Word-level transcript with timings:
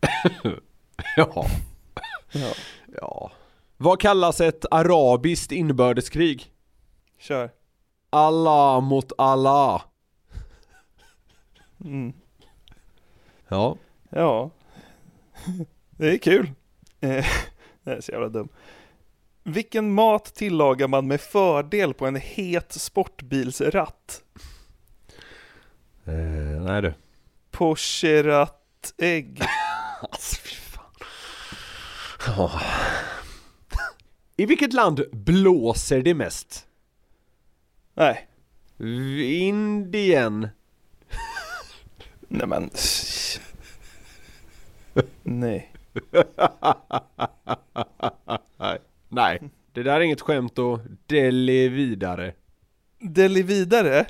Ja. 1.16 1.46
ja. 3.00 3.30
Vad 3.76 4.00
kallas 4.00 4.40
ett 4.40 4.64
arabiskt 4.70 5.52
inbördeskrig? 5.52 6.52
Kör. 7.18 7.50
Allah 8.10 8.80
mot 8.80 9.12
Allah. 9.18 9.82
Mm. 11.84 12.12
Ja. 13.48 13.76
Ja. 14.10 14.50
Det 15.90 16.10
är 16.10 16.18
kul. 16.18 16.50
Eh, 17.00 17.26
Det 17.82 17.90
är 17.90 18.00
så 18.00 18.12
jävla 18.12 18.28
dum. 18.28 18.48
Vilken 19.42 19.94
mat 19.94 20.34
tillagar 20.34 20.88
man 20.88 21.06
med 21.06 21.20
fördel 21.20 21.94
på 21.94 22.06
en 22.06 22.16
het 22.16 22.72
sportbilsratt? 22.72 24.22
Eh, 26.04 26.62
nej 26.62 26.82
du. 26.82 26.94
Pocherat-ägg. 27.50 29.42
Alltså 30.00 30.36
fy 30.36 30.54
fan. 30.54 30.84
Ja. 32.26 32.60
I 34.36 34.46
vilket 34.46 34.72
land 34.72 35.02
blåser 35.12 36.02
det 36.02 36.14
mest? 36.14 36.66
Nej. 37.94 38.28
Indien. 39.48 40.48
Nej 42.28 42.46
men. 42.46 42.70
Nej. 45.22 45.72
Nej. 48.56 48.78
Nej. 49.08 49.40
Det 49.72 49.82
där 49.82 49.94
är 49.96 50.00
inget 50.00 50.20
skämt 50.20 50.58
och 50.58 50.80
deli 51.06 51.68
vidare. 51.68 52.34
Deli 52.98 53.42
vidare? 53.42 54.06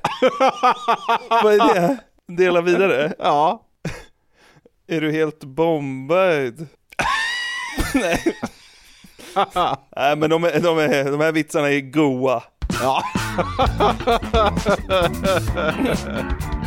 Vad 1.30 1.54
är 1.54 1.74
det? 1.74 1.98
Dela 2.26 2.60
vidare? 2.60 3.14
Ja. 3.18 3.66
Är 4.90 5.00
du 5.00 5.12
helt 5.12 5.44
bombad? 5.44 6.66
Nej. 7.94 8.22
Nej 9.96 10.16
men 10.16 10.30
de, 10.30 10.44
är, 10.44 10.60
de, 10.60 10.78
är, 10.78 11.04
de 11.10 11.20
här 11.20 11.32
vitsarna 11.32 11.70
är 11.70 11.80
goa. 11.80 12.42
Ja. 12.80 13.02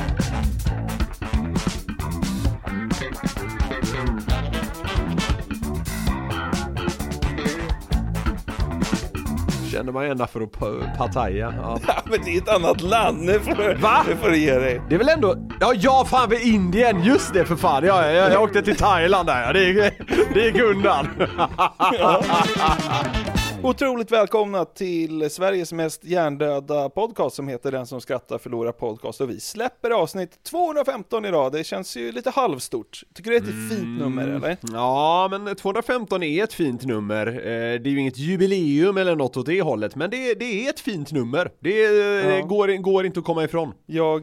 Känner 9.73 9.91
mig 9.91 10.09
ända 10.09 10.27
för 10.27 10.41
att 10.41 10.51
pa- 10.51 10.97
Pattaya. 10.97 11.53
Ja. 11.61 11.79
Ja, 11.87 11.93
men 12.05 12.19
det 12.25 12.31
är 12.31 12.37
ett 12.37 12.49
annat 12.49 12.81
land, 12.81 13.21
nu 13.21 13.39
får 13.39 13.81
Va? 13.81 14.03
nu 14.07 14.15
får 14.15 14.29
du 14.29 14.37
ge 14.37 14.53
dig. 14.59 14.81
Det 14.89 14.95
är 14.95 14.99
väl 14.99 15.09
ändå, 15.09 15.35
ja, 15.59 15.73
ja 15.75 16.05
fan 16.09 16.29
för 16.29 16.47
Indien, 16.47 17.03
just 17.03 17.33
det 17.33 17.45
för 17.45 17.55
fan. 17.55 17.85
Ja, 17.85 18.11
jag, 18.11 18.31
jag 18.31 18.43
åkte 18.43 18.61
till 18.61 18.75
Thailand 18.75 19.27
där, 19.27 19.41
ja. 19.41 19.53
det, 19.53 19.59
är, 19.65 19.93
det 20.33 20.47
är 20.47 20.51
Gundan. 20.51 21.07
Otroligt 23.63 24.11
välkomna 24.11 24.65
till 24.65 25.29
Sveriges 25.29 25.73
mest 25.73 26.03
hjärndöda 26.03 26.89
podcast 26.89 27.35
som 27.35 27.47
heter 27.47 27.71
Den 27.71 27.87
som 27.87 28.01
skrattar 28.01 28.37
förlorar 28.37 28.71
podcast 28.71 29.21
och 29.21 29.29
vi 29.29 29.39
släpper 29.39 29.91
avsnitt 29.91 30.43
215 30.43 31.25
idag. 31.25 31.51
Det 31.51 31.63
känns 31.63 31.97
ju 31.97 32.11
lite 32.11 32.29
halvstort. 32.29 33.03
Tycker 33.13 33.31
du 33.31 33.39
det 33.39 33.45
är 33.45 33.49
ett 33.49 33.69
fint 33.79 33.99
nummer 33.99 34.27
eller? 34.27 34.57
Ja, 34.73 35.27
men 35.31 35.55
215 35.55 36.23
är 36.23 36.43
ett 36.43 36.53
fint 36.53 36.85
nummer. 36.85 37.27
Eh, 37.27 37.33
Det 37.43 37.89
är 37.89 37.91
ju 37.91 37.99
inget 37.99 38.17
jubileum 38.17 38.97
eller 38.97 39.15
något 39.15 39.37
åt 39.37 39.45
det 39.45 39.61
hållet, 39.61 39.95
men 39.95 40.09
det, 40.09 40.33
det 40.33 40.65
är 40.65 40.69
ett 40.69 40.79
fint 40.79 41.11
nummer. 41.11 41.51
Det 41.59 41.83
eh, 41.85 42.35
Ja. 42.39 42.45
går, 42.45 42.77
går 42.81 43.05
inte 43.05 43.19
att 43.19 43.25
komma 43.25 43.43
ifrån. 43.43 43.73
Jag 43.85 44.21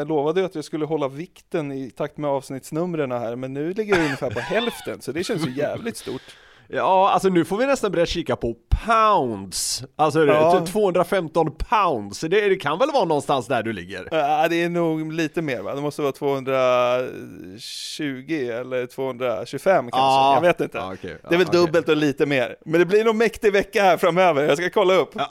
eh, 0.00 0.06
lovade 0.06 0.40
ju 0.40 0.46
att 0.46 0.54
jag 0.54 0.64
skulle 0.64 0.84
hålla 0.84 1.08
vikten 1.08 1.72
i 1.72 1.90
takt 1.90 2.16
med 2.16 2.30
avsnittsnumren 2.30 3.12
här, 3.12 3.36
men 3.36 3.52
nu 3.52 3.72
ligger 3.72 3.94
jag 3.96 4.04
ungefär 4.04 4.30
på 4.30 4.40
hälften, 4.40 5.00
så 5.00 5.12
det 5.12 5.24
känns 5.24 5.46
ju 5.46 5.50
jävligt 5.56 5.96
stort. 5.96 6.22
Ja, 6.68 7.10
alltså 7.10 7.28
nu 7.28 7.44
får 7.44 7.56
vi 7.56 7.66
nästan 7.66 7.92
börja 7.92 8.06
kika 8.06 8.36
på 8.36 8.54
pounds. 8.86 9.82
Alltså 9.96 10.24
Ja. 10.24 10.60
t- 10.60 10.66
215 10.72 11.50
pounds, 11.70 12.20
det, 12.20 12.48
det 12.48 12.56
kan 12.56 12.78
väl 12.78 12.90
vara 12.92 13.04
någonstans 13.04 13.46
där 13.46 13.62
du 13.62 13.72
ligger? 13.72 14.08
Ja, 14.10 14.48
det 14.48 14.62
är 14.62 14.68
nog 14.68 15.12
lite 15.12 15.42
mer 15.42 15.62
va? 15.62 15.74
Det 15.74 15.80
måste 15.80 16.02
vara 16.02 16.12
220 16.12 18.50
eller 18.60 18.86
225 18.86 19.84
kanske, 19.84 19.98
Ja. 20.00 20.34
jag 20.34 20.40
vet 20.42 20.60
inte. 20.60 20.78
Ja, 20.78 20.92
okej. 20.94 21.16
Det 21.28 21.34
är 21.34 21.38
väl 21.38 21.40
Ja, 21.40 21.46
okej. 21.48 21.60
dubbelt 21.60 21.88
och 21.88 21.96
lite 21.96 22.26
mer. 22.26 22.56
Men 22.64 22.80
det 22.80 22.86
blir 22.86 23.04
nog 23.04 23.14
mäktig 23.14 23.52
vecka 23.52 23.82
här 23.82 23.96
framöver, 23.96 24.48
jag 24.48 24.58
ska 24.58 24.70
kolla 24.70 24.94
upp. 24.94 25.10
Ja. 25.14 25.28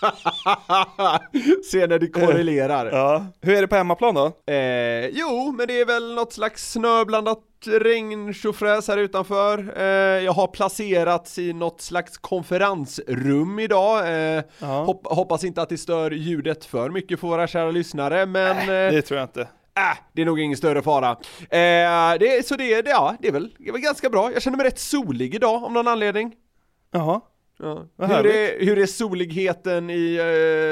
Se 1.70 1.86
när 1.86 1.98
det 1.98 2.06
korrelerar. 2.06 3.24
Hur 3.40 3.56
är 3.56 3.60
det 3.60 3.68
på 3.68 3.76
hemmaplan 3.76 4.14
då? 4.14 4.26
Eh, 4.52 5.06
jo, 5.06 5.54
men 5.58 5.66
det 5.66 5.80
är 5.80 5.84
väl 5.86 6.14
något 6.14 6.32
slags 6.32 6.72
snöblandat 6.72 7.38
regn 7.66 8.34
tjofräs 8.34 8.88
här 8.88 8.98
utanför. 8.98 9.72
Eh, 9.76 9.84
jag 10.24 10.32
har 10.32 10.46
placerats 10.46 11.38
i 11.38 11.52
något 11.52 11.80
slags 11.80 12.18
konferensrum 12.18 13.58
idag. 13.58 14.08
Eh, 14.08 14.42
Ja. 14.58 14.84
hopp, 14.84 15.06
hoppas 15.06 15.44
inte 15.44 15.62
att 15.62 15.68
det 15.68 15.78
stör 15.78 16.10
ljudet 16.10 16.64
för 16.64 16.90
mycket 16.90 17.20
för 17.20 17.28
våra 17.28 17.46
kära 17.46 17.70
lyssnare, 17.70 18.26
men 18.26 18.56
äh, 18.58 18.66
Det 18.92 19.02
tror 19.02 19.20
jag 19.20 19.24
inte. 19.24 19.40
äh, 19.40 19.98
det 20.12 20.22
är 20.22 20.26
nog 20.26 20.40
ingen 20.40 20.56
större 20.56 20.82
fara. 20.82 21.10
Eh, 21.40 22.18
det, 22.20 22.46
så 22.46 22.56
det, 22.56 22.82
det, 22.82 22.90
ja, 22.90 23.16
det 23.20 23.28
är 23.28 23.32
väl, 23.32 23.54
det 23.58 23.68
är 23.68 23.72
väl 23.72 23.80
ganska 23.80 24.10
bra. 24.10 24.32
Jag 24.32 24.42
känner 24.42 24.56
mig 24.56 24.66
rätt 24.66 24.78
solig 24.78 25.34
idag 25.34 25.64
av 25.64 25.72
någon 25.72 25.88
anledning. 25.88 26.34
Jaha. 26.90 27.20
Ja. 27.58 27.86
Hur, 27.98 28.26
är, 28.26 28.64
hur 28.64 28.78
är 28.78 28.86
soligheten 28.86 29.90
i 29.90 30.16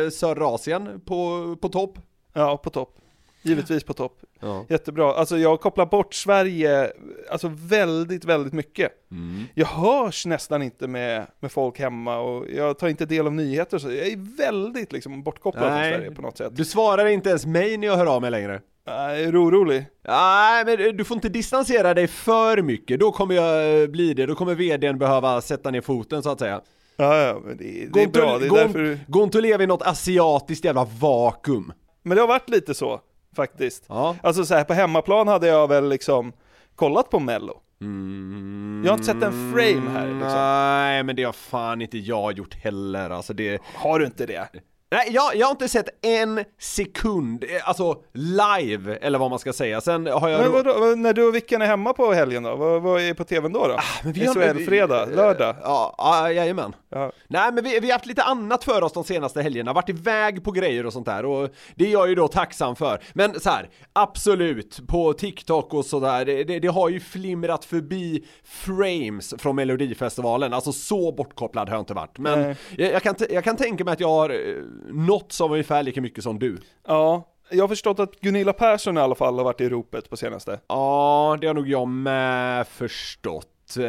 eh, 0.05 0.11
södra 0.11 0.47
Asien 0.47 1.01
på, 1.07 1.57
på 1.63 1.69
topp? 1.69 1.99
Ja, 2.33 2.57
på 2.57 2.71
topp. 2.71 2.99
Givetvis 3.45 3.85
på 3.85 3.93
topp. 3.93 4.19
Ja. 4.41 4.67
Jättebra. 4.69 5.15
Alltså 5.15 5.39
jag 5.39 5.61
kopplar 5.61 5.87
bort 5.87 6.15
Sverige, 6.15 6.93
alltså 7.31 7.51
väldigt, 7.55 8.25
väldigt 8.25 8.53
mycket. 8.53 8.93
Mm. 9.11 9.45
Jag 9.55 9.67
hörs 9.67 10.27
nästan 10.27 10.63
inte 10.63 10.87
med, 10.87 11.27
med 11.41 11.53
folk 11.53 11.79
hemma 11.79 12.19
och 12.19 12.47
jag 12.51 12.79
tar 12.79 12.89
inte 12.89 13.07
del 13.07 13.27
av 13.27 13.33
nyheter 13.33 13.79
så. 13.79 13.91
Jag 13.91 14.07
är 14.07 14.37
väldigt 14.37 14.93
liksom 14.93 15.23
bortkopplad 15.23 15.65
från 15.65 15.79
Sverige 15.79 16.11
på 16.11 16.23
något 16.23 16.39
sätt. 16.39 16.57
Du 16.57 16.65
svarar 16.65 17.07
inte 17.07 17.29
ens 17.29 17.47
mig 17.47 17.77
när 17.77 17.87
jag 17.87 17.97
hör 17.97 18.07
av 18.07 18.21
mig 18.21 18.31
längre. 18.31 18.61
Är 18.87 19.43
orolig. 19.43 19.87
Nej, 20.09 20.65
men 20.65 20.97
du 20.97 21.05
får 21.05 21.15
inte 21.15 21.29
distansera 21.29 21.95
dig 21.95 22.07
för 22.07 22.63
mycket, 22.63 23.01
då 23.01 23.13
kommer 23.13 23.35
jag 23.35 23.83
eh, 23.83 23.89
bli 23.89 24.15
det, 24.15 24.27
då 24.27 24.35
kommer 24.35 24.55
vdn 24.55 24.99
behöva 24.99 25.41
sätta 25.41 25.71
ner 25.71 25.81
foten 25.81 26.23
så 26.23 26.31
att 26.31 26.39
säga. 26.39 26.61
Ja, 26.97 27.23
ja, 27.23 27.41
men 27.45 27.57
det, 27.57 27.89
det 27.93 28.03
är 28.03 28.09
bra. 28.09 28.39
Det 28.39 28.47
är 28.47 28.51
därför 28.51 28.79
du... 28.79 28.99
gå 29.09 29.25
inte 29.25 29.39
och 29.39 29.43
leva 29.43 29.63
i 29.63 29.67
något 29.67 29.83
asiatiskt 29.83 30.65
jävla 30.65 30.85
vakuum. 31.01 31.73
Men 32.03 32.17
det 32.17 32.23
har 32.23 32.29
varit 32.29 32.49
lite 32.49 32.75
så, 32.75 33.01
faktiskt. 33.35 33.85
Ja. 33.89 34.17
Alltså 34.23 34.45
så 34.45 34.55
här, 34.55 34.65
på 34.65 34.75
hemmaplan 34.75 35.29
hade 35.29 35.47
jag 35.47 35.69
väl 35.69 35.89
liksom 35.89 36.33
kollat 36.77 37.11
på 37.11 37.21
mello. 37.21 37.61
Mm, 37.81 38.83
Jag 38.85 38.93
har 38.93 38.99
inte 38.99 39.07
sett 39.07 39.23
en 39.23 39.53
frame 39.55 39.91
här 39.91 40.07
liksom. 40.07 40.29
Nej, 40.33 41.03
men 41.03 41.17
det 41.17 41.25
har 41.25 41.33
fan 41.33 41.83
inte 41.83 41.99
jag 41.99 42.33
gjort 42.39 42.55
heller, 42.55 43.11
alltså 43.11 43.33
det... 43.33 43.63
Har 43.75 43.99
du 43.99 44.07
inte 44.07 44.27
det? 44.27 44.49
Nej, 44.91 45.09
jag, 45.11 45.37
jag 45.37 45.47
har 45.47 45.51
inte 45.51 45.69
sett 45.69 45.89
en 46.05 46.45
sekund, 46.61 47.45
eh, 47.45 47.69
alltså 47.69 47.97
live, 48.13 48.97
eller 48.97 49.19
vad 49.19 49.31
man 49.31 49.39
ska 49.39 49.53
säga. 49.53 49.81
Sen 49.81 50.07
har 50.07 50.29
jag... 50.29 50.41
Men 50.41 50.53
vadå, 50.53 50.81
vad- 50.81 50.99
när 50.99 51.13
du 51.13 51.29
och 51.29 51.35
Vickan 51.35 51.63
är 51.63 51.67
hemma 51.67 51.93
på 51.93 52.13
helgen 52.13 52.43
då? 52.43 52.57
Vad, 52.57 52.83
vad 52.83 53.01
är 53.03 53.15
på 53.15 53.25
tvn 53.25 53.53
då? 53.53 53.67
då? 53.69 53.75
Ah, 53.75 53.81
men 54.05 54.13
vi 54.13 54.27
har- 54.27 54.35
SHL-fredag, 54.35 55.07
lördag? 55.07 55.57
Ja, 55.63 55.95
ja, 55.99 56.33
jajamän. 56.33 56.75
Ja. 56.95 57.13
Nej 57.29 57.53
men 57.53 57.65
vi, 57.65 57.81
vi 57.81 57.87
har 57.87 57.93
haft 57.93 58.07
lite 58.07 58.23
annat 58.23 58.65
för 58.65 58.83
oss 58.83 58.93
de 58.93 59.05
senaste 59.05 59.43
helgerna, 59.43 59.73
varit 59.73 59.89
iväg 59.89 60.45
på 60.45 60.51
grejer 60.51 60.87
och 60.87 60.93
sånt 60.93 61.07
där 61.07 61.25
och 61.25 61.51
det 61.75 61.87
är 61.87 61.93
jag 61.93 62.09
ju 62.09 62.15
då 62.15 62.29
tacksam 62.29 62.77
för. 62.77 63.01
Men 63.13 63.41
så 63.41 63.51
här, 63.51 63.71
absolut, 63.93 64.81
på 64.89 65.13
TikTok 65.13 65.75
och 65.75 65.85
sådär, 65.85 66.25
det, 66.25 66.45
det, 66.45 66.59
det 66.59 66.69
har 66.69 66.89
ju 66.89 67.01
flimrat 67.01 67.65
förbi 67.65 68.25
frames 68.45 69.35
från 69.39 69.57
Melodifestivalen, 69.57 70.53
alltså 70.53 70.73
så 70.73 71.13
bortkopplad 71.13 71.69
har 71.69 71.77
jag 71.77 71.83
inte 71.83 71.95
varit. 71.95 72.19
Men 72.19 72.57
jag, 72.77 72.93
jag, 72.93 73.03
kan, 73.03 73.15
jag 73.31 73.45
kan 73.45 73.57
tänka 73.57 73.85
mig 73.85 73.93
att 73.93 74.01
jag 74.01 74.09
har 74.09 74.31
eh, 74.31 74.63
nått 74.89 75.33
som 75.33 75.53
ungefär 75.53 75.83
lika 75.83 76.01
mycket 76.01 76.25
som 76.25 76.39
du. 76.39 76.59
ja, 76.87 77.31
jag 77.51 77.63
har 77.63 77.69
förstått 77.69 77.99
att 77.99 78.21
Gunilla 78.21 78.53
Persson 78.53 78.99
i 78.99 79.01
alla 79.01 79.15
fall 79.15 79.37
har 79.37 79.45
varit 79.45 79.61
i 79.61 79.69
ropet 79.69 80.11
på 80.11 80.17
senaste. 80.17 80.61
Ja, 80.67 81.39
det 81.41 81.47
har 81.47 81.55
nog 81.55 81.69
jag 81.69 81.89
med 81.89 82.69
förstått. 82.69 83.54
Eh, 83.77 83.83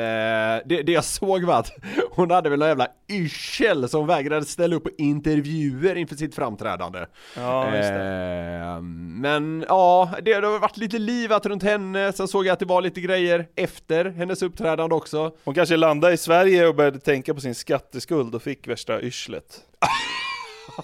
Det, 0.65 0.81
det 0.83 0.91
jag 0.91 1.03
såg 1.03 1.43
var 1.43 1.59
att 1.59 1.71
hon 2.11 2.31
hade 2.31 2.49
väl 2.49 2.59
någon 2.59 2.67
jävla 2.67 2.87
yrsel 3.09 3.89
som 3.89 4.07
vägrade 4.07 4.45
ställa 4.45 4.75
upp 4.75 4.83
på 4.83 4.89
intervjuer 4.97 5.95
inför 5.95 6.15
sitt 6.15 6.35
framträdande. 6.35 7.05
Ja, 7.37 7.65
just 7.75 7.89
det. 7.89 8.61
Eh, 8.75 8.81
Men 9.21 9.65
ja, 9.69 10.09
det 10.23 10.39
det 10.41 10.47
har 10.47 10.59
varit 10.59 10.77
lite 10.77 10.97
livat 10.99 11.45
runt 11.45 11.63
henne, 11.63 12.13
sen 12.13 12.27
såg 12.27 12.45
jag 12.45 12.53
att 12.53 12.59
det 12.59 12.65
var 12.65 12.81
lite 12.81 13.01
grejer 13.01 13.47
efter 13.55 14.05
hennes 14.05 14.41
uppträdande 14.41 14.95
också. 14.95 15.31
Hon 15.43 15.53
kanske 15.55 15.77
landade 15.77 16.13
i 16.13 16.17
Sverige 16.17 16.67
och 16.67 16.75
började 16.75 16.99
tänka 16.99 17.33
på 17.33 17.41
sin 17.41 17.55
skatteskuld 17.55 18.35
och 18.35 18.41
fick 18.41 18.67
värsta 18.67 19.01
yrslet. 19.01 19.59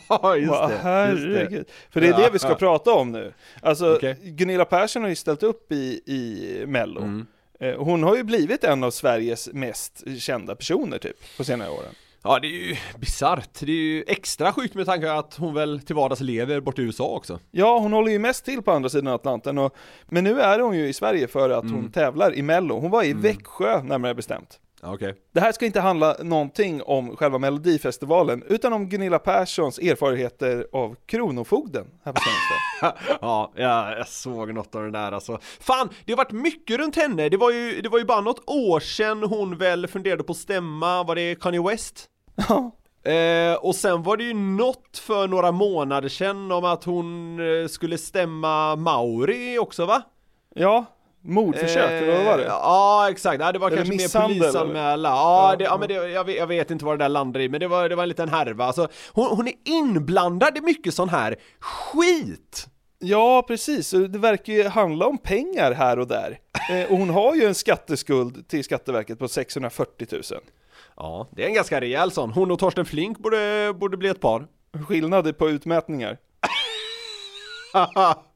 Ja, 0.10 0.36
just 0.36 0.84
det. 0.84 1.10
Just 1.12 1.52
det. 1.52 1.64
För 1.90 2.02
det 2.02 2.08
är 2.08 2.18
det 2.18 2.30
vi 2.34 2.40
ska 2.40 2.50
Ja. 2.50 2.56
prata 2.56 2.92
om 2.92 3.12
nu. 3.12 3.34
Alltså, 3.62 3.96
Okej. 3.96 4.18
Gunilla 4.24 4.66
Persson 4.66 5.02
har 5.02 5.10
ju 5.10 5.16
ställt 5.16 5.44
upp 5.44 5.72
i, 5.72 6.02
i 6.06 6.64
Mello. 6.68 7.02
Mm. 7.02 7.26
Eh, 7.62 7.76
Hon 7.78 8.04
har 8.04 8.16
ju 8.16 8.24
blivit 8.24 8.64
en 8.64 8.84
av 8.84 8.92
Sveriges 8.92 9.50
mest 9.54 10.04
kända 10.20 10.56
personer 10.56 10.98
typ, 10.98 11.38
på 11.38 11.44
senare 11.44 11.70
åren. 11.70 11.94
Ja, 12.24 12.40
det 12.40 12.48
är 12.48 12.50
ju 12.70 12.76
bisarrt. 12.98 13.60
Det 13.60 13.72
är 13.72 13.76
ju 13.76 14.04
extra 14.08 14.54
sjukt 14.54 14.74
med 14.76 14.86
tanke 14.86 15.06
på 15.08 15.12
att 15.12 15.36
hon 15.36 15.54
väl 15.54 15.80
till 15.82 15.96
vardags 15.96 16.22
lever 16.22 16.60
bort 16.60 16.80
i 16.80 16.82
USA 16.82 17.06
också. 17.06 17.40
Ja, 17.52 17.80
hon 17.80 17.94
håller 17.94 18.12
ju 18.12 18.20
mest 18.20 18.46
till 18.46 18.62
på 18.62 18.72
andra 18.72 18.90
sidan 18.90 19.08
Atlanten, 19.08 19.58
och, 19.58 19.76
men 20.10 20.24
nu 20.24 20.42
är 20.42 20.60
hon 20.60 20.78
ju 20.78 20.88
i 20.88 20.94
Sverige 20.94 21.28
för 21.28 21.50
att 21.50 21.64
Mm. 21.64 21.76
hon 21.76 21.92
tävlar 21.92 22.36
i 22.36 22.42
Mello. 22.42 22.80
Hon 22.80 22.92
var 22.92 23.04
i 23.04 23.14
Växjö 23.14 23.84
närmare 23.84 24.16
bestämt. 24.16 24.60
Okej. 24.84 25.16
Det 25.34 25.40
här 25.40 25.52
ska 25.52 25.66
inte 25.66 25.80
handla 25.80 26.16
någonting 26.24 26.82
om 26.84 27.16
själva 27.16 27.38
Melodifestivalen, 27.38 28.44
utan 28.48 28.74
om 28.74 28.90
Gunilla 28.90 29.20
Perssons 29.20 29.80
erfarenheter 29.80 30.68
av 30.74 30.96
Kronofogden 31.06 31.88
här 32.04 32.14
på 32.14 32.22
senaste. 32.22 33.04
Ja, 33.22 33.52
ja, 33.56 33.98
jag 33.98 34.08
såg 34.08 34.54
något 34.54 34.76
av 34.76 34.84
det 34.84 34.92
där 34.92 35.12
alltså. 35.12 35.40
Fan, 35.60 35.90
det 36.06 36.12
har 36.12 36.18
varit 36.18 36.32
mycket 36.32 36.78
runt 36.78 36.96
henne. 36.96 37.30
Det 37.30 37.38
var 37.38 37.52
ju, 37.52 37.82
det 37.82 37.90
var 37.90 38.00
ju 38.00 38.06
bara 38.06 38.22
något 38.22 38.44
år 38.50 38.80
sedan 38.80 39.24
hon 39.24 39.58
väl 39.58 39.88
funderade 39.88 40.24
på 40.24 40.32
att 40.32 40.38
stämma, 40.38 41.04
var 41.04 41.16
det 41.16 41.42
Kanye 41.42 41.62
West? 41.62 42.10
Ja, 42.50 42.72
Eh, 43.04 43.56
och 43.56 43.76
sen 43.76 44.04
var 44.04 44.18
det 44.18 44.24
ju 44.24 44.34
något 44.34 44.98
för 44.98 45.28
några 45.28 45.52
månader 45.52 46.10
sedan 46.10 46.52
om 46.52 46.66
att 46.66 46.84
hon 46.84 47.40
eh, 47.40 47.68
skulle 47.68 47.98
stämma 47.98 48.76
Mauri 48.76 49.58
också 49.58 49.86
va? 49.86 50.02
ja 50.56 50.86
mordförsök, 51.22 51.92
eller 51.92 52.16
vad 52.18 52.26
var 52.26 52.38
det? 52.38 52.44
Eh, 52.44 52.50
Ja, 52.50 53.08
exakt. 53.12 53.40
Nej, 53.40 53.54
det 53.54 53.60
var 53.60 53.68
Eller 53.68 53.78
kanske 53.78 54.20
mer 54.20 54.28
polisanmäla. 54.28 55.10
Ja, 55.10 55.50
Ja, 55.52 55.56
det, 55.58 55.64
ja, 55.64 55.78
men 55.78 55.88
det, 55.88 55.94
jag, 55.94 56.24
vet, 56.24 56.36
jag 56.38 56.48
vet 56.48 56.72
inte 56.72 56.86
vad 56.86 57.00
det 57.00 57.04
där 57.04 57.10
landar 57.10 57.40
i, 57.40 57.50
men 57.50 57.60
det 57.60 57.68
var, 57.68 57.90
det 57.90 57.96
var 57.96 58.04
en 58.04 58.10
liten 58.10 58.30
härva. 58.30 58.66
Alltså, 58.66 58.88
hon, 59.12 59.26
hon 59.38 59.48
är 59.48 59.54
inblandad 59.66 60.58
i 60.58 60.62
mycket 60.62 60.94
sån 60.94 61.10
här 61.10 61.36
skit! 61.60 62.68
Ja, 63.00 63.44
precis. 63.48 63.92
Det 63.92 64.20
verkar 64.20 64.54
ju 64.54 64.68
handla 64.68 65.08
om 65.08 65.18
pengar 65.18 65.72
här 65.72 66.00
och 66.00 66.08
där. 66.08 66.40
Eh, 66.72 66.92
och 66.92 66.98
hon 66.98 67.10
har 67.10 67.36
ju 67.36 67.46
en 67.46 67.56
skatteskuld 67.56 68.48
till 68.48 68.64
Skatteverket 68.64 69.20
på 69.20 69.28
640 69.28 70.08
000. 70.12 70.22
Ja, 70.96 71.28
det 71.32 71.44
är 71.44 71.48
en 71.48 71.54
ganska 71.54 71.82
rejäl 71.82 72.12
sån. 72.12 72.32
Hon 72.32 72.52
och 72.52 72.60
Torsten 72.60 72.86
Flink 72.86 73.18
borde, 73.20 73.74
borde 73.80 73.98
bli 73.98 74.10
ett 74.10 74.20
par. 74.20 74.48
Skillnad 74.88 75.38
på 75.38 75.50
utmätningar. 75.50 76.18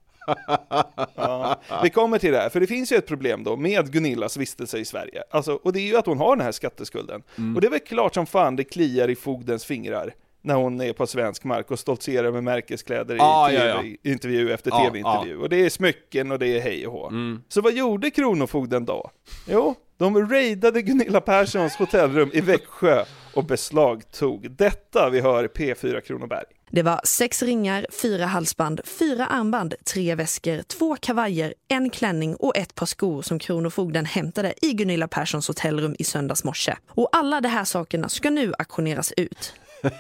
Ja, 1.16 1.62
vi 1.84 1.90
kommer 1.90 2.20
till 2.20 2.32
det 2.32 2.38
här, 2.40 2.50
för 2.50 2.60
det 2.60 2.68
finns 2.68 2.92
ju 2.92 2.96
ett 2.96 3.08
problem 3.08 3.44
då 3.44 3.56
med 3.56 3.92
Gunillas 3.92 4.38
vistelse 4.38 4.78
i 4.78 4.86
Sverige. 4.86 5.24
Alltså, 5.30 5.60
och 5.64 5.74
det 5.74 5.80
är 5.80 5.88
ju 5.88 5.98
att 5.98 6.06
hon 6.06 6.18
har 6.18 6.36
den 6.36 6.46
här 6.46 6.52
skatteskulden. 6.52 7.24
Och 7.56 7.62
det 7.62 7.68
är 7.68 7.72
väl 7.72 7.80
klart 7.80 8.14
som 8.14 8.26
fan 8.26 8.56
det 8.56 8.64
kliar 8.64 9.10
i 9.10 9.16
fogdens 9.16 9.66
fingrar 9.66 10.14
när 10.42 10.56
hon 10.56 10.82
är 10.82 10.94
på 10.94 11.08
svensk 11.08 11.44
mark 11.44 11.72
och 11.72 11.80
stoltserar 11.80 12.32
med 12.32 12.44
märkeskläder 12.44 13.16
i 13.16 13.18
Ja, 13.18 13.52
ja, 13.52 13.66
ja. 13.66 13.82
TV-intervju 13.82 14.54
efter 14.54 14.72
Ja, 14.72 14.86
TV-intervju. 14.86 15.38
Och 15.38 15.50
det 15.50 15.66
är 15.66 15.70
smycken 15.70 16.32
och 16.32 16.40
det 16.40 16.48
är 16.48 16.60
hej 16.60 16.88
och 16.88 16.94
hå. 16.94 17.12
Så 17.48 17.62
vad 17.62 17.74
gjorde 17.74 18.12
Kronofogden 18.12 18.86
då? 18.86 19.12
Jo, 19.50 19.76
de 19.98 20.30
raidade 20.30 20.82
Gunilla 20.82 21.22
Perssons 21.22 21.76
hotellrum 21.76 22.30
i 22.34 22.42
Växjö 22.42 23.06
och 23.34 23.44
beslagtog 23.44 24.52
detta 24.52 25.10
vi 25.10 25.22
hör 25.22 25.48
P4 25.48 26.00
Kronoberg. 26.02 26.46
Det 26.72 26.84
var 26.84 27.02
sex 27.04 27.44
ringar, 27.44 27.86
fyra 28.02 28.26
halsband, 28.26 28.82
fyra 28.86 29.26
armband, 29.26 29.74
tre 29.94 30.16
väskor, 30.16 30.62
två 30.62 30.96
kavajer, 30.96 31.54
en 31.68 31.90
klänning 31.90 32.36
och 32.36 32.58
ett 32.58 32.76
par 32.76 32.86
skor 32.86 33.22
som 33.22 33.40
Kronofogden 33.40 34.06
hämtade 34.06 34.54
i 34.62 34.74
Gunilla 34.74 35.08
Perssons 35.08 35.48
hotellrum 35.48 35.96
i 36.00 36.04
söndags 36.04 36.44
morse. 36.44 36.76
Och 36.88 37.10
alla 37.12 37.42
de 37.42 37.50
här 37.50 37.64
sakerna 37.64 38.10
ska 38.10 38.30
nu 38.30 38.54
auktioneras 38.60 39.14
ut. 39.18 39.54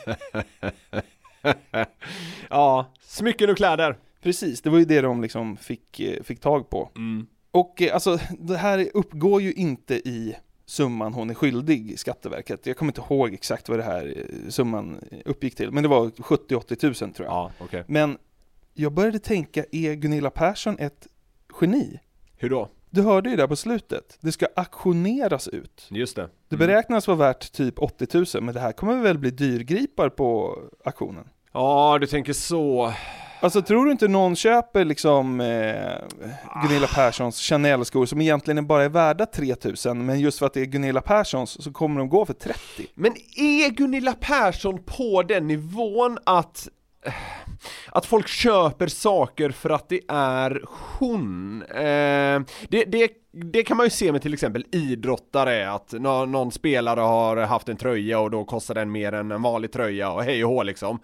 Ja, 2.49 2.93
smycken 3.01 3.49
och 3.49 3.57
kläder. 3.57 3.97
Precis, 4.23 4.61
det 4.61 4.69
var 4.69 4.79
ju 4.79 4.85
det 4.85 5.01
de 5.01 5.21
liksom 5.21 5.57
fick, 5.57 5.99
eh, 5.99 6.23
fick 6.23 6.39
tag 6.39 6.69
på. 6.69 6.91
Och 7.51 7.81
eh, 7.81 7.93
alltså, 7.93 8.19
det 8.39 8.57
här 8.57 8.89
uppgår 8.93 9.41
ju 9.41 9.53
inte 9.53 9.95
i 9.95 10.35
summan 10.65 11.13
hon 11.13 11.29
är 11.29 11.33
skyldig 11.33 11.99
Skatteverket. 11.99 12.65
Jag 12.65 12.77
kommer 12.77 12.89
inte 12.89 13.01
ihåg 13.01 13.33
exakt 13.33 13.69
vad 13.69 13.79
det 13.79 13.83
här 13.83 14.13
eh, 14.17 14.49
summan 14.49 14.99
uppgick 15.25 15.55
till, 15.55 15.71
men 15.71 15.83
det 15.83 15.89
var 15.89 16.07
70-80 16.07 16.75
tusen 16.75 17.13
tror 17.13 17.27
jag. 17.27 17.35
Ja, 17.35 17.51
okej. 17.59 17.83
Men 17.87 18.17
jag 18.73 18.93
började 18.93 19.19
tänka, 19.19 19.65
är 19.71 19.93
Gunilla 19.93 20.29
Persson 20.29 20.79
ett 20.79 21.07
geni? 21.61 21.99
Hur 22.37 22.49
då? 22.49 22.69
Du 22.89 23.01
hörde 23.01 23.29
ju 23.29 23.35
där 23.35 23.47
på 23.47 23.55
slutet, 23.55 24.17
det 24.21 24.31
ska 24.31 24.47
auktioneras 24.55 25.47
ut. 25.47 25.87
Just 25.89 26.15
det. 26.15 26.29
Det 26.49 26.57
beräknas 26.57 27.07
vara 27.07 27.17
värt 27.17 27.51
typ 27.51 27.79
80 27.79 28.07
000, 28.13 28.43
men 28.43 28.53
det 28.53 28.59
här 28.59 28.71
kommer 28.71 29.01
väl 29.01 29.17
bli 29.17 29.31
dyrgripar 29.31 30.09
på 30.09 30.59
auktionen? 30.85 31.29
Ja, 31.53 31.97
du 32.01 32.07
tänker 32.07 32.33
så. 32.33 32.93
Alltså 33.45 33.61
tror 33.61 33.85
du 33.85 33.91
inte 33.91 34.07
någon 34.07 34.35
köper 34.35 34.85
liksom 34.85 35.41
eh, 35.41 36.67
Gunilla 36.67 36.87
Perssons 36.87 37.39
Chanel-skor 37.39 38.05
som 38.05 38.21
egentligen 38.21 38.67
bara 38.67 38.83
är 38.83 38.89
värda 38.89 39.25
3000 39.25 40.05
men 40.05 40.19
just 40.19 40.39
för 40.39 40.45
att 40.45 40.53
det 40.53 40.61
är 40.61 40.65
Gunilla 40.65 41.01
Perssons 41.01 41.63
så 41.63 41.71
kommer 41.71 41.99
de 41.99 42.09
gå 42.09 42.25
för 42.25 42.33
30? 42.33 42.59
Men 42.93 43.13
är 43.35 43.69
Gunilla 43.69 44.13
Persson 44.13 44.83
på 44.85 45.23
den 45.23 45.47
nivån 45.47 46.17
att 46.23 46.67
att 47.91 48.05
folk 48.05 48.27
köper 48.27 48.87
saker 48.87 49.49
för 49.49 49.69
att 49.69 49.89
det 49.89 50.01
är 50.07 50.63
hon. 50.99 51.61
Eh, 51.61 52.41
det, 52.69 52.85
det, 52.87 53.09
det 53.31 53.63
kan 53.63 53.77
man 53.77 53.85
ju 53.85 53.89
se 53.89 54.11
med 54.11 54.21
till 54.21 54.33
exempel 54.33 54.65
idrottare, 54.71 55.71
att 55.71 55.91
nå- 55.91 56.25
någon 56.25 56.51
spelare 56.51 56.99
har 56.99 57.37
haft 57.37 57.69
en 57.69 57.77
tröja 57.77 58.19
och 58.19 58.31
då 58.31 58.43
kostar 58.43 58.75
den 58.75 58.91
mer 58.91 59.13
än 59.13 59.31
en 59.31 59.41
vanlig 59.41 59.71
tröja 59.71 60.11
och 60.11 60.23
hej 60.23 60.45
och 60.45 60.51
hå 60.51 60.63
liksom. 60.63 60.99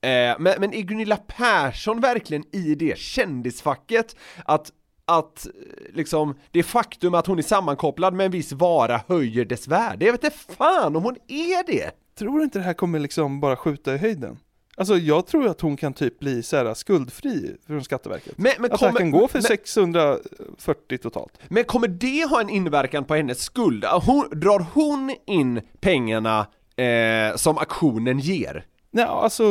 Eh, 0.00 0.36
men, 0.38 0.54
men 0.58 0.72
är 0.74 0.82
Gunilla 0.82 1.16
Persson 1.16 2.00
verkligen 2.00 2.44
i 2.52 2.74
det 2.74 2.98
kändisfacket? 2.98 4.16
Att 4.44 4.72
att 5.08 5.46
liksom 5.94 6.38
det 6.50 6.62
faktum 6.62 7.14
att 7.14 7.26
hon 7.26 7.38
är 7.38 7.42
sammankopplad 7.42 8.14
med 8.14 8.26
en 8.26 8.32
viss 8.32 8.52
vara 8.52 9.00
höjer 9.08 9.44
dess 9.44 9.68
värde. 9.68 10.04
Jag 10.04 10.12
vet 10.12 10.24
inte 10.24 10.36
fan 10.36 10.96
om 10.96 11.04
hon 11.04 11.16
är 11.28 11.66
det! 11.66 11.90
Tror 12.18 12.38
du 12.38 12.44
inte 12.44 12.58
det 12.58 12.64
här 12.64 12.72
kommer 12.72 12.98
liksom 12.98 13.40
bara 13.40 13.56
skjuta 13.56 13.94
i 13.94 13.98
höjden? 13.98 14.38
Alltså 14.78 14.96
jag 14.96 15.26
tror 15.26 15.46
att 15.46 15.60
hon 15.60 15.76
kan 15.76 15.92
typ 15.92 16.18
bli 16.18 16.42
så 16.42 16.56
här 16.56 16.74
skuldfri 16.74 17.56
från 17.66 17.84
Skatteverket. 17.84 18.38
Men, 18.38 18.52
men, 18.58 18.72
Att 18.72 18.80
det 18.80 18.86
här 18.86 18.94
kan 18.94 19.10
gå 19.10 19.28
för 19.28 19.38
men, 19.38 19.42
640 19.42 20.98
totalt. 20.98 21.38
men 21.48 21.64
kommer 21.64 21.88
det 21.88 22.28
ha 22.30 22.40
en 22.40 22.50
inverkan 22.50 23.04
på 23.04 23.14
hennes 23.14 23.40
skuld? 23.40 23.84
Hon, 23.84 24.40
drar 24.40 24.66
hon 24.74 25.14
in 25.26 25.60
pengarna 25.80 26.46
eh, 26.76 27.36
som 27.36 27.58
aktionen 27.58 28.18
ger? 28.18 28.64
Nej, 28.90 29.04
alltså 29.04 29.44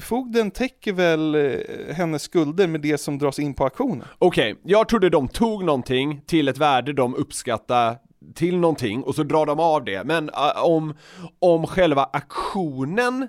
fogden 0.00 0.50
täcker 0.50 0.92
väl 0.92 1.34
eh, 1.34 1.94
hennes 1.94 2.22
skulder 2.22 2.66
med 2.66 2.80
det 2.80 2.98
som 2.98 3.18
dras 3.18 3.38
in 3.38 3.54
på 3.54 3.64
auktionen. 3.64 4.06
Okej, 4.18 4.56
jag 4.62 4.88
trodde 4.88 5.10
de 5.10 5.28
tog 5.28 5.64
någonting 5.64 6.20
till 6.26 6.48
ett 6.48 6.58
värde 6.58 6.92
de 6.92 7.14
uppskattar 7.14 7.96
till 8.34 8.58
någonting 8.58 9.02
och 9.02 9.14
så 9.14 9.22
drar 9.22 9.46
de 9.46 9.60
av 9.60 9.84
det, 9.84 10.04
men 10.04 10.28
äh, 10.28 10.64
om, 10.64 10.94
om 11.38 11.66
själva 11.66 12.08
aktionen 12.12 13.28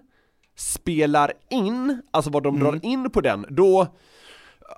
spelar 0.62 1.34
in, 1.50 2.02
alltså 2.12 2.32
vad 2.32 2.44
de 2.44 2.60
drar 2.60 2.86
in 2.86 3.10
på 3.10 3.22
den, 3.22 3.46
då 3.50 3.88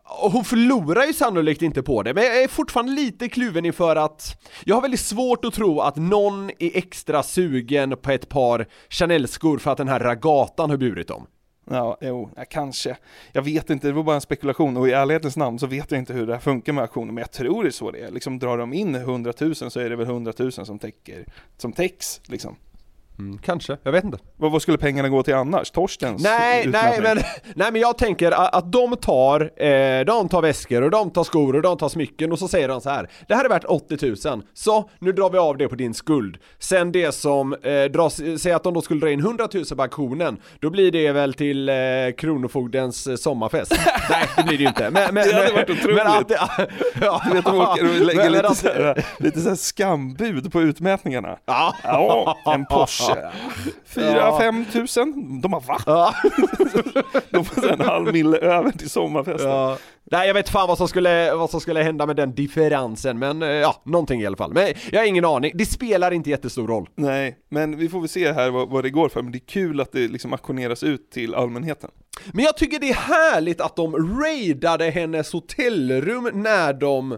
hon 0.05 0.45
förlorar 0.45 1.05
ju 1.05 1.13
sannolikt 1.13 1.61
inte 1.61 1.83
på 1.83 2.03
det, 2.03 2.13
men 2.13 2.23
jag 2.23 2.43
är 2.43 2.47
fortfarande 2.47 2.91
lite 2.91 3.29
kluven 3.29 3.65
inför 3.65 3.95
att 3.95 4.41
jag 4.65 4.75
har 4.75 4.81
väldigt 4.81 4.99
svårt 4.99 5.45
att 5.45 5.53
tro 5.53 5.79
att 5.79 5.95
någon 5.95 6.49
är 6.49 6.77
extra 6.77 7.23
sugen 7.23 7.97
på 8.01 8.11
ett 8.11 8.29
par 8.29 8.67
Chanel-skor 8.89 9.57
för 9.57 9.71
att 9.71 9.77
den 9.77 9.87
här 9.87 9.99
ragatan 9.99 10.69
har 10.69 10.77
burit 10.77 11.07
dem. 11.07 11.27
Ja, 11.69 11.97
jo, 12.01 12.29
ja, 12.35 12.43
kanske. 12.49 12.97
Jag 13.31 13.41
vet 13.41 13.69
inte, 13.69 13.87
det 13.87 13.93
var 13.93 14.03
bara 14.03 14.15
en 14.15 14.21
spekulation 14.21 14.77
och 14.77 14.87
i 14.87 14.91
ärlighetens 14.91 15.37
namn 15.37 15.59
så 15.59 15.67
vet 15.67 15.91
jag 15.91 15.99
inte 15.99 16.13
hur 16.13 16.27
det 16.27 16.33
här 16.33 16.39
funkar 16.39 16.73
med 16.73 16.81
auktioner, 16.81 17.13
men 17.13 17.21
jag 17.21 17.31
tror 17.31 17.63
det 17.63 17.69
är 17.69 17.71
så 17.71 17.91
det 17.91 17.99
är. 17.99 18.11
Liksom 18.11 18.39
drar 18.39 18.57
de 18.57 18.73
in 18.73 18.95
100 18.95 19.33
000 19.39 19.55
så 19.55 19.79
är 19.79 19.89
det 19.89 19.95
väl 19.95 20.07
100 20.07 20.33
000 20.39 20.51
som 20.51 20.79
täcker, 20.79 21.25
som 21.57 21.73
täcks 21.73 22.21
liksom. 22.25 22.55
Mm, 23.20 23.38
kanske, 23.38 23.77
jag 23.84 23.91
vet 23.91 24.03
inte. 24.03 24.17
Vad, 24.38 24.51
vad 24.51 24.62
skulle 24.62 24.77
pengarna 24.77 25.10
gå 25.10 25.24
till 25.24 25.34
annars? 25.36 25.72
Torstens 25.72 26.24
Nej, 26.24 26.67
nej 26.67 27.00
men, 27.01 27.17
nej 27.55 27.72
men 27.72 27.82
jag 27.82 27.98
tänker 27.98 28.32
att, 28.32 28.55
att 28.55 28.72
de 28.72 28.96
tar, 28.98 29.41
eh, 29.41 30.05
de 30.05 30.29
tar 30.29 30.41
väskor 30.41 30.82
och 30.82 30.91
de 30.91 31.12
tar 31.12 31.24
skor 31.24 31.55
och 31.55 31.62
de 31.62 31.77
tar 31.77 31.89
smycken 31.89 32.32
och 32.32 32.39
så 32.39 32.48
säger 32.48 32.67
de 32.67 32.82
så 32.82 32.89
här. 32.89 33.10
Det 33.27 33.36
här 33.36 33.46
är 33.46 33.50
värt 33.50 33.63
80 33.65 34.27
000, 34.29 34.43
så 34.53 34.89
nu 35.00 35.12
drar 35.12 35.29
vi 35.29 35.38
av 35.38 35.58
det 35.58 35.67
på 35.67 35.75
din 35.75 35.93
skuld. 35.93 36.38
Sen 36.60 36.91
det 36.91 37.12
som 37.15 37.53
eh, 37.53 37.84
dras, 37.84 38.22
säg 38.39 38.51
att 38.51 38.63
de 38.63 38.74
då 38.74 38.82
skulle 38.82 39.00
dra 39.00 39.12
in 39.12 39.20
100 39.20 39.48
000 39.53 39.65
på 39.75 39.82
auktionen, 39.82 40.38
då 40.60 40.70
blir 40.70 40.91
det 40.91 41.12
väl 41.12 41.34
till 41.34 41.70
eh, 41.70 41.75
Kronofogdens 42.17 43.08
eh, 43.08 43.15
sommarfest. 43.15 43.72
nej, 44.10 44.25
det 44.38 44.43
blir 44.43 44.58
det 44.58 44.63
ju 44.63 44.67
inte. 44.70 44.89
Men, 44.89 45.13
men, 45.13 45.27
Det 45.27 45.34
hade 45.34 45.46
men- 45.46 45.55
varit 45.55 45.70
otroligt. 45.70 45.96
Men 45.98 46.08
att, 46.08 46.32
ja, 47.01 47.22
Du 47.27 47.34
vet, 47.34 47.46
de 47.46 47.60
åker 47.60 47.86
och 48.00 48.05
lägger 48.05 48.29
lite, 48.29 48.48
att- 48.48 48.58
så 48.58 48.67
här, 48.67 49.05
lite 49.20 49.39
så 49.41 49.50
här 49.50 49.55
skambud 49.55 50.51
på 50.51 50.62
utmätningarna. 50.62 51.38
Ja. 51.46 51.75
Ja, 51.84 52.38
en 52.53 52.65
Porsche. 52.65 53.02
4-5 53.93 54.72
tusen. 54.72 55.41
De 55.41 55.53
har 55.53 55.62
va? 55.62 55.77
Ja. 55.86 56.13
De 57.29 57.45
får 57.45 57.72
en 57.72 57.81
halv 57.81 58.13
mille 58.13 58.38
över 58.38 58.72
till 58.72 58.89
sommarfesten. 58.89 59.50
Ja. 59.50 59.77
Nej 60.12 60.27
jag 60.27 60.33
vet 60.33 60.50
fan 60.50 60.67
vad 60.67 60.77
som 60.77 60.88
skulle, 60.88 61.33
vad 61.33 61.50
som 61.50 61.62
skulle 61.62 61.83
hända 61.83 62.05
med 62.05 62.15
den 62.15 62.36
differensen 62.36 63.19
men 63.19 63.41
eh, 63.41 63.50
ja, 63.50 63.81
någonting 63.86 64.22
i 64.22 64.25
alla 64.25 64.38
fall. 64.38 64.53
Men 64.53 64.74
jag 64.91 65.00
har 65.00 65.07
ingen 65.07 65.25
aning, 65.25 65.51
det 65.55 65.65
spelar 65.65 66.12
inte 66.12 66.29
jättestor 66.29 66.67
roll. 66.67 66.89
Nej, 66.95 67.38
men 67.50 67.77
vi 67.77 67.89
får 67.89 68.00
väl 68.00 68.10
se 68.10 68.31
här 68.31 68.50
vad, 68.51 68.69
vad 68.69 68.83
det 68.83 68.89
går 68.89 69.10
för. 69.10 69.22
Men 69.22 69.31
det 69.31 69.38
är 69.38 69.48
kul 69.48 69.81
att 69.81 69.91
det 69.91 70.07
liksom 70.07 70.33
auktioneras 70.33 70.83
ut 70.83 71.12
till 71.12 71.36
allmänheten. 71.36 71.89
Men 72.31 72.45
jag 72.45 72.57
tycker 72.57 72.79
det 72.79 72.89
är 72.89 72.93
härligt 72.93 73.62
att 73.62 73.75
de 73.75 74.19
raidade 74.22 74.89
hennes 74.89 75.33
hotellrum 75.33 76.29
när 76.33 76.74
de 76.74 77.17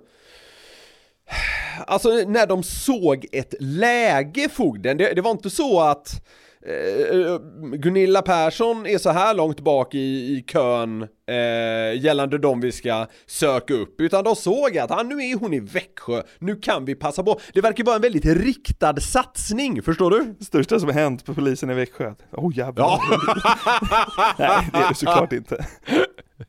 Alltså 1.88 2.10
när 2.10 2.48
de 2.48 2.63
såg 2.63 3.25
ett 3.32 3.53
läge 3.60 4.50
fogden, 4.50 4.98
det, 4.98 5.13
det 5.13 5.22
var 5.22 5.32
inte 5.32 5.50
så 5.50 5.82
att 5.82 6.25
eh, 6.67 7.39
Gunilla 7.74 8.22
Persson 8.22 8.86
är 8.86 8.98
så 8.98 9.10
här 9.10 9.34
långt 9.34 9.60
bak 9.60 9.96
i, 9.96 9.98
i 10.38 10.44
kön 10.48 11.01
eh, 11.27 12.03
gällande 12.03 12.38
de 12.38 12.62
vi 12.62 12.72
ska 12.72 13.05
söka 13.25 13.74
upp, 13.74 14.01
utan 14.01 14.24
de 14.24 14.36
såg 14.36 14.77
att 14.77 14.91
ah, 14.91 15.03
nu 15.03 15.15
är 15.15 15.39
hon 15.39 15.53
i 15.53 15.60
Växjö, 15.60 16.22
nu 16.39 16.55
kan 16.55 16.86
vi 16.86 16.96
passa 16.96 17.24
på. 17.24 17.39
Det 17.53 17.62
verkar 17.62 17.84
vara 17.84 17.96
en 17.96 18.01
väldigt 18.01 18.25
riktad 18.25 19.01
satsning, 19.01 19.82
förstår 19.82 20.12
du? 20.12 20.36
Det 20.39 20.46
största 20.46 20.79
som 20.79 20.89
hänt 20.89 21.25
på 21.25 21.34
polisen 21.34 21.70
i 21.70 21.74
Växjö. 21.74 22.13
Åh 22.32 22.48
oh, 22.48 22.58
jävlar. 22.58 22.86
Ja. 22.86 23.00
Nej, 24.39 24.70
det 24.74 24.77
är 24.77 24.89
det 24.89 24.96
såklart 24.96 25.34
inte. 25.34 25.65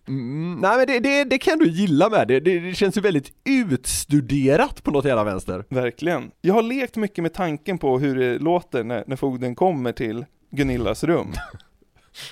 Mm, 0.08 0.58
nej 0.60 0.76
men 0.76 0.86
det, 0.86 1.00
det, 1.00 1.24
det 1.24 1.38
kan 1.38 1.58
du 1.58 1.68
gilla 1.68 2.08
med 2.08 2.28
det. 2.28 2.40
det, 2.40 2.58
det 2.58 2.74
känns 2.74 2.96
ju 2.96 3.00
väldigt 3.00 3.32
utstuderat 3.44 4.82
på 4.82 4.90
något 4.90 5.04
jävla 5.04 5.24
vänster. 5.24 5.64
Verkligen. 5.68 6.30
Jag 6.40 6.54
har 6.54 6.62
lekt 6.62 6.96
mycket 6.96 7.22
med 7.22 7.34
tanken 7.34 7.78
på 7.78 7.98
hur 7.98 8.16
det 8.16 8.38
låter 8.38 8.84
när, 8.84 9.04
när 9.06 9.16
fogden 9.16 9.54
kommer 9.54 9.92
till 9.92 10.24
Gunillas 10.50 11.04
rum. 11.04 11.32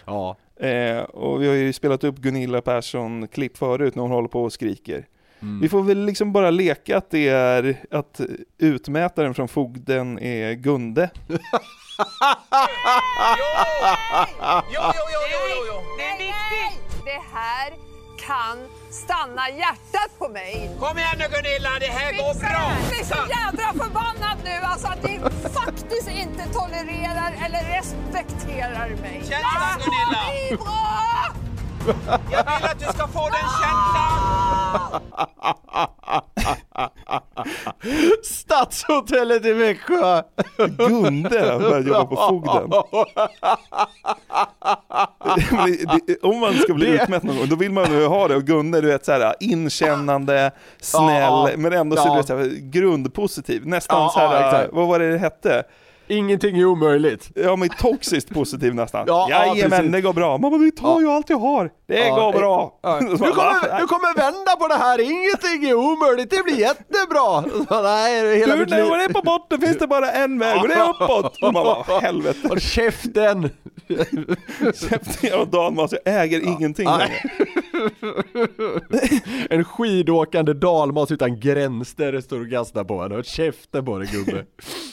Ja. 0.04 0.36
Eh, 0.56 0.98
och 0.98 1.42
vi 1.42 1.46
har 1.46 1.54
ju 1.54 1.72
spelat 1.72 2.04
upp 2.04 2.16
Gunilla 2.16 2.60
Persson-klipp 2.60 3.56
förut 3.56 3.94
när 3.94 4.02
hon 4.02 4.10
håller 4.10 4.28
på 4.28 4.42
och 4.42 4.52
skriker. 4.52 5.06
Mm. 5.42 5.60
Vi 5.60 5.68
får 5.68 5.82
väl 5.82 6.04
liksom 6.04 6.32
bara 6.32 6.50
leka 6.50 6.96
att 6.96 7.10
det 7.10 7.28
är 7.28 7.76
att 7.90 8.20
utmätaren 8.58 9.34
från 9.34 9.48
fogden 9.48 10.18
är 10.18 10.52
Gunde. 10.52 11.10
Det 11.28 11.38
kan 18.26 18.56
stanna 18.90 19.50
hjärtat 19.50 20.10
på 20.18 20.28
mig. 20.28 20.70
Kom 20.80 20.98
igen 20.98 21.16
nu 21.18 21.24
Gunilla, 21.36 21.70
det 21.80 21.92
här 21.98 22.12
går 22.12 22.34
Fixa 22.34 22.46
bra! 22.46 22.72
det! 22.90 22.96
Jag 22.96 23.00
är 23.00 23.04
så 23.04 23.22
jädra 23.38 23.84
förbannad 23.84 24.38
nu 24.44 24.56
alltså 24.62 24.86
att 24.88 25.02
ni 25.02 25.20
faktiskt 25.60 26.08
inte 26.08 26.42
tolererar 26.52 27.30
eller 27.44 27.62
respekterar 27.76 28.88
mig. 28.88 29.16
Känslan, 29.30 29.78
Gunilla. 29.84 30.22
Det 30.32 30.48
är 30.48 30.56
bra! 30.56 31.04
Jag 31.86 32.44
vill 32.44 32.64
att 32.64 32.78
du 32.78 32.84
ska 32.84 33.08
få 33.08 33.28
den 33.28 33.48
känslan! 33.60 35.00
Stadshotellet 38.24 39.44
i 39.44 39.52
Växjö! 39.52 40.22
Gunde 40.78 41.58
börjat 41.58 41.86
jobba 41.86 42.04
på 42.04 42.16
fogden. 42.16 42.72
Om 46.22 46.40
man 46.40 46.54
ska 46.54 46.74
bli 46.74 46.86
utmätt 46.88 47.22
någon 47.22 47.36
gång, 47.36 47.48
då 47.48 47.56
vill 47.56 47.72
man 47.72 47.92
ju 47.92 48.06
ha 48.06 48.28
det. 48.28 48.36
Och 48.36 48.44
Gunde, 48.44 48.80
du 48.80 48.86
vet 48.86 49.04
såhär 49.04 49.34
inkännande, 49.40 50.50
snäll, 50.80 51.58
men 51.58 51.72
ändå 51.72 51.96
så 51.96 52.12
är 52.12 52.16
du 52.16 52.22
såhär, 52.22 52.70
grundpositiv. 52.70 53.66
Nästan 53.66 54.02
Ja, 54.02 54.10
såhär, 54.14 54.68
vad 54.72 54.88
var 54.88 54.98
det 54.98 55.12
det 55.12 55.18
hette? 55.18 55.64
Ingenting 56.08 56.58
är 56.58 56.64
omöjligt. 56.64 57.30
Ja 57.34 57.56
men 57.56 57.68
toxiskt 57.68 58.34
positiv 58.34 58.74
nästan. 58.74 59.04
Ja, 59.06 59.26
ja, 59.30 59.46
Jajamän, 59.46 59.90
det 59.92 60.00
går 60.00 60.12
bra. 60.12 60.38
Mamma 60.38 60.56
vi 60.56 60.70
tar 60.70 60.88
Ja. 60.94 61.00
ju 61.00 61.10
allt 61.10 61.30
jag 61.30 61.36
har. 61.38 61.70
Det 61.88 62.06
Ja, 62.06 62.14
går 62.14 62.32
bra. 62.32 62.78
Ja. 62.82 63.00
Du, 63.00 63.16
kommer, 63.16 63.34
"Va? 63.36 63.78
du 63.80 63.86
kommer 63.86 64.16
vända 64.16 64.56
på 64.60 64.68
det 64.68 64.74
här, 64.74 65.00
ingenting 65.00 65.70
är 65.70 65.74
omöjligt, 65.74 66.30
det 66.30 66.44
blir 66.44 66.58
jättebra! 66.58 67.42
Så, 67.68 67.82
nej, 67.82 68.38
hela 68.38 68.56
Du, 68.56 68.66
när 68.66 68.88
man 68.90 69.00
är 69.00 69.08
på 69.08 69.22
botten 69.22 69.60
finns 69.60 69.78
det 69.78 69.86
bara 69.86 70.10
en 70.12 70.38
väg 70.38 70.62
och 70.62 70.68
det 70.68 70.74
är 70.74 70.90
uppåt. 70.90 71.36
Och 71.42 71.52
man 71.52 71.64
bara, 71.64 72.00
helvete. 72.00 72.48
Håll 72.48 72.60
käften! 72.60 73.50
Käften 74.74 75.30
jag 75.30 75.40
och 75.40 75.48
Dan 75.48 75.78
alltså, 75.80 75.96
jag 76.04 76.22
äger 76.22 76.40
ingenting 76.44 76.86
längre. 76.86 77.22
En 79.50 79.64
skidåkande 79.64 80.52
dalmas 80.52 81.10
utan 81.10 81.40
gräns 81.40 81.94
där 81.94 82.12
det 82.12 82.22
står 82.22 82.40
och 82.40 82.46
gastar 82.46 82.84
på. 82.84 83.02
Håll 83.02 83.24
käften 83.24 83.84
på 83.84 83.98
dig 83.98 84.08
gubbe! 84.12 84.44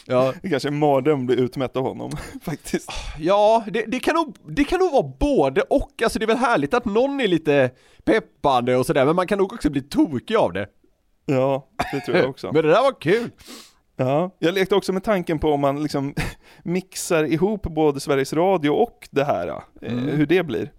Ja, 0.06 0.34
Det 0.42 0.50
kanske 0.50 0.70
är 0.70 0.72
en 0.72 0.80
mardröm 0.80 1.20
att 1.20 1.26
bli 1.26 1.36
utmätt 1.36 1.78
av 1.78 1.84
honom, 1.84 2.12
faktiskt. 2.42 2.92
ja 3.20 3.64
det, 3.68 3.86
det, 3.88 4.00
kan 4.00 4.16
nog, 4.16 4.36
det 4.48 4.64
kan 4.64 4.80
nog 4.80 4.92
vara 4.92 5.14
både 5.20 5.62
och, 5.62 6.02
alltså 6.04 6.20
det 6.20 6.26
är 6.26 6.28
väl 6.28 6.38
härligt 6.38 6.74
att 6.74 6.86
någon 6.86 7.22
är 7.22 7.28
lite 7.28 7.72
peppande 8.04 8.76
och 8.76 8.86
sådär, 8.86 9.06
men 9.06 9.16
man 9.16 9.28
kan 9.28 9.38
nog 9.38 9.54
också 9.54 9.70
bli 9.70 9.82
tokig 9.82 10.36
av 10.36 10.54
det. 10.54 10.68
Ja, 11.26 11.70
det 11.94 12.00
tror 12.00 12.18
jag 12.18 12.30
också. 12.30 12.52
Men 12.54 12.64
det 12.64 12.70
där 12.70 12.82
var 12.82 13.02
kul! 13.02 13.30
Ja, 13.96 14.36
jag 14.40 14.54
lekte 14.54 14.76
också 14.76 14.94
med 14.94 15.04
tanken 15.04 15.40
på 15.40 15.52
om 15.52 15.62
man 15.62 15.84
liksom 15.84 16.14
mixar 16.64 17.24
ihop 17.24 17.64
både 17.64 18.00
Sveriges 18.00 18.34
Radio 18.34 18.70
och 18.70 19.08
det 19.12 19.24
här, 19.24 19.48
eh, 19.82 19.94
hur 19.94 20.26
det 20.26 20.44
blir. 20.44 20.72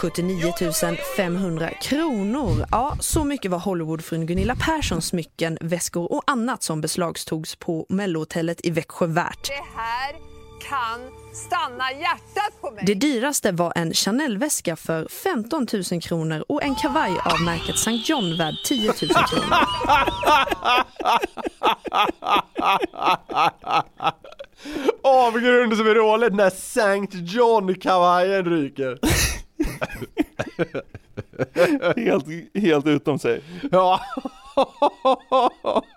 79 0.00 0.52
500 1.16 1.70
kronor. 1.82 2.66
Ja, 2.70 2.96
så 3.00 3.24
mycket 3.24 3.50
var 3.50 3.58
Hollywoodfrun 3.58 4.26
Gunilla 4.26 4.56
Perssons 4.56 5.06
smycken, 5.06 5.58
väskor 5.60 6.12
och 6.12 6.22
annat 6.26 6.62
som 6.62 6.80
beslagtogs 6.80 7.56
på 7.56 7.86
Mellohotellet 7.88 8.60
i 8.66 8.70
Växjö 8.70 9.06
värt. 9.06 9.48
Det 9.48 9.80
här 9.80 10.12
kan 10.68 11.00
stanna 11.34 11.92
hjärtat 11.92 12.60
på 12.60 12.70
mig. 12.70 12.84
Det 12.86 12.94
dyraste 12.94 13.52
var 13.52 13.72
en 13.76 13.92
Chanel-väska 13.92 14.76
för 14.76 15.08
15 15.08 15.66
000 15.92 16.02
kronor 16.02 16.44
och 16.48 16.62
en 16.62 16.74
kavaj 16.74 17.12
av 17.24 17.40
märket 17.42 17.74
St. 17.74 18.02
John 18.04 18.38
värd 18.38 18.54
10 18.64 18.86
000 18.86 18.94
kronor. 18.94 19.56
Avgrund 25.02 25.76
som 25.76 25.86
är 25.86 25.94
roligt 25.94 26.34
när 26.34 26.46
St. 26.46 27.08
John-kavajen 27.12 28.44
ryker. 28.44 28.98
Helt, 31.96 32.26
helt 32.54 32.86
utom 32.86 33.18
sig. 33.18 33.40
Ja. 33.70 34.00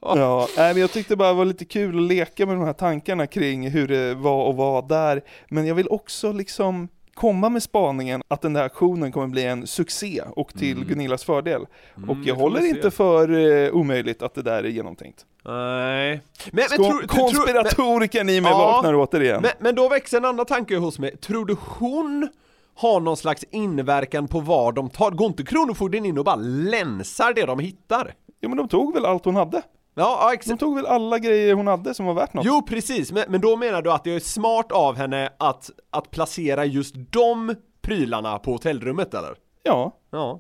Ja, 0.02 0.48
nej, 0.58 0.74
men 0.74 0.82
jag 0.82 0.92
tyckte 0.92 1.16
bara 1.16 1.28
det 1.30 1.34
var 1.36 1.46
lite 1.46 1.66
kul 1.66 1.98
att 1.98 2.04
leka 2.04 2.46
med 2.46 2.56
de 2.56 2.64
här 2.66 2.74
tankarna 2.74 3.28
kring 3.28 3.70
hur 3.70 3.88
det 3.88 4.14
var 4.14 4.46
och 4.46 4.56
var 4.56 4.82
där. 4.88 5.22
Men 5.50 5.66
jag 5.68 5.76
vill 5.76 5.88
också 5.90 6.32
liksom 6.32 6.88
komma 7.14 7.50
med 7.50 7.64
spaningen 7.64 8.22
att 8.28 8.42
den 8.42 8.54
där 8.54 8.64
aktionen 8.64 9.12
kommer 9.12 9.28
bli 9.28 9.44
en 9.46 9.68
succé 9.68 10.22
och 10.36 10.54
till 10.54 10.86
Gunillas 10.86 11.24
fördel. 11.24 11.62
och 12.08 12.16
det 12.18 12.28
jag 12.30 12.36
håller 12.36 12.66
inte 12.66 12.92
för 12.92 13.30
eh, 13.66 13.72
omöjligt 13.72 14.22
att 14.22 14.34
det 14.36 14.42
där 14.42 14.64
är 14.64 14.68
genomtänkt. 14.68 15.26
Nej. 15.46 16.22
Men, 16.52 16.64
tror- 16.68 16.90
tror- 16.90 17.08
konspiratorikern 17.08 18.30
i 18.30 18.42
mig 18.42 18.52
Ja. 18.52 18.58
vaknar 18.58 18.96
återigen. 18.96 19.42
men, 19.42 19.52
men 19.60 19.76
då 19.76 19.90
växer 19.90 20.18
en 20.18 20.26
annan 20.26 20.46
tanke 20.46 20.76
hos 20.78 21.00
mig. 21.00 21.18
Tror 21.18 21.46
du 21.46 21.56
hon 21.60 22.30
har 22.76 23.00
någon 23.00 23.18
slags 23.18 23.44
inverkan 23.52 24.28
på 24.28 24.40
vad 24.40 24.76
de 24.76 24.90
tar? 24.90 25.12
Går 25.12 25.28
inte 25.28 25.44
Kronofogden 25.44 26.06
in 26.06 26.18
och 26.18 26.26
bara 26.26 26.36
länsar 26.36 27.34
det 27.34 27.46
de 27.46 27.60
hittar? 27.60 28.14
Ja 28.40 28.50
men 28.50 28.58
de 28.58 28.68
tog 28.68 28.94
väl 28.94 29.06
allt 29.06 29.26
hon 29.26 29.36
hade? 29.36 29.62
Ja, 29.96 30.18
ja 30.22 30.28
De 30.30 30.34
exakt. 30.34 30.60
tog 30.60 30.76
väl 30.76 30.86
alla 30.86 31.20
grejer 31.20 31.54
hon 31.54 31.68
hade 31.68 31.94
som 31.94 32.06
var 32.06 32.14
värt 32.14 32.34
något? 32.34 32.46
Jo 32.46 32.62
precis, 32.62 33.12
men, 33.12 33.24
men 33.30 33.42
då 33.42 33.56
menar 33.58 33.82
du 33.82 33.92
att 33.92 34.04
det 34.04 34.16
är 34.16 34.20
smart 34.20 34.72
av 34.72 34.96
henne 34.96 35.30
att, 35.40 35.70
att 35.90 36.12
placera 36.12 36.66
just 36.66 36.96
de 37.12 37.56
prylarna 37.82 38.40
på 38.40 38.52
hotellrummet 38.52 39.14
eller? 39.14 39.36
Ja, 39.64 39.98
Ja. 40.12 40.40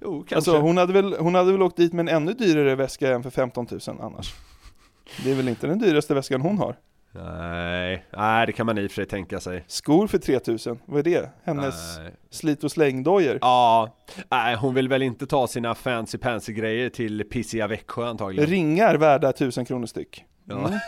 Jo, 0.00 0.18
kanske. 0.18 0.36
alltså 0.36 0.58
hon 0.58 0.76
hade, 0.76 0.92
väl, 0.92 1.16
hon 1.18 1.34
hade 1.34 1.52
väl 1.52 1.62
åkt 1.62 1.76
dit 1.76 1.92
med 1.92 2.08
en 2.08 2.16
ännu 2.16 2.32
dyrare 2.32 2.74
väska 2.74 3.14
än 3.14 3.22
för 3.22 3.30
15 3.30 3.66
000 3.70 3.80
annars. 4.00 4.34
Det 5.24 5.30
är 5.30 5.34
väl 5.34 5.48
inte 5.48 5.66
den 5.66 5.78
dyraste 5.78 6.14
väskan 6.14 6.40
hon 6.40 6.58
har? 6.58 6.76
Nej, 7.16 8.04
nej 8.16 8.46
det 8.46 8.52
kan 8.52 8.66
man 8.66 8.78
i 8.78 8.86
och 8.86 8.90
för 8.90 8.94
sig 8.94 9.06
tänka 9.06 9.40
sig. 9.40 9.64
Skor 9.66 10.06
för 10.06 10.18
3000, 10.18 10.78
vad 10.86 10.98
är 10.98 11.02
det? 11.02 11.30
Hennes 11.44 11.98
Nej. 11.98 12.12
slit 12.30 12.64
och 12.64 12.70
slängdojor? 12.72 13.38
Ja, 13.40 13.96
nej 14.30 14.56
hon 14.56 14.74
vill 14.74 14.88
väl 14.88 15.02
inte 15.02 15.26
ta 15.26 15.46
sina 15.46 15.74
fancy 15.74 16.18
pansy 16.18 16.52
grejer 16.52 16.88
till 16.88 17.24
pissiga 17.24 17.66
Växjö 17.66 18.06
antagligen. 18.06 18.50
Ringar 18.50 18.94
värda 18.94 19.30
1000 19.30 19.64
kronor 19.64 19.86
styck. 19.86 20.24
Ja. 20.44 20.68
Mm. 20.68 20.78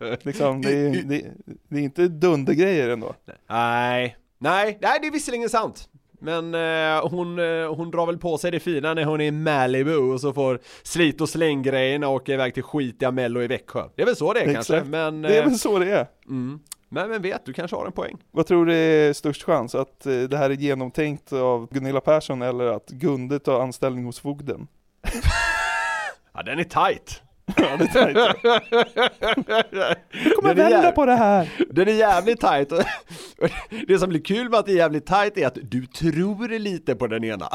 Liksom, 0.22 0.62
det, 0.62 0.72
är, 0.72 1.02
det, 1.02 1.24
det 1.68 1.78
är 1.78 1.82
inte 1.82 2.08
dundergrejer 2.08 2.88
ändå. 2.88 3.14
Nej, 3.48 4.16
nej, 4.38 4.78
nej 4.80 4.98
det 5.00 5.06
är 5.06 5.12
visserligen 5.12 5.48
sant. 5.48 5.88
Men 6.24 6.54
eh, 6.54 7.08
hon, 7.08 7.38
eh, 7.38 7.74
hon 7.74 7.90
drar 7.90 8.06
väl 8.06 8.18
på 8.18 8.38
sig 8.38 8.50
det 8.50 8.60
fina 8.60 8.94
när 8.94 9.04
hon 9.04 9.20
är 9.20 9.24
i 9.24 9.30
Malibu 9.30 9.96
och 9.96 10.20
så 10.20 10.32
får 10.32 10.58
slit 10.82 11.20
och 11.20 11.28
släng 11.28 11.62
grejerna 11.62 12.08
och 12.08 12.14
åka 12.14 12.34
iväg 12.34 12.54
till 12.54 12.62
skitiga 12.62 13.10
mello 13.10 13.42
i 13.42 13.46
Växjö. 13.46 13.84
Det 13.94 14.02
är 14.02 14.06
väl 14.06 14.16
så 14.16 14.32
det 14.32 14.40
är 14.40 14.54
kanske, 14.54 14.74
Exakt. 14.74 14.90
men... 14.90 15.22
Det 15.22 15.36
är 15.36 15.42
eh, 15.42 15.48
väl 15.48 15.58
så 15.58 15.78
det 15.78 15.90
är. 15.90 16.06
mm. 16.26 16.60
Men 16.88 17.10
vem 17.10 17.22
vet, 17.22 17.46
du 17.46 17.52
kanske 17.52 17.76
har 17.76 17.86
en 17.86 17.92
poäng. 17.92 18.16
Vad 18.30 18.46
tror 18.46 18.66
du 18.66 18.74
är 18.74 19.12
störst 19.12 19.42
chans? 19.42 19.74
Att 19.74 20.06
eh, 20.06 20.20
det 20.22 20.36
här 20.36 20.50
är 20.50 20.54
genomtänkt 20.54 21.32
av 21.32 21.68
Gunilla 21.70 22.00
Persson 22.00 22.42
eller 22.42 22.66
att 22.66 22.88
Gunde 22.88 23.38
tar 23.38 23.60
anställning 23.60 24.04
hos 24.04 24.20
fogden? 24.20 24.66
Ja, 26.36 26.42
den 26.42 26.58
är 26.58 26.64
tight. 26.64 27.22
Ja, 27.56 27.76
det 27.78 27.84
är 27.84 27.88
tajt. 27.88 28.16
Jag 30.24 30.34
kommer 30.36 30.54
vända 30.54 30.82
jäv- 30.82 30.92
på 30.92 31.06
det 31.06 31.14
här! 31.14 31.48
Den 31.70 31.88
är 31.88 31.92
jävligt. 31.92 32.40
Och 32.72 32.82
Det 33.88 33.98
som 33.98 34.08
blir 34.08 34.20
kul 34.20 34.48
med 34.50 34.58
att 34.58 34.66
det 34.66 34.72
är 34.72 34.76
jävligt 34.76 35.06
tight 35.06 35.38
är 35.38 35.46
att 35.46 35.58
du 35.62 35.86
tror 35.86 36.48
lite 36.58 36.94
på 36.94 37.06
den 37.06 37.24
ena. 37.24 37.48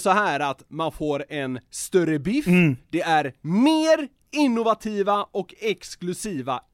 så 0.00 0.10
här 0.10 0.40
att 0.40 0.62
man 0.68 0.92
får 0.92 1.24
en 1.28 1.60
större 1.70 2.18
biff, 2.18 2.46
det 2.90 3.00
är 3.02 3.32
mer 3.40 4.08
innovativa 4.32 5.26
och 5.32 5.54
exklusiva 5.60 6.60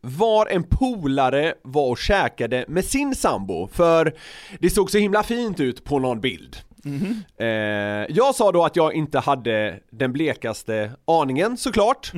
var 0.00 0.46
en 0.46 0.62
polare 0.62 1.54
var 1.62 1.88
och 1.90 1.98
käkade 1.98 2.64
med 2.68 2.84
sin 2.84 3.14
sambo, 3.14 3.68
för 3.72 4.14
det 4.58 4.70
såg 4.70 4.90
så 4.90 4.98
himla 4.98 5.22
fint 5.22 5.60
ut 5.60 5.84
på 5.84 5.98
någon 5.98 6.20
bild. 6.20 6.56
Eh, 7.36 7.46
jag 8.16 8.34
sa 8.34 8.52
då 8.52 8.64
att 8.64 8.76
jag 8.76 8.94
inte 8.94 9.18
hade 9.18 9.80
den 9.90 10.12
blekaste 10.12 10.90
aningen 11.04 11.56
såklart, 11.56 12.10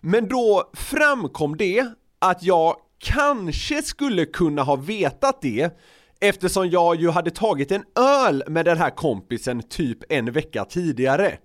men 0.00 0.28
då 0.28 0.70
framkom 0.74 1.56
det 1.56 1.86
att 2.18 2.42
jag 2.42 2.76
kanske 2.98 3.82
skulle 3.82 4.24
kunna 4.26 4.62
ha 4.62 4.76
vetat 4.76 5.42
det 5.42 5.78
eftersom 6.20 6.68
jag 6.70 6.96
ju 6.96 7.10
hade 7.10 7.30
tagit 7.30 7.72
en 7.72 7.82
öl 8.26 8.44
med 8.48 8.64
den 8.64 8.78
här 8.78 8.90
kompisen 8.90 9.62
typ 9.62 9.98
en 10.12 10.32
vecka 10.32 10.64
tidigare. 10.64 11.38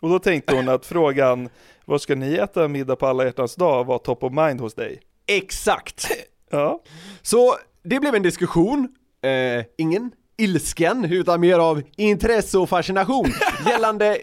Och 0.00 0.08
då 0.08 0.18
tänkte 0.18 0.54
hon 0.54 0.68
att 0.68 0.86
frågan, 0.86 1.48
vad 1.84 2.02
ska 2.02 2.14
ni 2.14 2.34
äta 2.34 2.68
middag 2.68 2.96
på 2.96 3.06
alla 3.06 3.24
hjärtans 3.24 3.54
dag, 3.54 3.84
var 3.84 3.98
top 3.98 4.22
of 4.22 4.32
mind 4.32 4.60
hos 4.60 4.74
dig. 4.74 5.00
Exakt! 5.26 6.10
Ja. 6.52 6.82
Så 7.22 7.54
det 7.82 8.00
blev 8.00 8.14
en 8.14 8.22
diskussion, 8.22 8.88
eh, 9.22 9.64
ingen 9.78 10.10
ilsken, 10.38 11.04
utan 11.04 11.40
mer 11.40 11.58
av 11.58 11.82
intresse 11.96 12.58
och 12.58 12.68
fascination 12.68 13.26
gällande 13.66 14.18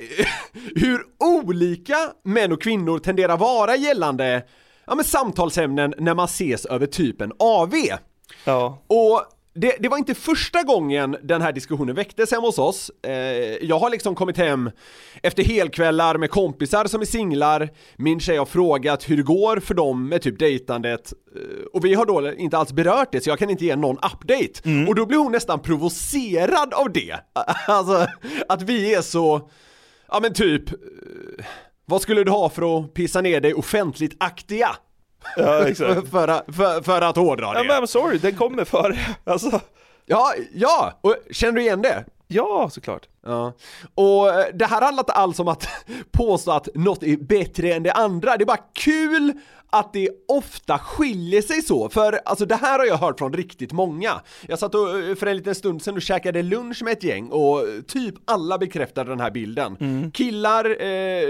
hur 0.76 1.02
olika 1.20 1.96
män 2.24 2.52
och 2.52 2.62
kvinnor 2.62 3.00
tenderar 3.00 3.38
vara 3.38 3.76
gällande 3.76 4.44
ja, 4.88 4.96
men 4.96 5.06
samtalsämnen 5.06 5.94
när 5.98 6.14
man 6.14 6.26
ses 6.26 6.66
över 6.66 6.86
typen 6.86 7.34
AV. 7.40 7.74
Ja. 8.46 8.84
Och 8.88 9.22
det, 9.58 9.76
det 9.80 9.90
var 9.90 9.98
inte 9.98 10.14
första 10.14 10.64
gången 10.64 11.18
den 11.24 11.42
här 11.42 11.52
diskussionen 11.52 11.96
väcktes 11.96 12.32
hemma 12.32 12.48
hos 12.48 12.60
oss. 12.60 12.92
Eh, 13.04 13.12
jag 13.62 13.80
har 13.80 13.90
liksom 13.90 14.16
kommit 14.16 14.38
hem 14.38 14.72
efter 15.24 15.44
helkvällar 15.44 16.18
med 16.18 16.30
kompisar 16.30 16.86
som 16.86 17.02
är 17.02 17.06
singlar. 17.06 17.70
Min 17.98 18.20
tjej 18.20 18.38
har 18.38 18.46
frågat 18.46 19.10
hur 19.10 19.18
det 19.18 19.24
går 19.24 19.60
för 19.60 19.74
dem 19.74 20.10
med 20.10 20.22
typ 20.22 20.40
dejtandet. 20.40 21.14
Eh, 21.36 21.66
och 21.74 21.86
vi 21.86 21.94
har 21.94 22.06
då 22.06 22.34
inte 22.34 22.58
alls 22.58 22.74
berört 22.74 23.12
det 23.12 23.22
så 23.22 23.30
jag 23.30 23.40
kan 23.40 23.50
inte 23.50 23.66
ge 23.66 23.76
någon 23.76 23.98
update. 23.98 24.86
Och 24.88 24.96
då 24.96 25.06
blir 25.06 25.18
hon 25.18 25.32
nästan 25.32 25.60
provocerad 25.60 26.74
av 26.74 26.92
det. 26.92 27.20
Alltså 27.68 28.08
att 28.50 28.62
vi 28.62 28.94
är 28.94 29.02
så, 29.02 29.50
ja 30.08 30.20
men 30.22 30.34
typ, 30.34 30.72
eh, 30.72 31.46
vad 31.86 32.02
skulle 32.02 32.24
du 32.24 32.32
ha 32.32 32.50
för 32.50 32.80
att 32.80 32.94
pissa 32.94 33.22
ner 33.22 33.42
dig 33.42 33.54
offentligt 33.54 34.16
aktiga? 34.20 34.70
Ja, 35.38 35.68
exakt. 35.68 36.08
för, 36.12 36.28
att- 36.28 36.46
för, 36.56 36.82
för 36.82 37.02
att 37.02 37.16
hårdra 37.16 37.54
det. 37.54 37.58
Ja, 37.60 37.64
men 37.64 37.84
I'm 37.84 37.86
sorry, 37.86 38.18
den 38.18 38.36
kommer 38.36 38.66
före. 38.66 38.98
Alltså, 39.24 39.60
Ja, 40.10 40.34
ja! 40.54 41.00
Och 41.02 41.16
känner 41.32 41.54
du 41.54 41.62
igen 41.62 41.82
det? 41.82 42.06
ja, 42.28 42.70
såklart. 42.72 43.02
Ja. 43.26 43.54
Och 43.96 44.30
eh, 44.30 44.46
det 44.54 44.66
här 44.66 44.82
handlar 44.82 45.02
inte 45.02 45.12
alls 45.14 45.40
om 45.40 45.48
att 45.48 45.68
påstå 46.12 46.52
att 46.52 46.68
något 46.76 47.04
är 47.04 47.18
bättre 47.18 47.74
än 47.74 47.84
det 47.84 47.92
andra, 47.92 48.38
det 48.38 48.44
är 48.44 48.46
bara 48.46 48.58
kul 48.74 49.34
att 49.70 49.94
det 49.94 50.10
ofta 50.28 50.80
skiljer 50.80 51.42
sig 51.42 51.62
så, 51.62 51.90
för 51.90 52.20
alltså 52.26 52.46
det 52.46 52.56
här 52.56 52.80
har 52.80 52.86
jag 52.86 52.98
hört 52.98 53.20
från 53.20 53.34
riktigt 53.34 53.72
många. 53.72 54.22
Jag 54.48 54.60
satt 54.60 54.76
och, 54.76 55.00
eh, 55.00 55.16
för 55.16 55.28
en 55.28 55.38
liten 55.38 55.56
stund 55.56 55.82
sedan 55.82 55.96
och 55.96 56.02
käkade 56.02 56.42
lunch 56.42 56.82
med 56.84 56.94
ett 56.94 57.04
gäng 57.04 57.30
och 57.30 57.60
eh, 57.60 57.82
typ 57.88 58.16
alla 58.26 58.58
bekräftade 58.58 59.10
den 59.10 59.20
här 59.20 59.32
bilden. 59.32 60.12
Killar, 60.14 60.82
eh, 60.82 60.88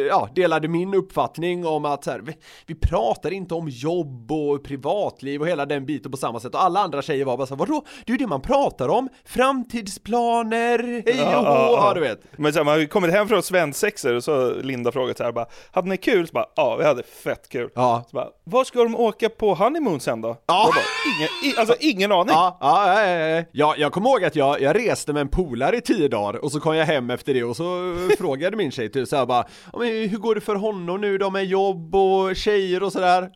ja, 0.07 0.29
delade 0.35 0.67
min 0.67 0.93
uppfattning 0.93 1.65
om 1.65 1.85
att 1.85 2.03
så 2.03 2.11
här, 2.11 2.19
vi, 2.19 2.33
vi 2.65 2.75
pratar 2.75 3.31
inte 3.33 3.53
om 3.53 3.69
jobb 3.69 4.31
och 4.31 4.63
privatliv 4.63 5.41
och 5.41 5.47
hela 5.47 5.65
den 5.65 5.85
biten 5.85 6.11
på 6.11 6.17
samma 6.17 6.39
sätt 6.39 6.55
och 6.55 6.63
alla 6.63 6.79
andra 6.79 7.01
tjejer 7.01 7.25
var 7.25 7.37
bara 7.37 7.47
så 7.47 7.55
här, 7.55 7.59
vadå? 7.59 7.85
Det 8.05 8.11
är 8.11 8.13
ju 8.13 8.17
det 8.17 8.27
man 8.27 8.41
pratar 8.41 8.89
om, 8.89 9.09
framtidsplaner, 9.25 11.03
hej 11.05 11.35
och 11.35 11.43
hå, 11.43 11.75
ja, 11.75 11.91
du 11.93 12.01
vet. 12.01 12.21
Men 12.37 12.53
så 12.53 12.59
här, 12.59 12.63
man 12.63 12.87
kommit 12.87 13.11
hem 13.11 13.27
från 13.27 13.43
svensexor 13.43 14.13
och 14.13 14.23
så 14.23 14.53
Linda 14.53 14.91
frågat 14.91 15.17
så 15.17 15.23
här 15.23 15.31
bara, 15.31 15.45
hade 15.71 15.89
ni 15.89 15.97
kul? 15.97 16.27
Så 16.27 16.33
bara, 16.33 16.45
ja, 16.55 16.75
vi 16.75 16.85
hade 16.85 17.03
fett 17.03 17.49
kul. 17.49 17.69
Ja. 17.75 18.03
Så 18.09 18.15
bara, 18.15 18.26
var 18.43 18.63
ska 18.63 18.83
de 18.83 18.95
åka 18.95 19.29
på 19.29 19.53
honeymoon 19.53 19.99
sen 19.99 20.21
då? 20.21 20.27
Ja. 20.47 20.71
Bara, 20.75 20.83
ingen, 21.17 21.29
i, 21.55 21.59
alltså 21.59 21.75
ingen 21.79 22.11
aning. 22.11 22.33
Ja, 22.33 22.57
ja, 22.61 23.01
ja, 23.03 23.09
ja, 23.09 23.43
ja. 23.51 23.75
Jag 23.77 23.91
kommer 23.91 24.09
ihåg 24.09 24.23
att 24.25 24.35
jag, 24.35 24.61
jag 24.61 24.75
reste 24.75 25.13
med 25.13 25.21
en 25.21 25.29
polare 25.29 25.77
i 25.77 25.81
tio 25.81 26.07
dagar 26.07 26.43
och 26.45 26.51
så 26.51 26.59
kom 26.59 26.75
jag 26.75 26.85
hem 26.85 27.09
efter 27.09 27.33
det 27.33 27.43
och 27.43 27.55
så 27.55 27.95
frågade 28.17 28.57
min 28.57 28.71
tjej 28.71 28.91
typ 28.91 29.07
såhär 29.07 29.25
bara 29.25 29.45
"Ja, 29.73 29.79
men 29.79 29.87
Hur 30.09 30.17
går 30.17 30.35
det 30.35 30.41
för 30.41 30.55
honom 30.55 31.01
nu 31.01 31.17
då 31.17 31.29
med 31.29 31.45
jobb 31.45 31.95
och 31.95 32.35
tjejer 32.35 32.83
och 32.83 32.91
sådär? 32.91 33.29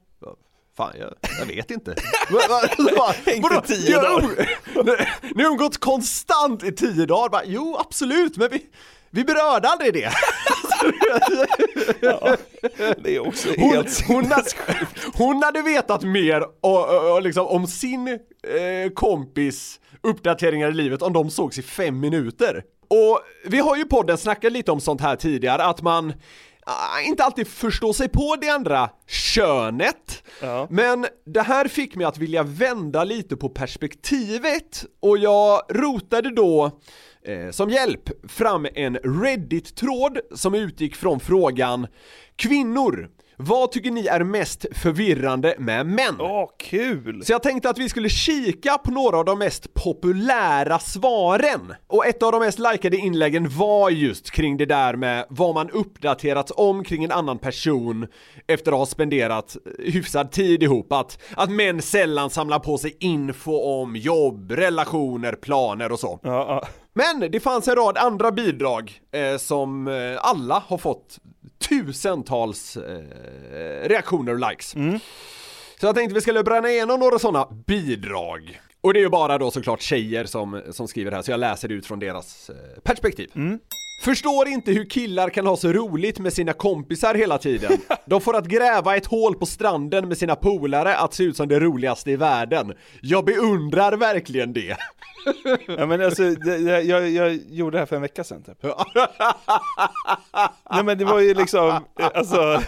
Fan, 0.78 0.92
jag, 1.00 1.14
jag 1.40 1.46
vet 1.46 1.72
inte. 1.72 1.92
Va- 2.32 2.40
va- 2.50 2.62
va- 2.98 3.32
Inte 3.34 3.48
vadå? 3.50 3.62
tio 3.68 3.96
dagar. 4.02 5.36
Ni 5.36 5.44
har 5.44 5.52
umgåtts 5.52 5.78
konstant 5.78 6.64
i 6.64 6.72
tio 6.72 7.06
dagar, 7.06 7.30
bara, 7.30 7.42
jo 7.46 7.78
absolut, 7.80 8.38
men 8.38 8.50
vi, 8.52 8.66
vi 9.10 9.24
berörde 9.24 9.68
aldrig 9.68 9.94
det. 9.94 10.12
Det 12.98 13.16
är 13.16 13.28
också 13.28 13.50
Hon, 13.58 13.70
helt 13.70 14.08
hon, 14.08 14.26
hade, 14.26 14.50
hon 15.14 15.44
hade 15.44 15.62
vetat 15.62 16.04
mer 16.04 16.42
och, 16.42 16.90
och, 16.90 17.14
och 17.14 17.22
liksom, 17.22 17.48
om 17.48 17.68
sin 17.68 18.08
eh, 18.08 18.92
kompis 18.94 19.80
uppdateringar 20.02 20.70
i 20.70 20.74
livet 20.74 21.02
om 21.02 21.14
de 21.14 21.30
sågs 21.30 21.58
i 21.58 21.62
fem 21.62 22.00
minuter. 22.00 22.64
Och 22.88 23.22
vi 23.46 23.60
har 23.60 23.76
ju 23.76 23.86
podden 23.86 24.18
snackat 24.18 24.52
lite 24.52 24.72
om 24.72 24.80
sånt 24.80 25.02
här 25.02 25.16
tidigare, 25.16 25.64
att 25.64 25.82
man 25.82 26.14
ah, 26.66 27.00
inte 27.02 27.24
alltid 27.24 27.48
förstår 27.48 27.94
sig 27.94 28.10
på 28.10 28.36
det 28.42 28.50
andra 28.50 28.90
könet. 29.08 30.24
Ja. 30.42 30.68
Men 30.70 31.08
det 31.26 31.42
här 31.42 31.68
fick 31.68 31.96
mig 31.96 32.06
att 32.06 32.18
vilja 32.18 32.44
vända 32.44 33.04
lite 33.04 33.36
på 33.36 33.50
perspektivet 33.50 34.86
och 35.00 35.18
jag 35.18 35.62
rotade 35.70 36.30
då 36.36 36.80
som 37.52 37.70
hjälp 37.70 38.32
fram 38.32 38.68
en 38.76 38.98
Reddit-tråd 38.98 40.20
som 40.36 40.56
utgick 40.56 40.96
från 40.96 41.20
frågan 41.20 41.88
Kvinnor, 42.36 43.10
vad 43.44 43.72
tycker 43.72 43.92
ni 43.92 44.08
är 44.08 44.24
mest 44.24 44.66
förvirrande 44.72 45.56
med 45.60 45.86
män? 45.86 46.16
Åh, 46.20 46.50
kul! 46.60 47.26
Så 47.26 47.32
jag 47.32 47.44
tänkte 47.44 47.70
att 47.70 47.78
vi 47.78 47.90
skulle 47.90 48.10
kika 48.10 48.78
på 48.78 48.92
några 48.92 49.18
av 49.18 49.26
de 49.26 49.40
mest 49.40 49.74
populära 49.74 50.80
svaren. 50.80 51.74
Och 51.88 52.06
ett 52.06 52.24
av 52.24 52.32
de 52.32 52.40
mest 52.40 52.60
likade 52.60 52.98
inläggen 52.98 53.50
var 53.50 53.90
just 53.90 54.32
kring 54.32 54.58
det 54.58 54.66
där 54.66 54.96
med 54.96 55.26
vad 55.30 55.56
man 55.56 55.70
uppdaterats 55.70 56.52
om 56.56 56.84
kring 56.84 57.04
en 57.04 57.12
annan 57.12 57.38
person 57.38 58.08
efter 58.48 58.72
att 58.72 58.78
ha 58.78 58.86
spenderat 58.86 59.58
hyfsad 59.80 60.32
tid 60.32 60.64
ihop. 60.64 60.92
Att, 60.92 61.22
att 61.36 61.52
män 61.52 61.82
sällan 61.82 62.30
samlar 62.30 62.60
på 62.60 62.78
sig 62.78 62.98
info 63.00 63.58
om 63.58 63.96
jobb, 63.96 64.52
relationer, 64.52 65.34
planer 65.34 65.92
och 65.92 66.00
så. 66.00 66.20
Ja, 66.24 66.30
ja. 66.32 66.68
Men 66.94 67.20
det 67.32 67.40
fanns 67.40 67.68
en 67.68 67.76
rad 67.76 67.98
andra 67.98 68.32
bidrag 68.32 69.02
eh, 69.12 69.38
som 69.38 69.88
eh, 69.88 70.18
alla 70.18 70.64
har 70.68 70.78
fått 70.78 71.20
tusentals 71.70 72.78
eh, 72.78 73.90
reaktioner 73.90 74.32
och 74.34 74.50
likes. 74.50 74.76
Så 75.80 75.86
jag 75.86 75.96
tänkte 75.96 76.16
vi 76.16 76.22
skulle 76.22 76.44
bränna 76.44 76.70
igenom 76.70 77.00
några 77.00 77.20
sådana 77.20 77.48
bidrag. 77.68 78.62
Och 78.82 78.94
det 78.94 79.00
är 79.00 79.02
ju 79.02 79.10
bara 79.10 79.38
då 79.38 79.52
såklart 79.52 79.82
tjejer 79.82 80.26
som, 80.26 80.62
som 80.72 80.88
skriver 80.88 81.12
här, 81.12 81.22
så 81.22 81.32
jag 81.32 81.40
läser 81.40 81.68
det 81.68 81.74
ut 81.74 81.86
från 81.86 82.00
deras 82.00 82.50
eh, 82.50 82.56
perspektiv. 82.84 83.32
Förstår 84.02 84.48
inte 84.48 84.72
hur 84.72 84.86
killar 84.86 85.30
kan 85.30 85.48
ha 85.48 85.58
så 85.58 85.74
roligt 85.74 86.20
med 86.20 86.34
sina 86.34 86.54
kompisar 86.54 87.16
hela 87.16 87.38
tiden. 87.38 87.72
De 88.06 88.22
får 88.22 88.36
att 88.36 88.46
gräva 88.46 88.96
ett 88.96 89.06
hål 89.06 89.36
på 89.36 89.46
stranden 89.46 90.08
med 90.08 90.18
sina 90.18 90.36
polare 90.36 90.98
att 90.98 91.14
se 91.14 91.24
ut 91.24 91.38
som 91.38 91.48
det 91.48 91.60
roligaste 91.60 92.12
i 92.12 92.16
världen. 92.16 92.74
Jag 93.02 93.26
beundrar 93.26 93.98
verkligen 93.98 94.54
det. 94.54 94.78
Ja, 95.68 95.86
men 95.86 96.02
alltså, 96.02 96.24
det, 96.30 96.58
jag, 96.82 97.10
jag 97.10 97.40
gjorde 97.50 97.76
det 97.76 97.80
här 97.80 97.86
för 97.86 97.96
en 97.96 98.02
vecka 98.02 98.24
sedan 98.24 98.44
typ. 98.44 98.58
Nej 100.72 100.84
men 100.84 100.98
det 100.98 101.06
var 101.06 101.20
ju 101.20 101.34
liksom, 101.34 101.68
eh, 102.00 102.10
alltså, 102.14 102.62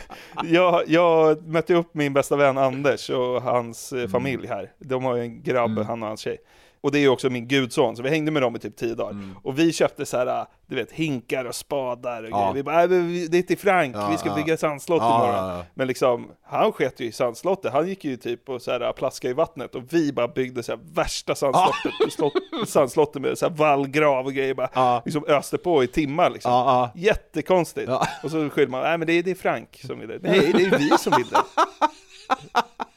jag, 0.43 0.83
jag 0.87 1.47
mötte 1.47 1.73
upp 1.73 1.93
min 1.93 2.13
bästa 2.13 2.35
vän 2.35 2.57
Anders 2.57 3.09
och 3.09 3.41
hans 3.41 3.93
eh, 3.93 4.07
familj 4.07 4.47
här. 4.47 4.71
De 4.79 5.03
har 5.03 5.15
ju 5.15 5.21
en 5.21 5.43
grabb, 5.43 5.79
han 5.79 6.01
och 6.03 6.07
hans 6.07 6.19
tjej. 6.19 6.37
Och 6.83 6.91
det 6.91 6.97
är 6.97 7.01
ju 7.01 7.09
också 7.09 7.29
min 7.29 7.47
gudson, 7.47 7.95
så 7.95 8.03
vi 8.03 8.09
hängde 8.09 8.31
med 8.31 8.41
dem 8.41 8.55
i 8.55 8.59
typ 8.59 8.75
tio 8.75 8.95
dagar. 8.95 9.17
Och 9.43 9.59
vi 9.59 9.73
köpte 9.73 10.05
så 10.05 10.17
här, 10.17 10.45
du 10.67 10.75
vet, 10.75 10.91
hinkar 10.91 11.45
och 11.45 11.55
spadar 11.55 12.23
och 12.23 12.29
Ja. 12.29 12.37
grejer. 12.39 12.53
Vi 12.53 12.63
bara, 12.63 12.75
"Nej, 12.75 12.87
men 12.87 13.07
vi- 13.07 13.27
det 13.27 13.37
är 13.37 13.41
till 13.41 13.57
Frank, 13.57 13.95
Ja, 13.95 14.09
vi 14.11 14.17
ska 14.17 14.29
ja. 14.29 14.35
bygga 14.35 14.57
sandslott 14.57 15.01
Ja, 15.01 15.15
imorgon. 15.25 15.49
ja, 15.49 15.57
ja. 15.57 15.65
Men 15.73 15.87
liksom, 15.87 16.31
han 16.43 16.71
sket 16.71 16.99
ju 16.99 17.05
i 17.05 17.11
sandslottet. 17.11 17.73
Han 17.73 17.87
gick 17.87 18.05
ju 18.05 18.17
typ 18.17 18.49
och 18.49 18.61
så 18.61 18.71
här 18.71 18.93
plaskade 18.93 19.31
i 19.31 19.33
vattnet 19.33 19.75
och 19.75 19.83
vi 19.89 20.13
bara 20.13 20.27
byggde 20.27 20.63
så 20.63 20.71
här 20.71 20.79
värsta 20.93 21.35
sandslottet, 21.35 22.13
slott, 22.13 22.33
sandslottet 22.67 23.21
med 23.21 23.37
så 23.37 23.49
här 23.49 23.55
vallgrav 23.55 24.25
och 24.25 24.33
grejer 24.33 24.53
bara. 24.53 24.69
Ja. 24.73 25.01
Liksom 25.05 25.25
öste 25.27 25.57
på 25.57 25.83
i 25.83 25.87
timmar 25.87 26.29
liksom. 26.29 26.51
Ja, 26.51 26.91
ja. 26.95 27.01
Jättekonstigt. 27.01 27.89
Ja. 27.89 28.07
Och 28.23 28.31
så 28.31 28.49
skyller 28.49 28.71
man, 28.71 28.81
nej 28.83 28.97
men 28.97 29.07
det 29.07 29.13
är, 29.13 29.23
det 29.23 29.31
är 29.31 29.35
Frank 29.35 29.79
som 29.87 29.99
vill 29.99 30.07
det. 30.07 30.19
Nej, 30.21 30.39
det 30.53 30.63
är 30.63 30.77
vi 30.77 30.89
som 30.89 31.13
vill 31.17 31.27
det. 31.27 31.41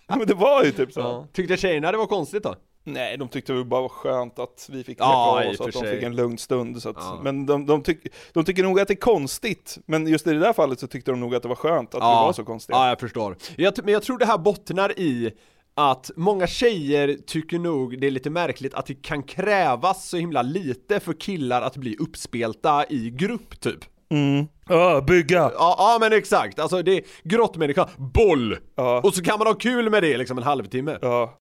men 0.17 0.27
det 0.27 0.35
var 0.35 0.65
ju 0.65 0.71
typ 0.73 0.93
så. 0.93 1.01
Ja. 1.01 1.27
Tyckte 1.33 1.57
tjejerna 1.57 1.93
det 1.93 1.99
var 1.99 2.07
konstigt 2.07 2.43
då? 2.43 2.55
Nej, 2.87 3.17
de 3.17 3.29
tyckte 3.29 3.53
det 3.53 3.65
bara 3.65 3.81
var 3.81 3.89
skönt 3.89 4.39
att 4.39 4.69
vi 4.73 4.85
fick 4.85 5.01
Ja, 5.01 5.35
träffa 5.37 5.51
i 5.51 5.55
oss, 5.55 5.61
och 5.61 5.67
att 5.69 5.73
de 5.73 5.79
sig. 5.79 5.95
fick 5.95 6.03
en 6.03 6.17
lugn 6.17 6.39
stund. 6.39 6.83
Så 6.83 6.89
att, 6.89 6.97
Ja. 6.99 7.21
Men 7.23 7.47
de, 7.47 7.67
de, 7.67 7.83
tyck, 7.83 8.07
de 8.33 8.45
tycker 8.45 8.63
nog 8.63 8.81
att 8.81 8.89
det 8.89 8.95
är 8.95 8.97
konstigt, 9.01 9.79
men 9.87 10.07
just 10.07 10.27
i 10.27 10.33
det 10.33 10.39
där 10.39 10.53
fallet 10.53 10.81
så 10.81 10.87
tyckte 10.87 11.11
de 11.11 11.21
nog 11.21 11.35
att 11.35 11.43
det 11.43 11.49
var 11.49 11.57
skönt 11.57 11.95
att 11.95 12.01
vi 12.01 12.05
var 12.05 12.33
så 12.33 12.45
konstiga. 12.45 12.79
Ja, 12.79 12.89
jag 12.89 13.01
förstår. 13.01 13.37
Jag, 13.57 13.75
men 13.85 13.93
jag 13.95 14.03
tror 14.03 14.19
det 14.19 14.27
här 14.27 14.39
bottnar 14.39 14.99
i 14.99 15.31
att 15.75 16.11
många 16.17 16.47
tjejer 16.47 17.17
tycker 17.27 17.59
nog 17.59 18.01
det 18.01 18.07
är 18.07 18.11
lite 18.11 18.31
märkligt 18.31 18.75
att 18.75 18.87
det 18.87 18.95
kan 19.03 19.23
krävas 19.23 20.09
så 20.09 20.17
himla 20.17 20.43
lite 20.43 21.01
för 21.01 21.13
killar 21.13 21.63
att 21.63 21.77
bli 21.77 21.97
uppspelta 21.97 22.85
i 22.89 23.11
grupp 23.11 23.61
typ. 23.61 23.85
Mm. 24.11 24.47
Ja, 24.69 25.01
bygga! 25.01 25.37
Ja, 25.39 25.75
ja 25.79 25.97
men 26.01 26.13
exakt, 26.13 26.59
alltså 26.59 26.83
det 26.83 26.93
är 26.93 27.03
grottmänniska, 27.25 27.89
boll! 27.97 28.57
Ja. 28.75 29.01
Och 29.05 29.15
så 29.15 29.23
kan 29.23 29.39
man 29.39 29.47
ha 29.47 29.55
kul 29.55 29.91
med 29.91 30.03
det 30.03 30.17
liksom 30.17 30.39
en 30.39 30.45
halvtimme. 30.45 30.99
Ja. 31.03 31.39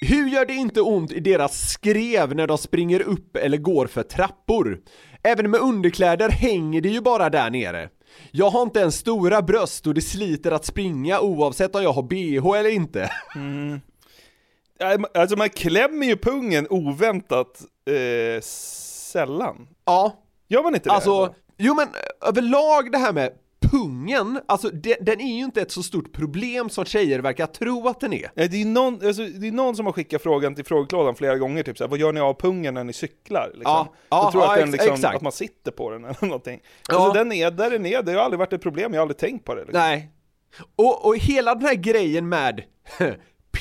Hur 0.00 0.28
gör 0.28 0.44
det 0.46 0.54
inte 0.54 0.80
ont 0.80 1.12
i 1.12 1.20
deras 1.20 1.70
skrev 1.70 2.34
när 2.34 2.46
de 2.46 2.58
springer 2.58 3.00
upp 3.00 3.36
eller 3.36 3.58
går 3.58 3.86
för 3.86 4.02
trappor? 4.02 4.78
Även 5.22 5.50
med 5.50 5.60
underkläder 5.60 6.28
hänger 6.28 6.80
det 6.80 6.88
ju 6.88 7.00
bara 7.00 7.30
där 7.30 7.50
nere. 7.50 7.88
Jag 8.30 8.50
har 8.50 8.62
inte 8.62 8.80
ens 8.80 8.94
stora 8.96 9.42
bröst 9.42 9.86
och 9.86 9.94
det 9.94 10.00
sliter 10.00 10.50
att 10.52 10.64
springa 10.64 11.20
oavsett 11.20 11.74
om 11.74 11.82
jag 11.82 11.92
har 11.92 12.02
bh 12.02 12.58
eller 12.58 12.70
inte. 12.70 13.10
Men- 13.34 13.80
Alltså 15.14 15.36
man 15.36 15.48
klämmer 15.48 16.06
ju 16.06 16.16
pungen 16.16 16.66
oväntat 16.70 17.62
eh, 17.90 18.40
sällan. 18.42 19.68
Ja, 19.84 20.22
Gör 20.48 20.62
man 20.62 20.74
inte 20.74 20.88
det? 20.88 20.92
alltså, 20.94 21.10
eller? 21.16 21.34
jo 21.58 21.74
men 21.74 21.88
överlag 22.28 22.92
det 22.92 22.98
här 22.98 23.12
med 23.12 23.32
pungen, 23.60 24.40
alltså 24.46 24.68
det, 24.68 24.96
den 25.00 25.20
är 25.20 25.36
ju 25.36 25.44
inte 25.44 25.62
ett 25.62 25.70
så 25.70 25.82
stort 25.82 26.12
problem 26.12 26.70
som 26.70 26.84
tjejer 26.84 27.18
verkar 27.18 27.46
tro 27.46 27.88
att 27.88 28.00
den 28.00 28.12
är. 28.12 28.30
Nej, 28.34 28.48
Det 28.48 28.62
är, 28.62 28.64
någon, 28.64 29.06
alltså, 29.06 29.22
det 29.22 29.48
är 29.48 29.52
någon 29.52 29.76
som 29.76 29.86
har 29.86 29.92
skickat 29.92 30.22
frågan 30.22 30.54
till 30.54 30.64
frågelådan 30.64 31.14
flera 31.14 31.38
gånger, 31.38 31.62
typ 31.62 31.78
såhär, 31.78 31.88
vad 31.88 31.98
gör 31.98 32.12
ni 32.12 32.20
av 32.20 32.34
pungen 32.34 32.74
när 32.74 32.84
ni 32.84 32.92
cyklar? 32.92 33.50
Liksom. 33.54 33.62
Ja, 33.64 33.92
ja, 34.08 34.22
jag 34.22 34.32
tror 34.32 34.44
ja, 34.44 34.52
att, 34.52 34.58
den, 34.58 34.70
liksom, 34.70 34.94
exakt. 34.94 35.16
att 35.16 35.22
man 35.22 35.32
sitter 35.32 35.70
på 35.70 35.90
den 35.90 36.04
eller 36.04 36.24
någonting. 36.24 36.60
Ja. 36.88 36.94
Alltså 36.94 37.12
den 37.12 37.32
är 37.32 37.50
där 37.50 37.70
den 37.70 37.86
är, 37.86 38.02
det 38.02 38.12
har 38.12 38.20
aldrig 38.20 38.38
varit 38.38 38.52
ett 38.52 38.62
problem, 38.62 38.92
jag 38.92 39.00
har 39.00 39.02
aldrig 39.02 39.18
tänkt 39.18 39.44
på 39.44 39.54
det. 39.54 39.60
Liksom. 39.60 39.80
Nej. 39.80 40.10
Och, 40.76 41.06
och 41.06 41.16
hela 41.16 41.54
den 41.54 41.64
här 41.64 41.74
grejen 41.74 42.28
med 42.28 42.62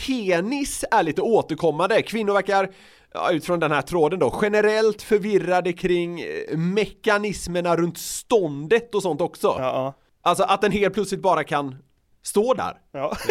penis 0.07 0.85
är 0.91 1.03
lite 1.03 1.21
återkommande. 1.21 2.01
Kvinnor 2.01 2.33
verkar, 2.33 2.71
ja, 3.15 3.31
utifrån 3.31 3.59
den 3.59 3.71
här 3.71 3.81
tråden 3.81 4.19
då, 4.19 4.39
generellt 4.41 5.01
förvirrade 5.01 5.73
kring 5.73 6.21
eh, 6.21 6.57
mekanismerna 6.57 7.75
runt 7.75 7.97
ståndet 7.97 8.95
och 8.95 9.01
sånt 9.01 9.21
också. 9.21 9.47
Ja, 9.47 9.59
ja. 9.59 9.93
Alltså 10.21 10.43
att 10.43 10.61
den 10.61 10.71
helt 10.71 10.93
plötsligt 10.93 11.21
bara 11.21 11.43
kan 11.43 11.75
stå 12.23 12.53
där. 12.53 12.73
Ja. 12.91 13.17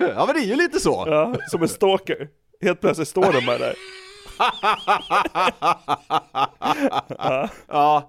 Ja 0.00 0.26
men 0.26 0.34
det 0.34 0.40
är 0.40 0.46
ju 0.46 0.56
lite 0.56 0.80
så. 0.80 1.04
ja, 1.06 1.34
som 1.50 1.62
en 1.62 1.68
stalker. 1.68 2.28
Helt 2.62 2.80
plötsligt 2.80 3.08
står 3.08 3.32
den 3.32 3.46
bara 3.46 3.58
där. 3.58 3.74
Ja, 7.18 7.48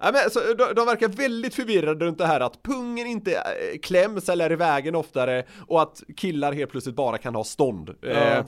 ja, 0.00 0.10
men, 0.12 0.30
så, 0.30 0.40
de, 0.40 0.74
de 0.74 0.86
verkar 0.86 1.08
väldigt 1.08 1.54
förvirrade 1.54 2.04
runt 2.06 2.18
det 2.18 2.26
här 2.26 2.40
att 2.40 2.62
pungen 2.62 3.06
inte 3.06 3.32
eh, 3.34 3.78
kläms 3.82 4.28
eller 4.28 4.44
är 4.44 4.52
i 4.52 4.56
vägen 4.56 4.94
oftare 4.94 5.44
och 5.68 5.82
att 5.82 6.02
killar 6.16 6.52
helt 6.52 6.70
plötsligt 6.70 6.96
bara 6.96 7.18
kan 7.18 7.34
ha 7.34 7.44
stånd. 7.44 7.90
Eh, 8.02 8.44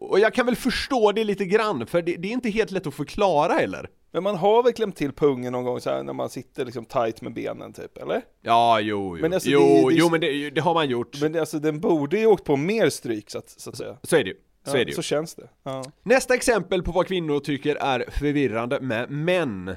och 0.00 0.18
jag 0.20 0.34
kan 0.34 0.46
väl 0.46 0.56
förstå 0.56 1.12
det 1.12 1.24
lite 1.24 1.44
grann, 1.44 1.86
för 1.86 2.02
det, 2.02 2.16
det 2.16 2.28
är 2.28 2.32
inte 2.32 2.50
helt 2.50 2.70
lätt 2.70 2.86
att 2.86 2.94
förklara 2.94 3.52
heller. 3.52 3.88
Men 4.12 4.22
man 4.22 4.36
har 4.36 4.62
väl 4.62 4.72
klämt 4.72 4.96
till 4.96 5.12
pungen 5.12 5.52
någon 5.52 5.64
gång 5.64 5.80
så 5.80 5.90
här 5.90 6.02
när 6.02 6.12
man 6.12 6.30
sitter 6.30 6.64
liksom 6.64 6.84
tight 6.84 7.20
med 7.22 7.34
benen 7.34 7.72
typ, 7.72 7.98
eller? 7.98 8.22
Ja, 8.42 8.80
jo, 8.80 9.16
jo, 9.16 9.22
Men 9.22 9.32
alltså, 9.32 9.48
jo, 9.50 9.60
det- 9.60 9.94
det- 9.94 9.98
jo 10.00 10.08
men 10.10 10.20
det, 10.20 10.50
det 10.50 10.60
har 10.60 10.74
man 10.74 10.88
gjort. 10.88 11.20
Men 11.20 11.38
alltså 11.40 11.58
den 11.58 11.80
borde 11.80 12.18
ju 12.18 12.26
åkt 12.26 12.44
på 12.44 12.56
mer 12.56 12.90
stryk 12.90 13.30
så 13.30 13.38
att, 13.38 13.50
så 13.50 13.70
att 13.70 13.76
säga. 13.76 13.96
Så 14.02 14.16
är 14.16 14.24
det 14.24 14.30
ju. 14.30 14.36
Så 14.66 14.76
Ja, 14.76 14.80
är 14.80 14.84
det 14.84 14.90
ju. 14.90 14.94
Så 14.96 15.02
känns 15.02 15.34
det. 15.34 15.48
Ja. 15.62 15.84
Nästa 16.02 16.34
exempel 16.34 16.82
på 16.82 16.92
vad 16.92 17.06
kvinnor 17.06 17.40
tycker 17.40 17.76
är 17.76 18.04
förvirrande 18.10 18.80
med 18.80 19.10
män. 19.10 19.76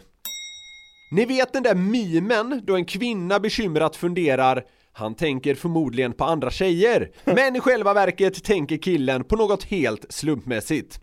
Ni 1.11 1.25
vet 1.25 1.53
den 1.53 1.63
där 1.63 1.75
mimen 1.75 2.61
då 2.65 2.75
en 2.75 2.85
kvinna 2.85 3.39
bekymrat 3.39 3.95
funderar 3.95 4.65
han 4.97 5.15
tänker 5.15 5.55
förmodligen 5.55 6.13
på 6.13 6.23
andra 6.23 6.51
tjejer, 6.51 7.11
men 7.23 7.55
i 7.55 7.59
själva 7.59 7.93
verket 7.93 8.43
tänker 8.43 8.77
killen 8.77 9.23
på 9.23 9.35
något 9.35 9.63
helt 9.63 10.05
slumpmässigt. 10.09 10.99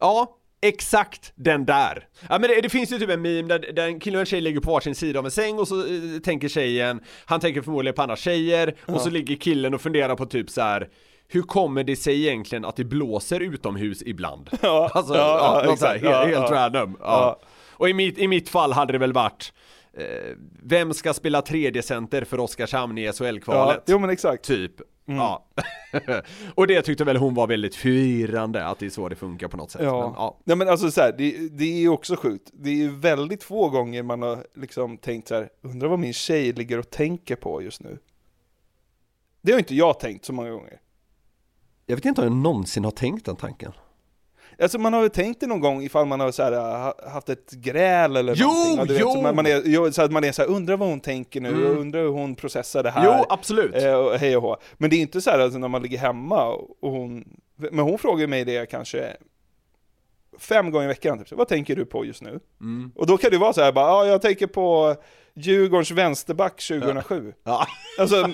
Ja, 0.00 0.36
exakt 0.62 1.32
den 1.34 1.64
där. 1.64 2.06
Ja 2.28 2.38
men 2.38 2.42
det, 2.50 2.60
det 2.60 2.68
finns 2.68 2.92
ju 2.92 2.98
typ 2.98 3.10
en 3.10 3.22
meme 3.22 3.48
där, 3.48 3.72
där 3.72 3.86
en 3.86 4.00
kille 4.00 4.16
och 4.16 4.20
en 4.20 4.26
tjej 4.26 4.40
ligger 4.40 4.60
på 4.60 4.72
varsin 4.72 4.94
sida 4.94 5.18
av 5.18 5.24
en 5.24 5.30
säng 5.30 5.58
och 5.58 5.68
så 5.68 5.80
eh, 5.80 6.20
tänker 6.24 6.48
tjejen, 6.48 7.00
han 7.24 7.40
tänker 7.40 7.62
förmodligen 7.62 7.94
på 7.94 8.02
andra 8.02 8.16
tjejer, 8.16 8.74
och 8.86 9.00
så 9.00 9.10
ligger 9.10 9.36
killen 9.36 9.74
och 9.74 9.80
funderar 9.80 10.16
på 10.16 10.26
typ 10.26 10.50
så 10.50 10.60
här. 10.60 10.88
Hur 11.32 11.42
kommer 11.42 11.84
det 11.84 11.96
sig 11.96 12.26
egentligen 12.26 12.64
att 12.64 12.76
det 12.76 12.84
blåser 12.84 13.40
utomhus 13.40 14.02
ibland? 14.06 14.50
Ja, 14.62 14.90
Alltså, 14.94 15.14
ja, 15.14 15.20
ja, 15.20 15.62
ja, 15.70 15.76
så 15.76 15.86
här, 15.86 15.94
exakt. 15.94 16.02
helt, 16.02 16.14
Ja, 16.32 16.38
helt 16.40 16.50
ja. 16.50 16.56
random. 16.56 16.96
Ja. 17.00 17.06
Ja. 17.40 17.46
Och 17.72 17.88
i 17.88 17.94
mitt, 17.94 18.18
i 18.18 18.28
mitt 18.28 18.48
fall 18.48 18.72
hade 18.72 18.92
det 18.92 18.98
väl 18.98 19.12
varit 19.12 19.52
Vem 20.62 20.94
ska 20.94 21.14
spela 21.14 21.42
tredje 21.42 21.82
center 21.82 22.24
för 22.24 22.40
Oskarshamn 22.40 22.98
i 22.98 23.04
Ja, 23.04 23.12
SHL-kvalet? 23.12 23.82
jo 23.86 23.98
men 23.98 24.10
exakt. 24.10 24.44
Typ. 24.44 24.72
Ja. 25.04 25.46
och 26.54 26.66
det 26.66 26.82
tyckte 26.82 27.04
väl 27.04 27.16
hon 27.16 27.34
var 27.34 27.46
väldigt 27.46 27.74
förvirrande, 27.74 28.66
att 28.66 28.78
det 28.78 28.86
är 28.86 28.90
så 28.90 29.08
det 29.08 29.16
funkar 29.16 29.48
på 29.48 29.56
något 29.56 29.70
sätt. 29.70 29.82
Ja. 29.84 30.00
Men, 30.00 30.12
ja. 30.16 30.40
Nej 30.44 30.56
men 30.56 30.68
alltså 30.68 30.90
så 30.90 31.00
här, 31.00 31.14
det, 31.18 31.48
det 31.58 31.64
är 31.64 31.80
ju 31.80 31.88
också 31.88 32.16
sjukt. 32.16 32.50
Det 32.52 32.70
är 32.70 32.74
ju 32.74 32.96
väldigt 32.96 33.42
få 33.42 33.68
gånger 33.68 34.02
man 34.02 34.22
har 34.22 34.46
liksom 34.54 34.98
tänkt 34.98 35.28
så 35.28 35.34
här, 35.34 35.48
undrar 35.62 35.88
vad 35.88 35.98
min 35.98 36.12
tjej 36.12 36.52
ligger 36.52 36.78
och 36.78 36.90
tänker 36.90 37.36
på 37.36 37.62
just 37.62 37.82
nu. 37.82 37.98
Det 39.42 39.52
har 39.52 39.58
inte 39.58 39.74
jag 39.74 40.00
tänkt 40.00 40.24
så 40.24 40.32
många 40.32 40.50
gånger. 40.50 40.80
Jag 41.86 41.96
vet 41.96 42.04
inte 42.04 42.20
om 42.20 42.26
jag 42.26 42.36
någonsin 42.36 42.84
har 42.84 42.90
tänkt 42.90 43.26
den 43.26 43.36
tanken. 43.36 43.72
Alltså 44.62 44.78
man 44.78 44.92
har 44.92 45.02
ju 45.02 45.08
tänkt 45.08 45.40
det 45.40 45.46
någon 45.46 45.60
gång 45.60 45.82
ifall 45.82 46.06
man 46.06 46.20
har 46.20 46.30
så 46.30 46.42
här, 46.42 46.52
ha- 46.52 47.10
haft 47.10 47.28
ett 47.28 47.50
gräl 47.50 48.16
eller 48.16 48.34
Jo, 48.36 48.46
någonting. 48.48 48.76
Ja, 48.78 48.84
vet, 48.84 49.00
jo! 49.00 49.12
så 49.12 49.20
man, 49.22 49.36
man 49.36 49.46
är, 49.46 49.62
jo, 49.64 49.92
så 49.92 50.02
att 50.02 50.12
man 50.12 50.24
är 50.24 50.32
så 50.32 50.42
här, 50.42 50.48
undrar 50.48 50.76
vad 50.76 50.88
hon 50.88 51.00
tänker 51.00 51.40
nu, 51.40 51.48
Mm. 51.48 51.78
undrar 51.78 52.00
hur 52.00 52.08
hon 52.08 52.34
processar 52.34 52.82
det 52.82 52.90
här. 52.90 53.04
Jo, 53.18 53.24
absolut. 53.28 53.74
Eh, 53.82 53.94
och 53.94 54.18
hej 54.18 54.36
och 54.36 54.42
hå. 54.42 54.56
Men 54.78 54.90
det 54.90 54.96
är 54.96 55.00
inte 55.00 55.20
så 55.20 55.30
här 55.30 55.38
alltså, 55.38 55.58
när 55.58 55.68
man 55.68 55.82
ligger 55.82 55.98
hemma 55.98 56.44
och 56.80 56.90
hon, 56.90 57.24
men 57.56 57.78
hon 57.78 57.98
frågar 57.98 58.26
mig 58.26 58.44
det 58.44 58.70
kanske 58.70 59.16
fem 60.38 60.70
gånger 60.70 60.84
i 60.84 60.88
veckan, 60.88 61.18
typ, 61.18 61.28
så, 61.28 61.36
vad 61.36 61.48
tänker 61.48 61.76
du 61.76 61.84
på 61.86 62.04
just 62.04 62.22
nu? 62.22 62.40
Mm. 62.60 62.92
Och 62.96 63.06
då 63.06 63.16
kan 63.16 63.30
det 63.30 63.38
vara 63.38 63.52
så 63.52 63.60
här, 63.62 63.72
bara, 63.72 63.86
ja, 63.86 64.06
jag 64.06 64.22
tänker 64.22 64.46
på 64.46 64.96
Djurgårdens 65.34 65.90
vänsterback 65.90 66.62
2007. 66.68 67.32
Ja. 67.44 67.66
Alltså, 67.98 68.16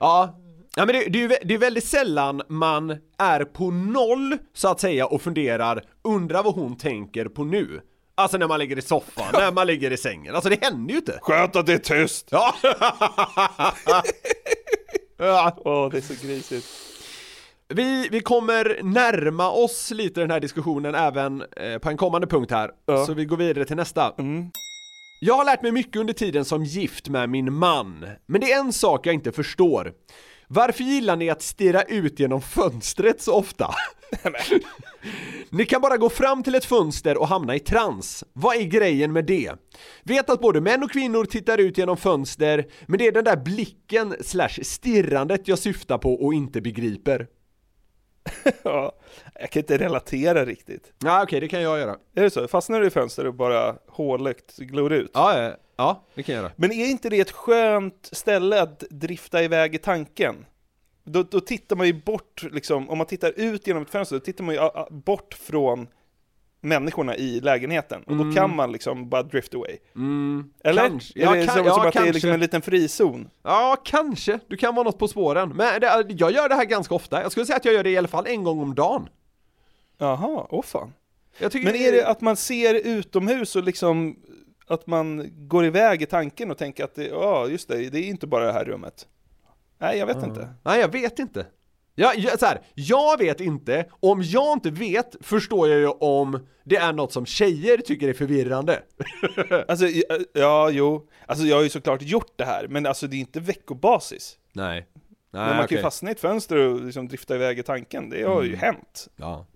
ja. 0.00 0.36
Ja 0.76 0.86
men 0.86 0.94
det, 0.94 1.04
det, 1.08 1.18
är 1.18 1.22
ju 1.22 1.36
det 1.44 1.54
är 1.54 1.58
väldigt 1.58 1.84
sällan 1.84 2.42
man 2.48 2.96
är 3.18 3.44
på 3.44 3.70
noll 3.70 4.38
så 4.54 4.68
att 4.68 4.80
säga 4.80 5.06
och 5.06 5.22
funderar, 5.22 5.84
undrar 6.02 6.42
vad 6.42 6.54
hon 6.54 6.76
tänker 6.76 7.24
på 7.24 7.44
nu. 7.44 7.80
Alltså 8.14 8.38
när 8.38 8.48
man 8.48 8.58
ligger 8.58 8.78
i 8.78 8.82
soffan, 8.82 9.26
när 9.32 9.52
man 9.52 9.66
ligger 9.66 9.90
i 9.90 9.96
sängen. 9.96 10.34
Alltså 10.34 10.50
det 10.50 10.64
händer 10.64 10.92
ju 10.92 10.98
inte. 10.98 11.18
skönt 11.22 11.56
att 11.56 11.66
det 11.66 11.72
är 11.72 11.78
tyst! 11.78 12.28
Ja. 12.30 12.54
ja. 15.16 15.56
Åh, 15.64 15.90
det 15.90 15.96
är 15.96 16.00
så 16.00 16.26
grisigt. 16.26 16.66
Vi, 17.68 18.08
vi 18.10 18.20
kommer 18.20 18.80
närma 18.82 19.50
oss 19.50 19.90
lite 19.90 20.20
den 20.20 20.30
här 20.30 20.40
diskussionen 20.40 20.94
även 20.94 21.44
eh, 21.56 21.78
på 21.78 21.88
en 21.88 21.96
kommande 21.96 22.26
punkt 22.26 22.50
här. 22.50 22.70
Ja. 22.86 23.06
Så 23.06 23.14
vi 23.14 23.24
går 23.24 23.36
vidare 23.36 23.64
till 23.64 23.76
nästa. 23.76 24.12
Jag 25.20 25.34
har 25.34 25.44
lärt 25.44 25.62
mig 25.62 25.72
mycket 25.72 25.96
under 25.96 26.12
tiden 26.12 26.44
som 26.44 26.64
gift 26.64 27.08
med 27.08 27.28
min 27.28 27.52
man. 27.52 28.06
Men 28.26 28.40
det 28.40 28.52
är 28.52 28.60
en 28.60 28.72
sak 28.72 29.06
jag 29.06 29.14
inte 29.14 29.32
förstår. 29.32 29.92
Varför 30.52 30.84
gillar 30.84 31.16
ni 31.16 31.30
att 31.30 31.42
stirra 31.42 31.82
ut 31.82 32.20
genom 32.20 32.42
fönstret 32.42 33.22
så 33.22 33.34
ofta? 33.34 33.74
Ni 35.50 35.64
kan 35.66 35.80
bara 35.80 35.96
gå 35.96 36.08
fram 36.08 36.42
till 36.42 36.54
ett 36.54 36.64
fönster 36.64 37.18
och 37.18 37.28
hamna 37.28 37.54
i 37.54 37.58
trans. 37.58 38.24
Vad 38.32 38.56
är 38.56 38.62
grejen 38.62 39.12
med 39.12 39.24
det? 39.24 39.52
Vet 40.02 40.30
att 40.30 40.40
både 40.40 40.60
män 40.60 40.82
och 40.82 40.90
kvinnor 40.90 41.24
tittar 41.24 41.58
ut 41.58 41.78
genom 41.78 41.96
fönster, 41.96 42.66
men 42.86 42.98
det 42.98 43.06
är 43.06 43.12
den 43.12 43.24
där 43.24 43.36
blicken 43.36 44.14
slash 44.20 44.62
stirrandet 44.62 45.48
jag 45.48 45.58
syftar 45.58 45.98
på 45.98 46.14
och 46.14 46.34
inte 46.34 46.60
begriper. 46.60 47.26
Ja, 48.64 48.92
jag 49.40 49.50
kan 49.50 49.60
inte 49.60 49.78
relatera 49.78 50.44
riktigt. 50.44 50.92
Ja, 51.04 51.22
okej, 51.22 51.40
det 51.40 51.48
kan 51.48 51.62
jag 51.62 51.78
göra. 51.78 51.96
Är 52.14 52.22
det 52.22 52.30
så? 52.30 52.48
Fastnar 52.48 52.80
du 52.80 52.86
i 52.86 52.90
fönster 52.90 53.26
och 53.26 53.34
bara 53.34 53.76
hålögt 53.88 54.56
glor 54.56 54.92
ut? 54.92 55.10
Ja, 55.14 55.42
ja, 55.42 55.56
ja, 55.80 56.04
det 56.14 56.22
kan 56.22 56.34
jag 56.34 56.42
göra. 56.42 56.52
Men 56.56 56.72
är 56.72 56.86
inte 56.86 57.08
det 57.08 57.20
ett 57.20 57.30
skönt 57.30 58.08
ställe 58.12 58.62
att 58.62 58.80
drifta 58.90 59.42
iväg 59.42 59.74
i 59.74 59.78
tanken? 59.78 60.46
Då, 61.04 61.22
då 61.22 61.40
tittar 61.40 61.76
man 61.76 61.86
ju 61.86 61.92
bort, 61.92 62.42
liksom, 62.52 62.90
om 62.90 62.98
man 62.98 63.06
tittar 63.06 63.32
ut 63.36 63.66
genom 63.66 63.82
ett 63.82 63.90
fönster, 63.90 64.16
då 64.16 64.20
tittar 64.20 64.44
man 64.44 64.54
ju 64.54 64.60
bort 64.90 65.34
från 65.34 65.86
människorna 66.60 67.16
i 67.16 67.40
lägenheten. 67.40 68.02
Och 68.02 68.16
då 68.16 68.22
Mm. 68.22 68.34
kan 68.34 68.56
man 68.56 68.72
liksom 68.72 69.08
bara 69.08 69.22
drift 69.22 69.54
away. 69.54 69.76
Mm, 69.94 70.50
Eller? 70.64 70.88
Kanske. 70.88 71.20
Ja, 71.20 71.32
kan- 71.34 71.48
som, 71.48 71.64
ja, 71.66 71.72
som 71.74 71.80
att 71.80 71.82
det 71.82 71.88
är 71.88 71.92
kanske. 71.92 72.12
liksom 72.12 72.30
en 72.30 72.40
liten 72.40 72.62
frizon? 72.62 73.30
Ja, 73.42 73.76
kanske. 73.84 74.38
Du 74.48 74.56
kan 74.56 74.74
vara 74.74 74.84
något 74.84 74.98
på 74.98 75.08
spåren. 75.08 75.48
Men 75.48 75.80
det, 75.80 76.06
jag 76.18 76.32
gör 76.32 76.48
det 76.48 76.54
här 76.54 76.64
ganska 76.64 76.94
ofta. 76.94 77.22
Jag 77.22 77.32
skulle 77.32 77.46
säga 77.46 77.56
att 77.56 77.64
jag 77.64 77.74
gör 77.74 77.82
det 77.84 77.90
i 77.90 77.98
alla 77.98 78.08
fall 78.08 78.26
en 78.26 78.44
gång 78.44 78.60
om 78.60 78.74
dagen. 78.74 79.08
Jaha, 79.98 80.46
åh 80.50 80.62
fan. 80.62 80.92
Men 81.40 81.74
är 81.74 81.92
det 81.92 82.06
att 82.06 82.20
man 82.20 82.36
ser 82.36 82.74
utomhus 82.74 83.56
och 83.56 83.62
liksom 83.64 84.16
att 84.70 84.86
man 84.86 85.30
går 85.48 85.64
iväg 85.66 86.02
i 86.02 86.06
tanken 86.06 86.50
och 86.50 86.58
tänker 86.58 86.84
att 86.84 86.94
det, 86.94 87.06
ja 87.06 87.46
just 87.48 87.68
det, 87.68 87.90
det 87.90 87.98
är 87.98 88.02
inte 88.08 88.26
bara 88.26 88.44
det 88.46 88.52
här 88.52 88.64
rummet. 88.64 89.06
Nej, 89.78 89.98
jag 89.98 90.06
vet 90.06 90.22
inte. 90.22 90.48
Nej, 90.64 90.80
jag 90.80 90.92
vet 90.92 91.18
inte. 91.18 91.46
Jag, 91.94 92.18
jag, 92.18 92.38
så 92.40 92.46
här, 92.46 92.60
jag 92.74 93.18
vet 93.18 93.40
inte, 93.40 93.86
om 94.00 94.22
jag 94.22 94.52
inte 94.52 94.70
vet 94.70 95.16
förstår 95.20 95.68
jag 95.68 95.78
ju 95.80 95.86
om 95.86 96.46
det 96.64 96.76
är 96.76 96.92
något 96.92 97.12
som 97.12 97.26
tjejer 97.26 97.78
tycker 97.78 98.08
är 98.08 98.12
förvirrande. 98.12 98.82
Alltså, 99.68 99.86
ja, 99.86 100.16
ja, 100.32 100.70
jo. 100.70 101.08
Alltså 101.26 101.44
jag 101.44 101.56
har 101.56 101.62
ju 101.62 101.68
såklart 101.68 102.02
gjort 102.02 102.32
det 102.36 102.44
här, 102.44 102.68
men 102.68 102.86
alltså 102.86 103.06
det 103.06 103.16
är 103.16 103.20
inte 103.20 103.40
veckobasis. 103.40 104.38
Nej. 104.52 104.86
men 105.30 105.56
man 105.56 105.68
kan 105.68 105.76
ju 105.76 105.82
fastna 105.82 106.08
i 106.10 106.12
ett 106.12 106.20
fönster 106.20 106.56
och 106.56 106.80
liksom 106.84 107.08
drifta 107.08 107.34
iväg 107.34 107.58
i 107.58 107.62
tanken, 107.62 108.10
det 108.10 108.22
har 108.22 108.42
ju 108.42 108.48
Mm. 108.48 108.60
hänt. 108.60 109.08
Ja. 109.16 109.46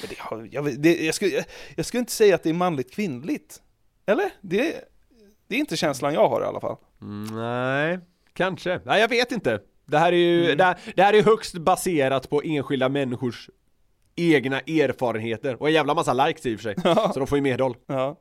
Men 0.00 0.10
det 0.10 0.18
har, 0.18 0.48
jag, 0.52 0.80
det, 0.80 1.04
jag, 1.04 1.14
skulle, 1.14 1.30
jag, 1.30 1.44
jag 1.76 1.86
skulle 1.86 1.98
inte 1.98 2.12
säga 2.12 2.34
att 2.34 2.42
det 2.42 2.48
är 2.50 2.54
manligt 2.54 2.92
kvinnligt. 2.94 3.62
Eller? 4.06 4.30
Det, 4.40 4.74
det 5.48 5.54
är 5.54 5.58
inte 5.58 5.76
känslan 5.76 6.14
jag 6.14 6.28
har 6.28 6.40
i 6.40 6.44
alla 6.44 6.60
fall. 6.60 6.76
Mm, 7.02 7.34
nej, 7.36 7.98
kanske. 8.32 8.80
Nej, 8.84 9.00
jag 9.00 9.08
vet 9.08 9.32
inte. 9.32 9.60
Det 9.86 9.98
här 9.98 10.12
är 10.12 10.16
ju, 10.16 10.44
Mm. 10.44 10.56
det, 10.58 10.64
här, 10.64 10.78
det 10.94 11.02
här 11.02 11.12
är 11.14 11.22
högst 11.22 11.54
baserat 11.58 12.30
på 12.30 12.42
enskilda 12.44 12.88
människors 12.88 13.50
egna 14.16 14.60
erfarenheter 14.60 15.60
och 15.62 15.68
en 15.68 15.74
jävla 15.74 15.94
massa 15.94 16.12
likes 16.26 16.46
i 16.46 16.56
och 16.56 16.60
för 16.60 16.62
sig. 16.74 16.94
Så 17.12 17.18
de 17.18 17.26
får 17.26 17.38
ju 17.38 17.42
medhåll. 17.42 17.76
Ja. 17.86 18.20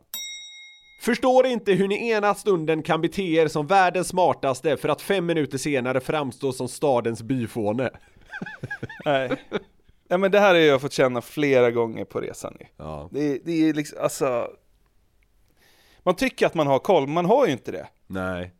Förstår 1.01 1.45
inte 1.45 1.71
hur 1.73 1.87
ni 1.87 2.09
ena 2.09 2.33
stunden 2.35 2.83
kan 2.83 3.01
bete 3.01 3.21
er 3.23 3.47
som 3.47 3.67
världens 3.67 4.07
smartaste 4.07 4.77
för 4.77 4.89
att 4.89 5.01
fem 5.01 5.25
minuter 5.25 5.57
senare 5.57 5.99
framstå 5.99 6.51
som 6.51 6.67
stadens 6.67 7.23
byfåne. 7.23 7.89
Nej. 9.05 9.31
Ja, 10.07 10.17
men 10.17 10.31
det 10.31 10.39
här 10.39 10.47
har 10.53 10.61
jag 10.61 10.81
fått 10.81 10.93
känna 10.93 11.21
flera 11.21 11.71
gånger 11.71 12.05
på 12.05 12.21
resan 12.21 12.57
nu. 12.59 12.65
Ja. 12.77 13.09
Det, 13.11 13.19
är- 13.31 13.39
det 13.45 13.69
är 13.69 13.73
liksom, 13.73 13.97
alltså... 14.01 14.47
Man 16.05 16.15
tycker 16.15 16.45
att 16.45 16.53
man 16.53 16.67
har 16.67 16.79
koll, 16.79 17.07
man 17.07 17.25
har 17.25 17.45
ju 17.45 17.51
inte 17.51 17.71
det. 17.71 17.87
Nej. 18.07 18.51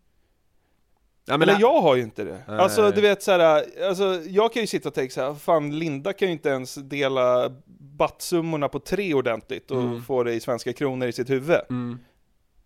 Ja, 1.26 1.34
Eller 1.34 1.46
men 1.46 1.60
jag 1.60 1.82
har 1.82 1.96
ju 1.96 2.02
inte 2.02 2.24
det. 2.24 2.44
Nej. 2.48 2.60
Alltså 2.60 2.92
du 2.92 3.02
vet 3.02 3.24
så 3.24 3.32
här, 3.32 3.66
alltså 3.88 4.22
jag 4.28 4.54
kan 4.54 4.62
ju 4.64 4.68
sitta 4.68 4.90
och 4.90 4.96
tänka 4.96 5.14
så 5.14 5.22
här, 5.22 5.34
fan 5.34 5.80
Linda 5.80 6.14
kan 6.14 6.28
ju 6.28 6.32
inte 6.32 6.50
ens 6.50 6.76
dela 6.76 7.52
battsummorna 7.78 8.70
på 8.70 8.80
tre 8.80 9.14
ordentligt 9.14 9.72
och 9.72 9.82
Mm. 9.82 10.04
få 10.04 10.24
det 10.24 10.34
i 10.34 10.40
svenska 10.40 10.74
kronor 10.74 11.08
i 11.08 11.12
sitt 11.12 11.30
huvud. 11.30 11.60
Mm. 11.70 12.00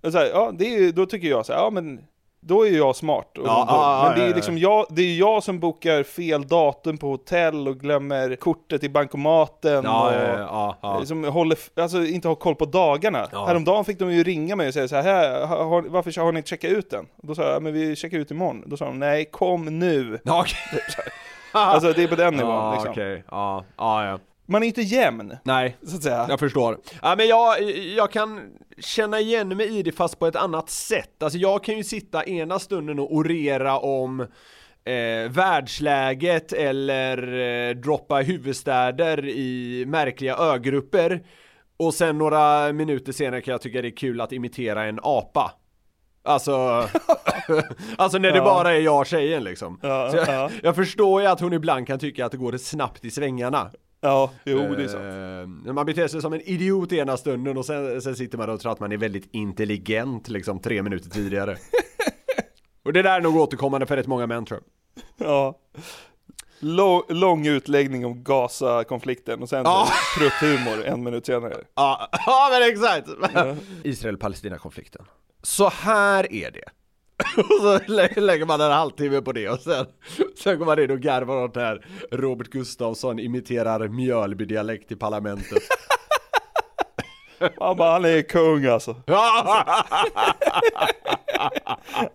Och 0.04 0.12
så 0.12 0.18
här, 0.18 0.26
ja, 0.26 0.52
det 0.58 0.66
är 0.76 0.92
då 0.92 1.06
tycker 1.06 1.28
jag 1.28 1.46
så 1.46 1.54
här, 1.54 1.60
ja 1.60 1.70
men 1.70 2.02
då 2.42 2.68
är 2.68 2.72
jag 2.72 2.96
smart. 2.96 3.38
Och 3.38 3.48
Ja, 3.48 3.66
ja, 3.68 4.10
men 4.10 4.20
det 4.20 4.32
är 4.32 4.36
liksom 4.36 4.58
jag, 4.58 4.86
det 4.90 5.02
är 5.02 5.16
jag 5.18 5.44
som 5.44 5.60
bokar 5.60 6.04
fel 6.04 6.48
datum 6.48 6.98
på 6.98 7.08
hotell 7.08 7.68
och 7.68 7.80
glömmer 7.80 8.36
kortet 8.36 8.84
i 8.84 8.90
bankomaten 8.90 9.84
Ja, 9.84 10.08
och 10.08 10.14
ja, 10.14 10.38
ja, 10.40 10.78
ja. 10.82 11.06
Som 11.06 11.24
håller, 11.24 11.58
alltså 11.82 12.06
inte 12.06 12.28
har 12.28 12.36
koll 12.36 12.56
på 12.56 12.66
dagarna. 12.66 13.28
Ja. 13.32 13.46
Häromdagen 13.46 13.86
fick 13.86 14.00
de 14.00 14.12
ju 14.14 14.24
ringa 14.24 14.56
mig 14.56 14.68
och 14.68 14.74
säga 14.74 14.88
så 14.88 14.96
här, 14.96 15.46
har, 15.46 15.82
varför 15.82 16.22
har 16.22 16.32
ni 16.32 16.38
inte 16.38 16.50
checkat 16.50 16.72
ut 16.72 16.90
den? 16.90 17.08
Då 17.18 17.36
sa 17.36 17.44
jag, 17.44 17.64
men 17.64 17.74
vi 17.74 17.96
checkar 17.96 18.18
ut 18.18 18.32
imorgon. 18.32 18.64
Då 18.66 18.78
sa 18.78 18.86
de, 18.86 19.00
nej 19.00 19.26
kom 19.26 19.80
nu. 19.80 20.20
Okej. 20.30 20.82
alltså 21.52 21.94
det 21.94 22.04
är 22.04 22.08
på 22.08 22.16
den 22.16 22.34
nivån 22.38 22.52
Ja, 22.56 22.74
liksom. 22.74 23.22
Ja, 23.32 23.64
ja, 23.78 24.06
ja. 24.06 24.20
Man 24.50 24.64
är 24.64 24.68
inte 24.68 24.82
jämn, 24.82 25.38
Nej, 25.44 25.78
så 25.84 25.96
att 25.96 26.04
säga. 26.04 26.26
jag 26.30 26.40
förstår. 26.40 26.78
Ja, 27.02 27.16
men 27.18 27.28
jag, 27.28 27.62
jag 27.72 28.12
kan 28.12 28.42
känna 28.78 29.20
igen 29.20 29.58
mig 29.58 29.78
i 29.80 29.84
det 29.84 29.92
fast 29.92 30.20
på 30.20 30.28
ett 30.28 30.36
annat 30.36 30.70
sätt. 30.70 31.24
Alltså 31.24 31.40
jag 31.40 31.64
kan 31.64 31.78
ju 31.78 31.84
sitta 31.84 32.24
ena 32.26 32.60
stunden 32.60 33.00
och 33.00 33.16
orera 33.16 33.78
om 33.80 34.20
eh, 34.20 35.30
världsläget 35.30 36.54
eller 36.54 37.18
eh, 37.70 37.76
droppa 37.76 38.16
huvudstäder 38.16 39.26
i 39.28 39.84
märkliga 39.88 40.38
ögrupper. 40.38 41.24
Och 41.78 41.94
sen 41.94 42.18
några 42.18 42.74
minuter 42.74 43.12
senare 43.12 43.42
kan 43.42 43.52
jag 43.52 43.62
tycka 43.62 43.82
det 43.82 43.88
är 43.88 43.98
kul 43.98 44.22
att 44.22 44.32
imitera 44.32 44.84
en 44.84 45.00
apa. 45.04 45.52
Alltså, 46.24 46.52
alltså 47.98 48.18
när 48.18 48.32
det 48.32 48.38
Ja. 48.38 48.44
bara 48.44 48.74
är 48.74 48.80
jag 48.80 49.00
och 49.00 49.06
tjejen 49.06 49.44
liksom. 49.44 49.80
Ja, 49.84 50.16
jag, 50.16 50.28
ja. 50.28 50.50
jag 50.64 50.76
förstår 50.76 51.22
ju 51.22 51.28
att 51.28 51.40
hon 51.40 51.54
ibland 51.54 51.88
kan 51.88 52.00
tycka 52.00 52.26
att 52.26 52.32
det 52.32 52.38
går 52.38 52.58
snabbt 52.58 53.06
i 53.06 53.12
svängarna. 53.12 53.72
Ja, 54.02 54.32
jo 54.46 54.76
det 54.76 54.84
är 54.84 54.88
sant. 54.88 55.68
Eh, 55.68 55.74
man 55.74 55.86
beter 55.86 56.08
sig 56.08 56.22
som 56.22 56.34
en 56.34 56.42
idiot 56.42 56.94
ena 56.94 57.18
stunden 57.18 57.58
och 57.58 57.66
sen, 57.66 58.02
sen 58.02 58.16
sitter 58.16 58.38
man 58.38 58.50
och 58.50 58.60
tror 58.60 58.72
att 58.72 58.80
man 58.80 58.92
är 58.92 58.98
väldigt 58.98 59.30
intelligent 59.32 60.28
liksom 60.28 60.60
tre 60.60 60.84
minuter 60.84 61.10
tidigare. 61.10 61.58
och 62.84 62.94
det 62.94 63.02
där 63.02 63.18
är 63.18 63.22
nog 63.22 63.36
återkommande 63.36 63.86
för 63.86 63.96
rätt 63.96 64.08
många 64.08 64.28
män 64.28 64.46
tror 64.46 64.60
jag. 65.18 65.28
Ja. 65.28 65.60
Lång, 66.60 67.02
lång 67.10 67.48
utläggning 67.48 68.06
om 68.06 68.24
Gaza-konflikten 68.24 69.42
och 69.42 69.50
sen 69.50 69.66
prutthumor 70.18 70.86
en 70.86 71.04
minut 71.04 71.26
senare. 71.26 71.56
Ja, 71.76 72.10
ja 72.26 72.50
men 72.52 72.70
exakt! 72.70 73.08
Israel-Palestina-konflikten. 73.84 75.06
Så 75.44 75.70
här 75.70 76.34
är 76.34 76.52
det. 76.52 76.70
Och 77.38 77.62
så 77.62 77.80
lä- 77.88 78.14
lägger 78.22 78.46
man 78.46 78.62
en 78.62 78.72
halvtimme 78.72 79.22
på 79.22 79.32
det 79.32 79.50
och 79.50 79.60
sen, 79.60 79.86
sen 80.44 80.60
går 80.60 80.66
man 80.66 80.80
in 80.80 80.92
och 80.92 81.00
garvar 81.00 81.44
åt 81.44 81.54
det 81.54 81.62
här 81.62 81.86
Robert 82.12 82.48
Gustafsson 82.48 83.20
imiterar 83.20 83.88
Mjölby-dialekt 83.88 84.92
i 84.92 84.96
parlamentet. 84.96 85.64
Man 87.60 87.78
bara, 87.78 87.92
han 87.92 88.06
är 88.06 88.22
kung 88.22 88.66
alltså. 88.66 88.96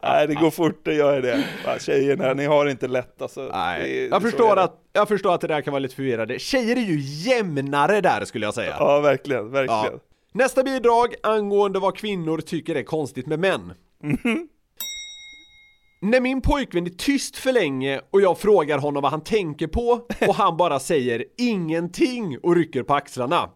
Nej, 0.02 0.26
det 0.26 0.34
går 0.34 0.50
fort, 0.50 0.80
det 0.84 0.94
gör 0.94 1.22
det. 1.22 1.44
Tjejerna, 1.80 2.34
ni 2.34 2.44
har 2.46 2.64
det 2.64 2.70
inte 2.70 2.88
lätt 2.88 3.22
alltså. 3.22 3.48
Nej, 3.52 4.08
jag 4.10 4.22
förstår, 4.22 4.56
att, 4.58 4.74
jag 4.92 5.08
förstår 5.08 5.34
att 5.34 5.40
det 5.40 5.46
där 5.46 5.60
kan 5.60 5.72
vara 5.72 5.78
lite 5.78 5.94
förvirrande. 5.94 6.38
Tjejer 6.38 6.76
är 6.76 6.80
ju 6.80 6.98
jämnare 7.00 8.00
där 8.00 8.24
skulle 8.24 8.46
jag 8.46 8.54
säga. 8.54 8.76
Ja, 8.78 9.00
verkligen, 9.00 9.50
verkligen. 9.50 10.00
Nästa 10.32 10.62
bidrag 10.62 11.14
angående 11.22 11.78
vad 11.78 11.96
kvinnor 11.96 12.38
tycker 12.38 12.74
är 12.74 12.82
konstigt 12.82 13.26
med 13.26 13.38
män. 13.38 13.72
När 16.00 16.20
min 16.20 16.40
pojkvän 16.40 16.86
är 16.86 16.90
tyst 16.90 17.36
för 17.36 17.52
länge 17.52 18.00
och 18.10 18.20
jag 18.20 18.38
frågar 18.38 18.78
honom 18.78 19.02
vad 19.02 19.10
han 19.10 19.24
tänker 19.24 19.66
på 19.66 20.06
och 20.28 20.34
han 20.34 20.56
bara 20.56 20.80
säger 20.80 21.24
ingenting 21.38 22.38
och 22.42 22.56
rycker 22.56 22.82
på 22.82 22.94
axlarna. 22.94 23.50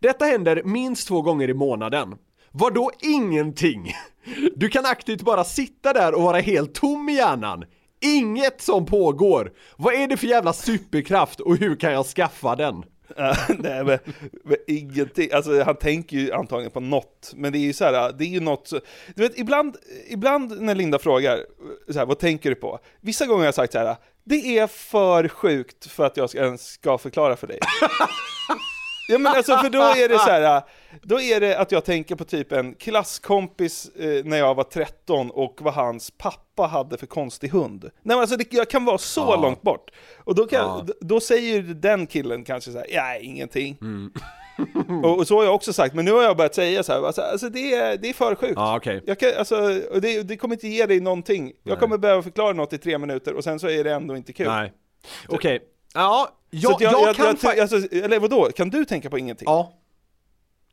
Detta 0.00 0.24
händer 0.24 0.62
minst 0.64 1.08
två 1.08 1.22
gånger 1.22 1.50
i 1.50 1.54
månaden. 1.54 2.14
Vad 2.50 2.74
då 2.74 2.90
ingenting? 3.00 3.92
Du 4.56 4.68
kan 4.68 4.86
aktivt 4.86 5.22
bara 5.22 5.44
sitta 5.44 5.92
där 5.92 6.14
och 6.14 6.22
vara 6.22 6.38
helt 6.38 6.74
tom 6.74 7.08
i 7.08 7.12
hjärnan. 7.12 7.64
Inget 8.00 8.60
som 8.60 8.86
pågår. 8.86 9.52
Vad 9.76 9.94
är 9.94 10.06
det 10.08 10.16
för 10.16 10.26
jävla 10.26 10.52
superkraft 10.52 11.40
och 11.40 11.56
hur 11.56 11.76
kan 11.76 11.92
jag 11.92 12.06
skaffa 12.06 12.56
den? 12.56 12.84
Eh, 13.22 13.36
nej 13.58 13.84
men, 13.84 13.98
men 14.44 14.56
ingenting, 14.66 15.32
alltså 15.32 15.62
han 15.62 15.76
tänker 15.76 16.16
ju 16.16 16.32
antagligen 16.32 16.70
på 16.70 16.80
något, 16.80 17.32
men 17.36 17.52
det 17.52 17.58
är 17.58 17.60
ju 17.60 17.72
så 17.72 17.84
här, 17.84 18.12
det 18.12 18.24
är 18.24 18.28
ju 18.28 18.40
något, 18.40 18.68
så, 18.68 18.80
du 19.14 19.22
vet 19.22 19.38
ibland, 19.38 19.76
ibland 20.08 20.60
när 20.60 20.74
Linda 20.74 20.98
frågar, 20.98 21.40
så 21.92 21.98
här, 21.98 22.06
vad 22.06 22.18
tänker 22.18 22.50
du 22.50 22.56
på? 22.56 22.78
Vissa 23.00 23.26
gånger 23.26 23.38
har 23.38 23.44
jag 23.44 23.54
sagt 23.54 23.72
så 23.72 23.78
här, 23.78 23.96
det 24.24 24.58
är 24.58 24.66
för 24.66 25.28
sjukt 25.28 25.86
för 25.86 26.04
att 26.04 26.16
jag 26.16 26.30
ska, 26.30 26.38
ens 26.38 26.66
ska 26.72 26.98
förklara 26.98 27.36
för 27.36 27.46
dig. 27.46 27.58
Ja 29.06 29.18
men 29.18 29.32
alltså 29.36 29.56
för 29.56 29.70
då 29.70 29.78
är 29.82 30.08
det 30.08 30.18
så 30.18 30.30
här, 30.30 30.62
då 31.02 31.20
är 31.20 31.40
det 31.40 31.58
att 31.58 31.72
jag 31.72 31.84
tänker 31.84 32.16
på 32.16 32.24
typ 32.24 32.52
en 32.52 32.74
klasskompis 32.74 33.88
eh, 33.96 34.24
när 34.24 34.36
jag 34.36 34.54
var 34.54 34.64
13 34.64 35.30
och 35.30 35.58
vad 35.60 35.74
hans 35.74 36.10
pappa 36.10 36.66
hade 36.66 36.98
för 36.98 37.06
konstig 37.06 37.48
hund. 37.48 37.82
Nej 37.82 37.90
men 38.02 38.18
alltså 38.18 38.36
det, 38.36 38.52
jag 38.52 38.70
kan 38.70 38.84
vara 38.84 38.98
så 38.98 39.20
Ja. 39.20 39.36
långt 39.42 39.62
bort. 39.62 39.90
Och 40.24 40.34
då, 40.34 40.46
kan, 40.46 40.60
Ja. 40.60 40.86
då 41.00 41.20
säger 41.20 41.62
den 41.62 42.06
killen 42.06 42.44
kanske 42.44 42.70
så 42.72 42.78
här, 42.78 42.86
ja 42.90 43.16
ingenting. 43.18 43.78
och, 45.04 45.18
och 45.18 45.26
så 45.26 45.36
har 45.36 45.44
jag 45.44 45.54
också 45.54 45.72
sagt, 45.72 45.94
men 45.94 46.04
nu 46.04 46.12
har 46.12 46.22
jag 46.22 46.36
börjat 46.36 46.54
säga 46.54 46.82
så 46.82 46.92
här, 46.92 47.06
alltså, 47.06 47.22
alltså 47.22 47.48
det, 47.48 47.74
är, 47.74 47.96
det 47.96 48.08
är 48.08 48.12
för 48.12 48.34
sjukt. 48.34 48.52
Ja, 48.56 48.76
okej. 48.76 49.02
Jag 49.06 49.18
kan, 49.18 49.30
alltså, 49.38 49.68
det, 50.00 50.22
det 50.22 50.36
kommer 50.36 50.54
inte 50.54 50.68
ge 50.68 50.86
dig 50.86 51.00
någonting. 51.00 51.52
Jag 51.62 51.80
kommer 51.80 51.98
behöva 51.98 52.22
förklara 52.22 52.52
något 52.52 52.72
i 52.72 52.78
tre 52.78 52.98
minuter 52.98 53.34
och 53.34 53.44
sen 53.44 53.58
så 53.60 53.68
är 53.68 53.84
det 53.84 53.92
ändå 53.92 54.16
inte 54.16 54.32
kul. 54.32 54.46
Nej. 54.46 54.72
Okej. 55.28 55.60
Ja, 55.94 56.28
Så 56.52 56.76
jag, 56.80 56.82
jag, 56.82 57.02
jag, 57.02 57.16
kan 57.16 57.26
jag, 57.26 57.36
fa- 57.36 57.60
alltså, 57.60 57.76
eller 57.96 58.20
vadå, 58.20 58.50
kan 58.56 58.70
du 58.70 58.84
tänka 58.84 59.10
på 59.10 59.18
ingenting? 59.18 59.46
Ja. 59.46 59.72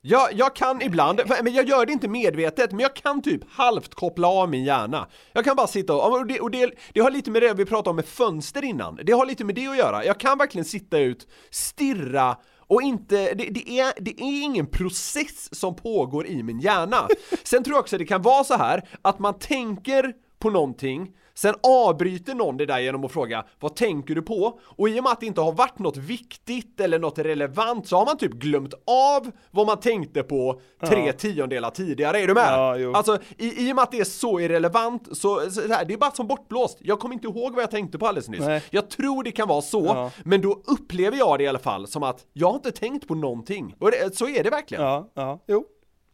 Jag, 0.01 0.33
jag 0.33 0.55
kan 0.55 0.81
ibland, 0.81 1.21
men 1.43 1.53
jag 1.53 1.67
gör 1.67 1.85
det 1.85 1.91
inte 1.93 2.07
medvetet, 2.07 2.71
men 2.71 2.79
jag 2.79 2.95
kan 2.95 3.21
typ 3.21 3.41
halvt 3.51 3.95
koppla 3.95 4.27
av 4.27 4.49
min 4.49 4.63
hjärna. 4.63 5.07
Jag 5.33 5.45
kan 5.45 5.55
bara 5.55 5.67
sitta 5.67 5.93
och, 5.93 6.19
och, 6.19 6.27
det, 6.27 6.39
och 6.39 6.51
det, 6.51 6.71
det 6.93 6.99
har 6.99 7.11
lite 7.11 7.31
med 7.31 7.41
det 7.41 7.53
vi 7.53 7.65
pratade 7.65 7.89
om 7.89 7.95
med 7.95 8.05
fönster 8.05 8.63
innan, 8.63 8.99
det 9.03 9.11
har 9.11 9.25
lite 9.25 9.43
med 9.43 9.55
det 9.55 9.67
att 9.67 9.77
göra. 9.77 10.05
Jag 10.05 10.19
kan 10.19 10.37
verkligen 10.37 10.65
sitta 10.65 10.97
ut, 10.99 11.27
stirra 11.49 12.37
och 12.57 12.81
inte, 12.81 13.33
det, 13.33 13.49
det, 13.49 13.79
är, 13.79 13.93
det 13.99 14.11
är 14.11 14.43
ingen 14.43 14.67
process 14.67 15.59
som 15.59 15.75
pågår 15.75 16.27
i 16.27 16.43
min 16.43 16.59
hjärna. 16.59 17.07
Sen 17.43 17.63
tror 17.63 17.75
jag 17.75 17.81
också 17.81 17.95
att 17.95 17.99
det 17.99 18.05
kan 18.05 18.21
vara 18.21 18.43
så 18.43 18.53
här 18.53 18.89
att 19.01 19.19
man 19.19 19.39
tänker 19.39 20.13
på 20.39 20.49
någonting 20.49 21.07
Sen 21.39 21.55
avbryter 21.63 22.35
någon 22.35 22.57
det 22.57 22.65
där 22.65 22.79
genom 22.79 23.05
att 23.05 23.11
fråga 23.11 23.45
Vad 23.59 23.75
tänker 23.75 24.15
du 24.15 24.21
på? 24.21 24.59
Och 24.65 24.89
i 24.89 24.99
och 24.99 25.03
med 25.03 25.11
att 25.11 25.19
det 25.19 25.25
inte 25.25 25.41
har 25.41 25.51
varit 25.51 25.79
något 25.79 25.97
viktigt 25.97 26.79
eller 26.79 26.99
något 26.99 27.19
relevant 27.19 27.87
så 27.87 27.97
har 27.97 28.05
man 28.05 28.17
typ 28.17 28.33
glömt 28.33 28.73
av 28.73 29.31
vad 29.51 29.65
man 29.67 29.79
tänkte 29.79 30.23
på 30.23 30.61
tre 30.87 31.05
Ja. 31.07 31.13
tiondelar 31.13 31.69
tidigare, 31.69 32.19
är 32.19 32.27
du 32.27 32.33
med? 32.33 32.53
Ja, 32.53 32.77
jo. 32.77 32.93
Alltså 32.93 33.17
i, 33.37 33.67
i 33.67 33.71
och 33.71 33.75
med 33.75 33.83
att 33.83 33.91
det 33.91 33.99
är 33.99 34.03
så 34.03 34.39
irrelevant 34.39 35.17
så, 35.17 35.51
så 35.51 35.67
här, 35.67 35.85
det 35.85 35.93
är 35.93 35.97
bara 35.97 36.11
som 36.11 36.27
bortblåst 36.27 36.77
Jag 36.81 36.99
kommer 36.99 37.15
inte 37.15 37.27
ihåg 37.27 37.53
vad 37.53 37.63
jag 37.63 37.71
tänkte 37.71 37.97
på 37.99 38.07
alldeles 38.07 38.29
nyss 38.29 38.39
Nej. 38.45 38.63
Jag 38.69 38.89
tror 38.89 39.23
det 39.23 39.31
kan 39.31 39.47
vara 39.47 39.61
så, 39.61 39.85
Ja. 39.85 40.11
men 40.23 40.41
då 40.41 40.61
upplever 40.67 41.17
jag 41.17 41.37
det 41.39 41.43
i 41.43 41.47
alla 41.47 41.59
fall 41.59 41.87
som 41.87 42.03
att 42.03 42.25
jag 42.33 42.47
har 42.47 42.55
inte 42.55 42.71
tänkt 42.71 43.07
på 43.07 43.15
någonting 43.15 43.75
Och 43.79 43.91
det, 43.91 44.17
så 44.17 44.27
är 44.29 44.43
det 44.43 44.49
verkligen 44.49 44.83
Ja, 44.83 45.11
ja, 45.13 45.39
jo. 45.47 45.65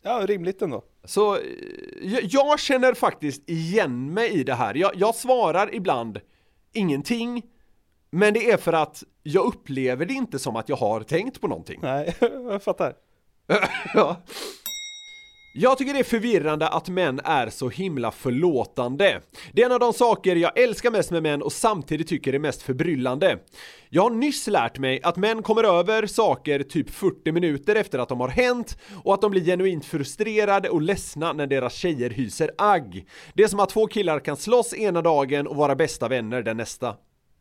Ja, 0.07 0.21
rimligt 0.25 0.61
ändå. 0.61 0.81
Så 1.05 1.35
eh, 1.35 1.41
jag, 2.01 2.23
jag 2.23 2.59
känner 2.59 2.93
faktiskt 2.93 3.49
igen 3.49 4.13
mig 4.13 4.29
i 4.31 4.43
det 4.43 4.53
här. 4.53 4.75
Jag, 4.75 4.91
jag 4.95 5.15
svarar 5.15 5.75
ibland 5.75 6.19
ingenting, 6.73 7.43
men 8.11 8.33
det 8.33 8.51
är 8.51 8.57
för 8.57 8.73
att 8.73 9.03
jag 9.23 9.45
upplever 9.45 10.05
det 10.05 10.13
inte 10.13 10.39
som 10.39 10.55
att 10.55 10.69
jag 10.69 10.75
har 10.75 11.01
tänkt 11.01 11.41
på 11.41 11.47
någonting. 11.47 11.79
Nej, 11.81 12.15
jag 12.19 12.63
fattar. 12.63 12.93
ja. 13.93 14.21
Jag 15.57 15.77
tycker 15.77 15.93
det 15.93 15.99
är 15.99 16.03
förvirrande 16.03 16.67
att 16.67 16.89
män 16.89 17.21
är 17.23 17.49
så 17.49 17.69
himla 17.69 18.11
förlåtande. 18.11 19.21
Det 19.51 19.61
är 19.61 19.65
en 19.65 19.71
av 19.71 19.79
de 19.79 19.93
saker 19.93 20.35
jag 20.35 20.59
älskar 20.59 20.91
mest 20.91 21.11
med 21.11 21.23
män 21.23 21.41
och 21.41 21.51
samtidigt 21.51 22.07
tycker 22.07 22.33
är 22.33 22.39
mest 22.39 22.61
förbryllande. 22.61 23.39
Jag 23.89 24.01
har 24.01 24.09
nyss 24.09 24.47
lärt 24.47 24.77
mig 24.79 24.99
att 25.03 25.17
män 25.17 25.43
kommer 25.43 25.63
över 25.63 26.07
saker 26.07 26.63
typ 26.63 26.89
40 26.89 27.31
minuter 27.31 27.75
efter 27.75 27.99
att 27.99 28.09
de 28.09 28.19
har 28.19 28.27
hänt 28.27 28.77
och 29.03 29.13
att 29.13 29.21
de 29.21 29.31
blir 29.31 29.45
genuint 29.45 29.85
frustrerade 29.85 30.69
och 30.69 30.81
ledsna 30.81 31.33
när 31.33 31.47
deras 31.47 31.73
tjejer 31.73 32.09
hyser 32.09 32.51
agg. 32.57 33.07
Det 33.33 33.43
är 33.43 33.47
som 33.47 33.59
att 33.59 33.69
två 33.69 33.87
killar 33.87 34.19
kan 34.19 34.37
slåss 34.37 34.73
ena 34.73 35.01
dagen 35.01 35.47
och 35.47 35.55
vara 35.55 35.75
bästa 35.75 36.07
vänner 36.07 36.41
den 36.41 36.57
nästa. 36.57 36.95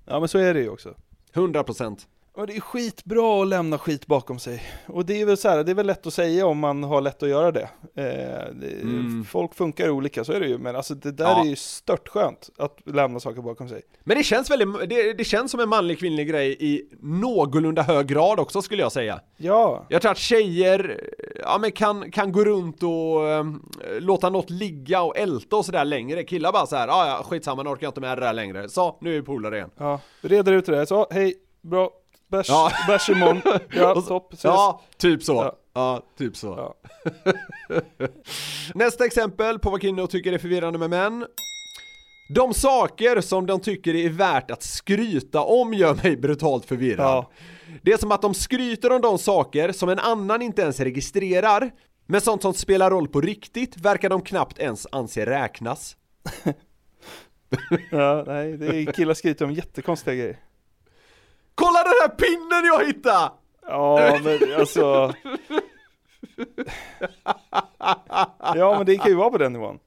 Ja, 0.06 0.20
men 0.20 0.28
så 0.28 0.38
är 0.38 0.54
det 0.54 0.60
ju 0.60 0.68
också. 0.68 0.94
100%. 1.34 1.98
Och 2.36 2.46
det 2.46 2.56
är 2.56 2.60
skitbra 2.60 3.42
att 3.42 3.48
lämna 3.48 3.78
skit 3.78 4.06
bakom 4.06 4.38
sig. 4.38 4.62
Och 4.86 5.06
det 5.06 5.20
är 5.20 5.26
väl 5.26 5.36
så 5.36 5.48
här, 5.48 5.64
det 5.64 5.70
är 5.72 5.74
väl 5.74 5.86
lätt 5.86 6.06
att 6.06 6.14
säga 6.14 6.46
om 6.46 6.58
man 6.58 6.84
har 6.84 7.00
lätt 7.00 7.22
att 7.22 7.28
göra 7.28 7.52
det. 7.52 7.68
Eh, 7.94 8.54
det 8.54 8.72
Mm. 8.82 9.24
Folk 9.24 9.54
funkar 9.54 9.90
olika, 9.90 10.24
så 10.24 10.32
är 10.32 10.40
det 10.40 10.46
ju. 10.46 10.58
Men 10.58 10.76
alltså 10.76 10.94
det 10.94 11.12
där 11.12 11.24
Ja. 11.24 11.40
är 11.44 11.48
ju 11.48 11.56
stört 11.56 12.08
skönt 12.08 12.50
att 12.58 12.78
lämna 12.86 13.20
saker 13.20 13.42
bakom 13.42 13.68
sig. 13.68 13.82
Men 14.04 14.16
det 14.18 14.22
känns 14.24 14.50
väldigt, 14.50 14.88
det, 14.90 15.12
det 15.12 15.24
känns 15.24 15.50
som 15.50 15.60
en 15.60 15.68
manlig 15.68 15.98
kvinnlig 15.98 16.28
grej 16.28 16.56
i 16.60 16.82
någorlunda 17.00 17.82
hög 17.82 18.06
grad 18.06 18.40
också 18.40 18.62
skulle 18.62 18.82
jag 18.82 18.92
säga. 18.92 19.20
Ja, 19.36 19.86
Jag 19.88 20.02
tror 20.02 20.12
att 20.12 20.18
tjejer, 20.18 21.00
ja 21.42 21.58
men 21.60 21.72
kan, 21.72 22.10
kan 22.10 22.32
gå 22.32 22.44
runt 22.44 22.82
och 22.82 23.28
ehm, 23.28 23.62
låta 23.98 24.30
något 24.30 24.50
ligga 24.50 25.02
och 25.02 25.16
älta 25.18 25.56
och 25.56 25.64
sådär 25.64 25.84
längre. 25.84 26.24
Killar 26.24 26.52
bara 26.52 26.66
så 26.66 26.76
här, 26.76 26.88
ja 26.88 27.08
ja 27.08 27.22
skitsamma 27.24 27.62
nu 27.62 27.70
orkar 27.70 27.84
jag 27.86 27.90
inte 27.90 28.00
med 28.00 28.18
det 28.18 28.24
där 28.24 28.32
längre. 28.32 28.68
Så, 28.68 28.96
nu 29.00 29.10
är 29.10 29.20
vi 29.20 29.22
polare 29.26 29.56
igen. 29.56 29.70
ja. 29.78 30.00
Reder 30.20 30.52
ut 30.52 30.66
det 30.66 30.72
där. 30.76 30.84
Så, 30.84 31.06
hej, 31.10 31.34
bra. 31.62 31.90
Bärs, 32.36 32.48
Ja. 32.48 32.72
bärs 32.86 33.08
imorgon. 33.08 33.40
Ja, 33.70 34.00
topp. 34.00 34.32
Ses. 34.32 34.44
Ja, 34.44 34.80
typ 34.98 35.22
så. 35.22 35.32
Ja. 35.34 35.56
Ja, 35.74 36.02
typ 36.18 36.36
så. 36.36 36.46
Ja. 36.46 36.74
Nästa 38.74 39.04
exempel 39.04 39.58
på 39.58 39.70
vad 39.70 39.80
kvinnor 39.80 40.06
tycker 40.06 40.32
är 40.32 40.38
förvirrande 40.38 40.78
med 40.78 40.90
män. 40.90 41.26
De 42.34 42.54
saker 42.54 43.20
som 43.20 43.46
de 43.46 43.60
tycker 43.60 43.94
är 43.94 44.08
värt 44.08 44.50
att 44.50 44.62
skryta 44.62 45.40
om 45.40 45.74
gör 45.74 45.94
mig 46.02 46.16
brutalt 46.16 46.64
förvirrad. 46.66 47.06
Ja. 47.06 47.30
Det 47.82 47.92
är 47.92 47.96
som 47.96 48.12
att 48.12 48.22
de 48.22 48.34
skryter 48.34 48.92
om 48.92 49.00
de 49.00 49.18
saker 49.18 49.72
som 49.72 49.88
en 49.88 49.98
annan 49.98 50.42
inte 50.42 50.62
ens 50.62 50.80
registrerar, 50.80 51.70
men 52.06 52.20
sånt 52.20 52.42
som 52.42 52.54
spelar 52.54 52.90
roll 52.90 53.08
på 53.08 53.20
riktigt 53.20 53.76
verkar 53.76 54.08
de 54.10 54.22
knappt 54.22 54.58
ens 54.58 54.86
anse 54.92 55.26
räknas. 55.26 55.96
Ja, 57.90 58.24
nej, 58.26 58.56
det 58.56 58.66
är 58.66 58.92
killar 58.92 59.14
skryter 59.14 59.44
om 59.44 59.52
jättekonstiga 59.52 60.14
grejer. 60.14 60.36
Kolla 61.54 61.82
den 61.82 61.92
här 62.02 62.08
pinnen 62.08 62.64
jag 62.64 62.86
hittade! 62.86 63.30
Ja, 63.66 64.18
men 64.24 64.38
alltså... 64.60 65.12
Ja, 68.54 68.74
men 68.76 68.86
det 68.86 68.96
kan 68.96 69.08
ju 69.10 69.14
vara 69.16 69.30
på 69.30 69.38
den 69.38 69.52
nivån. 69.52 69.78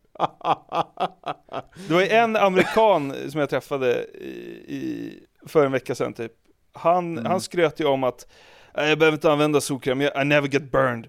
Det 1.88 1.94
var 1.94 2.02
ju 2.02 2.08
en 2.10 2.36
amerikan 2.36 3.14
som 3.32 3.40
jag 3.40 3.50
träffade 3.50 4.04
i, 4.06 4.28
i, 4.68 5.14
för 5.48 5.66
en 5.66 5.72
vecka 5.72 5.96
sedan 5.96 6.14
typ. 6.14 6.32
Han, 6.74 7.26
han 7.26 7.42
skröt 7.42 7.80
ju 7.80 7.86
om 7.86 8.04
att 8.04 8.28
"Nej, 8.76 8.90
jag 8.90 9.00
behöver 9.00 9.16
inte 9.18 9.32
använda 9.32 9.62
solkräm, 9.62 10.02
I 10.02 10.10
never 10.26 10.48
get 10.48 10.72
burned. 10.72 11.08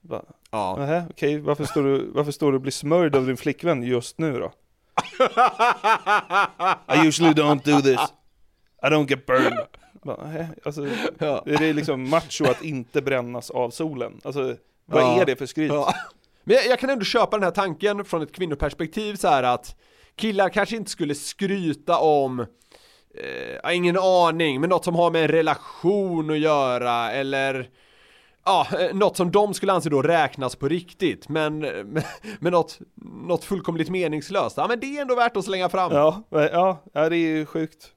Bara, 0.00 0.22
Ja. 0.50 0.76
Nähä, 0.78 1.04
okej, 1.10 1.38
varför, 1.38 1.64
står 1.64 1.82
du, 1.82 2.10
varför 2.14 2.32
står 2.32 2.52
du 2.52 2.56
och 2.56 2.62
blir 2.62 2.72
smörjd 2.72 3.16
av 3.16 3.26
din 3.26 3.36
flickvän 3.36 3.82
just 3.82 4.18
nu 4.18 4.38
då? 4.38 4.52
I 6.94 7.06
usually 7.08 7.32
don't 7.34 7.64
do 7.64 7.80
this. 7.82 8.00
I 8.82 8.86
don't 8.86 9.08
get 9.10 9.26
burned. 9.26 9.66
Alltså, 10.64 10.86
Ja. 11.18 11.42
är 11.46 11.58
det 11.58 11.72
liksom 11.72 12.10
macho 12.10 12.44
att 12.44 12.62
inte 12.64 13.02
brännas 13.02 13.50
av 13.50 13.70
solen? 13.70 14.20
Alltså, 14.24 14.56
vad 14.86 15.02
Ja. 15.02 15.20
är 15.20 15.26
det 15.26 15.36
för 15.36 15.46
skryt? 15.46 15.72
Ja. 15.72 15.94
Men 16.44 16.56
jag, 16.56 16.66
jag 16.66 16.78
kan 16.78 16.90
ändå 16.90 17.04
köpa 17.04 17.36
den 17.36 17.44
här 17.44 17.50
tanken 17.50 18.04
från 18.04 18.22
ett 18.22 18.32
kvinnoperspektiv 18.32 19.14
så 19.14 19.28
här 19.28 19.42
att 19.42 19.76
killar 20.16 20.48
kanske 20.48 20.76
inte 20.76 20.90
skulle 20.90 21.14
skryta 21.14 21.98
om 21.98 22.40
eh, 23.14 23.74
ingen 23.76 23.98
aning, 23.98 24.60
men 24.60 24.70
något 24.70 24.84
som 24.84 24.94
har 24.94 25.10
med 25.10 25.22
en 25.22 25.28
relation 25.28 26.30
att 26.30 26.38
göra 26.38 27.12
eller 27.12 27.68
Ja, 28.48 28.66
eh, 28.80 28.94
något 28.94 29.16
som 29.16 29.30
de 29.30 29.54
skulle 29.54 29.72
anse 29.72 29.88
då 29.90 30.02
räknas 30.02 30.56
på 30.56 30.68
riktigt, 30.68 31.28
men, 31.28 31.58
men, 31.58 32.02
men 32.40 32.52
något, 32.52 32.78
något 33.26 33.44
fullkomligt 33.44 33.88
meningslöst. 33.90 34.56
Ja, 34.56 34.66
men 34.68 34.80
det 34.80 34.86
är 34.96 35.00
ändå 35.02 35.14
värt 35.14 35.36
att 35.36 35.44
slänga 35.44 35.68
fram. 35.68 35.92
Ja, 35.92 36.22
ja, 36.30 36.82
ja 36.92 37.08
det 37.08 37.16
är 37.16 37.18
ju 37.36 37.46
sjukt. 37.46 37.92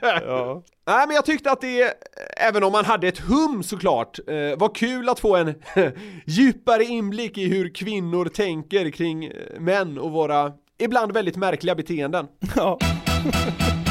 Ja. 0.00 0.62
Nej 0.86 1.06
men 1.06 1.14
jag 1.14 1.24
tyckte 1.24 1.50
att 1.50 1.60
det, 1.60 1.94
även 2.36 2.64
om 2.64 2.72
man 2.72 2.84
hade 2.84 3.08
ett 3.08 3.18
hum 3.18 3.62
såklart, 3.62 4.18
eh, 4.18 4.58
var 4.58 4.74
kul 4.74 5.08
att 5.08 5.20
få 5.20 5.36
en 5.36 5.54
djupare 6.26 6.84
inblick 6.84 7.38
i 7.38 7.48
hur 7.48 7.74
kvinnor 7.74 8.24
tänker 8.28 8.90
kring 8.90 9.24
eh, 9.24 9.60
män 9.60 9.98
och 9.98 10.12
våra 10.12 10.52
ibland 10.78 11.12
väldigt 11.12 11.36
märkliga 11.36 11.74
beteenden. 11.74 12.26
Ja. 12.56 12.78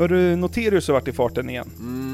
Hörru, 0.00 0.36
Noterius 0.36 0.88
har 0.88 0.94
varit 0.94 1.08
i 1.08 1.12
farten 1.12 1.50
igen. 1.50 1.70
Mm, 1.78 2.09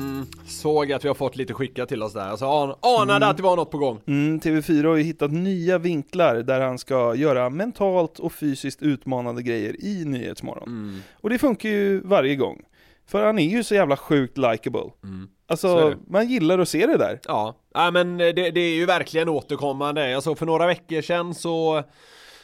såg 0.46 0.92
att 0.92 1.04
vi 1.04 1.08
har 1.08 1.14
fått 1.14 1.36
lite 1.36 1.54
skickat 1.54 1.88
till 1.88 2.02
oss 2.02 2.12
där, 2.12 2.28
alltså 2.28 2.46
an 2.46 2.74
anade 2.80 3.26
att 3.26 3.36
det 3.36 3.42
var 3.42 3.56
något 3.56 3.70
på 3.70 3.78
gång. 3.78 4.00
Mm, 4.06 4.40
TV4 4.40 4.86
har 4.86 4.96
ju 4.96 5.02
hittat 5.02 5.32
nya 5.32 5.78
vinklar 5.78 6.34
där 6.34 6.60
han 6.60 6.78
ska 6.78 7.14
göra 7.14 7.50
mentalt 7.50 8.18
och 8.18 8.32
fysiskt 8.32 8.82
utmanande 8.82 9.42
grejer 9.42 9.84
i 9.84 10.04
Nyhetsmorgon. 10.04 10.68
Mm. 10.68 11.00
Och 11.20 11.30
det 11.30 11.38
funkar 11.38 11.68
ju 11.68 12.00
varje 12.00 12.36
gång. 12.36 12.62
För 13.06 13.26
han 13.26 13.38
är 13.38 13.48
ju 13.48 13.64
så 13.64 13.74
jävla 13.74 13.96
sjukt 13.96 14.38
likable. 14.38 14.90
Mm. 15.02 15.28
Alltså, 15.48 15.94
man 16.06 16.28
gillar 16.28 16.58
att 16.58 16.68
se 16.68 16.86
det 16.86 16.96
där. 16.96 17.20
Ja, 17.24 17.56
ja 17.74 17.90
men 17.90 18.18
det, 18.18 18.32
det 18.32 18.60
är 18.60 18.74
ju 18.74 18.86
verkligen 18.86 19.28
återkommande. 19.28 20.16
Alltså 20.16 20.34
för 20.34 20.46
några 20.46 20.66
veckor 20.66 21.02
sedan 21.02 21.34
så 21.34 21.76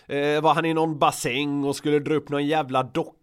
eh, 0.07 0.41
var 0.41 0.55
han 0.55 0.65
i 0.65 0.75
någon 0.75 0.99
bassäng 0.99 1.65
och 1.65 1.77
skulle 1.77 1.99
dra 1.99 2.15
upp 2.15 2.29
någon 2.29 2.47
jävla 2.47 2.83
docka 2.83 3.22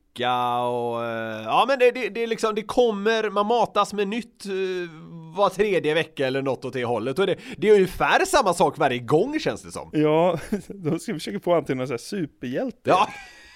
och 0.67 1.05
eh, 1.05 1.43
ja 1.43 1.65
men 1.67 1.79
det, 1.79 1.91
det, 1.91 2.09
det 2.09 2.27
liksom, 2.27 2.55
det 2.55 2.61
kommer, 2.63 3.29
man 3.29 3.45
matas 3.45 3.93
med 3.93 4.07
nytt 4.07 4.45
eh, 4.45 4.51
var 5.35 5.49
tredje 5.49 5.93
vecka 5.93 6.27
eller 6.27 6.41
något 6.41 6.65
åt 6.65 6.73
det 6.73 6.85
hållet 6.85 7.19
och 7.19 7.27
det, 7.27 7.35
det 7.57 7.69
är 7.69 7.73
ungefär 7.73 8.25
samma 8.25 8.53
sak 8.53 8.77
varje 8.77 8.99
gång 8.99 9.39
känns 9.39 9.61
det 9.61 9.71
som. 9.71 9.89
Ja, 9.93 10.39
de 10.67 10.99
ska 10.99 11.13
försöka 11.13 11.39
få 11.39 11.61
till 11.61 11.75
någon 11.75 11.87
sån 11.87 11.93
här 11.93 11.97
superhjälte. 11.97 12.89
Ja. 12.89 13.09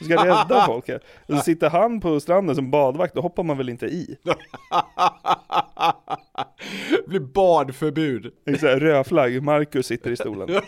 Som 0.03 0.11
ska 0.17 0.25
rädda 0.25 0.61
folk 0.67 0.87
här. 0.87 0.99
Och 1.27 1.35
så 1.35 1.41
sitter 1.41 1.69
han 1.69 1.99
på 2.01 2.19
stranden 2.19 2.55
som 2.55 2.71
badvakt, 2.71 3.15
då 3.15 3.21
hoppar 3.21 3.43
man 3.43 3.57
väl 3.57 3.69
inte 3.69 3.85
i? 3.85 4.17
Det 4.23 4.35
blir 7.07 7.19
badförbud. 7.19 8.31
Exakt, 8.45 8.81
rödflagg, 8.81 9.43
Marcus 9.43 9.85
sitter 9.87 10.11
i 10.11 10.15
stolen. 10.15 10.49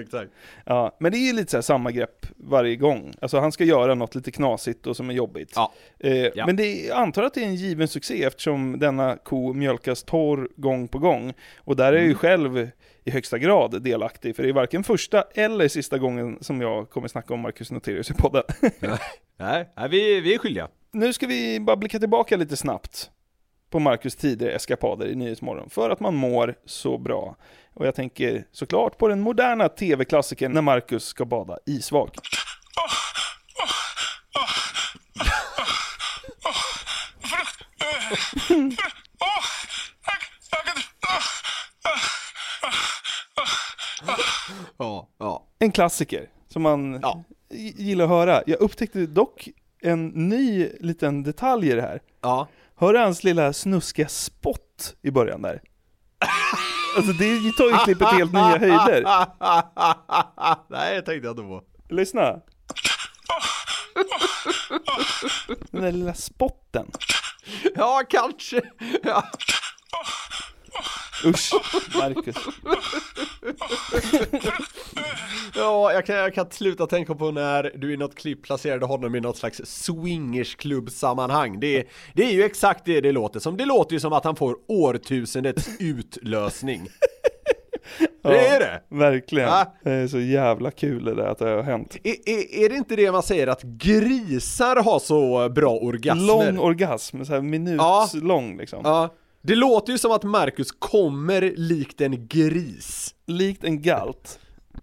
Exakt. 0.00 0.30
Ja, 0.64 0.96
men 1.00 1.12
det 1.12 1.18
är 1.18 1.26
ju 1.26 1.32
lite 1.32 1.50
så 1.50 1.56
här 1.56 1.62
samma 1.62 1.90
grepp 1.90 2.26
varje 2.36 2.76
gång. 2.76 3.14
Alltså 3.20 3.38
han 3.40 3.52
ska 3.52 3.64
göra 3.64 3.94
något 3.94 4.14
lite 4.14 4.30
knasigt 4.30 4.86
och 4.86 4.96
som 4.96 5.10
är 5.10 5.14
jobbigt. 5.14 5.52
Ja. 5.54 5.72
Eh, 6.00 6.14
Ja. 6.34 6.46
Men 6.46 6.56
det, 6.56 6.74
jag 6.84 6.98
antar 6.98 7.22
att 7.22 7.34
det 7.34 7.40
är 7.40 7.44
en 7.46 7.54
given 7.54 7.88
succé 7.88 8.24
eftersom 8.24 8.78
denna 8.78 9.16
ko 9.16 9.52
mjölkas 9.52 10.02
torr 10.02 10.48
gång 10.56 10.88
på 10.88 10.98
gång. 10.98 11.32
Och 11.58 11.76
där 11.76 11.84
är 11.84 11.92
jag 11.92 11.96
Mm. 11.98 12.08
ju 12.08 12.14
själv 12.14 12.68
i 13.04 13.10
högsta 13.10 13.38
grad 13.38 13.82
delaktig, 13.82 14.36
för 14.36 14.42
det 14.42 14.48
är 14.48 14.52
varken 14.52 14.84
första 14.84 15.22
eller 15.34 15.68
sista 15.68 15.98
gången 15.98 16.38
som 16.40 16.60
jag 16.60 16.90
kommer 16.90 17.08
snacka 17.08 17.34
om 17.34 17.40
Marcus 17.40 17.70
Noterius 17.70 18.10
i 18.10 18.14
podden. 18.14 18.42
Nej, 19.36 19.68
nej 19.76 19.88
vi, 19.88 20.20
vi 20.20 20.34
är 20.34 20.38
skyldiga. 20.38 20.68
nu 20.92 21.12
ska 21.12 21.26
vi 21.26 21.60
bara 21.60 21.76
blicka 21.76 21.98
tillbaka 21.98 22.36
lite 22.36 22.56
snabbt 22.56 23.10
på 23.70 23.78
Marcus 23.78 24.16
tidigare 24.16 24.52
eskapader 24.52 25.06
i 25.06 25.14
Nyhetsmorgon, 25.14 25.70
för 25.70 25.90
att 25.90 26.00
man 26.00 26.14
mår 26.14 26.54
så 26.64 26.98
bra. 26.98 27.36
Och 27.74 27.86
jag 27.86 27.94
tänker 27.94 28.46
såklart 28.52 28.98
på 28.98 29.08
den 29.08 29.20
moderna 29.20 29.68
tv-klassikern 29.68 30.52
när 30.52 30.62
Marcus 30.62 31.04
ska 31.04 31.24
bada 31.24 31.58
isvak. 31.66 32.16
Ja, 44.78 45.08
ja. 45.18 45.46
En 45.58 45.72
klassiker 45.72 46.28
som 46.48 46.62
man 46.62 46.92
g- 46.92 47.72
gillar 47.76 48.04
att 48.04 48.10
höra. 48.10 48.42
Jag 48.46 48.60
upptäckte 48.60 49.06
dock 49.06 49.48
en 49.82 50.06
ny 50.08 50.68
liten 50.80 51.22
detalj 51.22 51.68
i 51.70 51.74
det 51.74 51.82
här. 51.82 52.00
Ja. 52.22 52.48
Hör 52.76 52.94
hans 52.94 53.24
lilla 53.24 53.52
snuskiga 53.52 54.08
spott 54.08 54.96
i 55.02 55.10
början 55.10 55.42
där? 55.42 55.60
Alltså 56.96 57.12
det 57.12 57.52
tar 57.58 57.64
ju 57.64 57.76
klippet 57.84 58.08
helt 58.08 58.32
nya 58.32 58.42
höjder. 58.58 59.02
Nej, 60.70 60.94
jag 60.94 61.04
tänkte 61.06 61.26
jag 61.26 61.32
inte 61.32 61.42
på. 61.42 61.62
Lyssna. 61.88 62.40
Den 65.70 65.82
där 65.82 65.92
lilla 65.92 66.14
spotten. 66.14 66.90
Ja, 67.74 68.02
kanske. 68.10 68.62
Ja. 69.02 69.24
Usch, 71.26 71.52
Marcus. 71.96 72.36
Ja, 75.56 75.92
jag 75.92 76.06
kan, 76.06 76.16
jag 76.16 76.34
kan 76.34 76.50
sluta 76.50 76.86
tänka 76.86 77.14
på 77.14 77.30
när 77.30 77.72
du 77.76 77.92
i 77.94 77.96
något 77.96 78.14
klipp 78.14 78.42
placerade 78.42 78.86
honom 78.86 79.14
i 79.14 79.20
något 79.20 79.36
slags 79.36 79.60
swingersklubb-sammanhang. 79.64 81.60
Det, 81.60 81.78
är- 81.78 81.84
det 82.14 82.24
är 82.24 82.32
ju 82.32 82.42
exakt 82.44 82.84
det 82.84 83.00
det 83.00 83.12
låter 83.12 83.40
som. 83.40 83.56
Det 83.56 83.64
låter 83.64 83.92
ju 83.92 84.00
som 84.00 84.12
att 84.12 84.24
han 84.24 84.36
får 84.36 84.56
årtusendets 84.68 85.68
utlösning. 85.80 86.88
Det 88.22 88.46
är 88.48 88.60
det! 88.60 88.82
Verkligen. 88.96 89.48
Ja. 89.48 89.74
Det 89.82 89.90
är 89.90 90.08
så 90.08 90.18
jävla 90.20 90.70
kul 90.70 91.04
det 91.04 91.14
där 91.14 91.26
att 91.26 91.38
det 91.38 91.48
har 91.48 91.62
hänt. 91.62 91.96
Är, 92.04 92.28
är, 92.30 92.64
är 92.64 92.68
det 92.68 92.74
inte 92.76 92.96
det 92.96 93.12
man 93.12 93.22
säger 93.22 93.46
att 93.46 93.62
grisar 93.62 94.76
har 94.76 94.98
så 94.98 95.48
bra 95.48 95.70
orgasmer? 95.78 96.26
Lång 96.26 96.58
orgasm, 96.58 97.24
så 97.24 97.32
här 97.32 97.40
minutslång 97.40 98.56
liksom. 98.58 98.80
Ja. 98.84 99.14
Det 99.46 99.54
låter 99.54 99.92
ju 99.92 99.98
som 99.98 100.12
att 100.12 100.22
Marcus 100.22 100.72
kommer 100.72 101.54
likt 101.56 102.00
en 102.00 102.28
gris. 102.28 103.14
Likt 103.26 103.64
en 103.64 103.82
galt. 103.82 104.38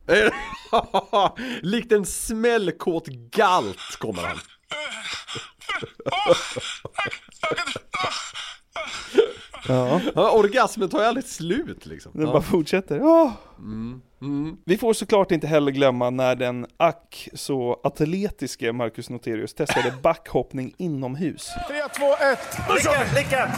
likt 1.62 1.92
en 1.92 2.06
smällkåt 2.06 3.08
galt 3.08 3.96
kommer 4.00 4.22
han. 4.22 4.38
Ja. 9.68 10.02
Ja, 10.16 10.32
orgasmen 10.32 10.90
tar 10.90 11.00
ju 11.00 11.06
aldrig 11.06 11.26
slut 11.26 11.86
liksom. 11.86 12.12
Den 12.16 12.26
Ja. 12.26 12.32
bara 12.32 12.42
fortsätter. 12.42 13.00
Åh! 13.04 13.32
Mm. 13.60 14.02
Mm. 14.22 14.58
Vi 14.66 14.78
får 14.78 14.94
såklart 14.94 15.32
inte 15.32 15.48
heller 15.48 15.72
glömma 15.72 16.10
när 16.10 16.36
den 16.36 16.66
ack 16.78 17.30
så 17.34 17.80
atletiske 17.84 18.74
Marcus 18.74 19.10
Noterius 19.10 19.54
testade 19.54 19.94
backhoppning 20.04 20.74
inomhus. 20.78 21.50
3, 21.68 21.78
2, 21.98 22.06
1. 22.32 22.40
Lycka, 22.76 23.16
lycka! 23.16 23.52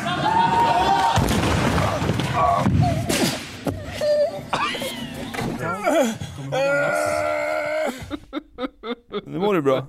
Nu 9.26 9.40
mår 9.40 9.54
du 9.54 9.62
bra. 9.62 9.88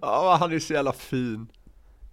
Ja, 0.00 0.36
han 0.40 0.52
är 0.52 0.58
så 0.58 0.72
jävla 0.72 0.92
fin. 0.92 1.46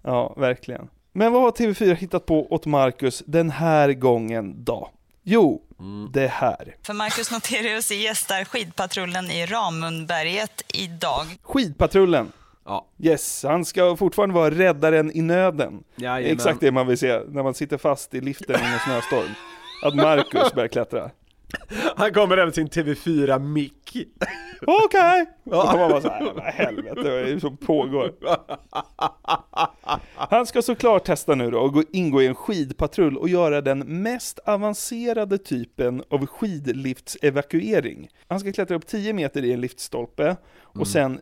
Ja, 0.04 0.34
verkligen. 0.38 0.90
Men 1.18 1.34
vad 1.34 1.42
har 1.42 1.52
TV4 1.52 1.96
hittat 1.96 2.26
på 2.26 2.54
åt 2.54 2.66
Marcus 2.66 3.24
den 3.26 3.50
här 3.50 3.94
gången 3.94 4.64
då? 4.64 4.90
Jo, 5.24 5.62
det 6.14 6.28
här. 6.28 6.76
För 6.84 6.94
Marcus 6.94 7.32
Noterius 7.32 7.92
gästar 7.92 8.44
skidpatrullen 8.44 9.26
i 9.26 9.46
Ramundberget 9.46 10.62
idag. 10.74 11.26
Skidpatrullen. 11.42 12.32
Ja. 12.66 12.88
Yes, 13.00 13.44
han 13.44 13.66
ska 13.66 13.96
fortfarande 13.96 14.36
vara 14.36 14.52
räddaren 14.52 15.12
i 15.18 15.22
nöden. 15.22 15.84
Jajamän. 15.96 16.32
Exakt 16.32 16.60
det 16.60 16.72
man 16.72 16.88
vill 16.88 16.98
se 16.98 17.20
när 17.28 17.44
man 17.44 17.54
sitter 17.54 17.78
fast 17.78 18.14
i 18.14 18.22
liften 18.22 18.56
i 18.56 18.74
en 18.74 18.80
snöstorm. 18.80 19.30
Att 19.84 19.96
Marcus 19.96 20.54
börjar 20.54 20.68
klättra. 20.68 21.12
Han 21.96 22.14
kommer 22.14 22.38
hem 22.38 22.52
sin 22.52 22.68
TV4-mick. 22.68 23.85
Okej! 24.68 25.26
Och 25.44 25.52
man 25.52 25.90
bara 25.90 26.02
såhär, 26.02 26.34
vad 26.34 26.44
helvete, 26.44 26.96
vad 26.96 27.06
är 27.08 27.34
det 27.34 27.40
som 27.40 27.58
pågår? 27.58 28.12
Han 30.16 30.46
ska 30.46 30.62
såklart 30.62 31.04
testa 31.06 31.36
nu 31.36 31.52
då 31.52 31.60
och 31.60 31.74
gå- 31.74 31.84
ingå 31.92 32.22
i 32.22 32.28
en 32.28 32.36
skidpatrull 32.36 33.18
och 33.18 33.30
göra 33.30 33.62
den 33.62 33.80
mest 34.02 34.40
avancerade 34.40 35.38
typen 35.38 36.04
av 36.10 36.26
skidliftsevakuering. 36.26 38.08
Han 38.28 38.40
ska 38.40 38.52
klättra 38.52 38.76
upp 38.78 38.88
10 38.88 39.14
meter 39.14 39.44
i 39.46 39.54
en 39.54 39.62
liftstolpe 39.62 40.36
och 40.62 40.76
Mm. 40.76 40.86
sen 40.86 41.20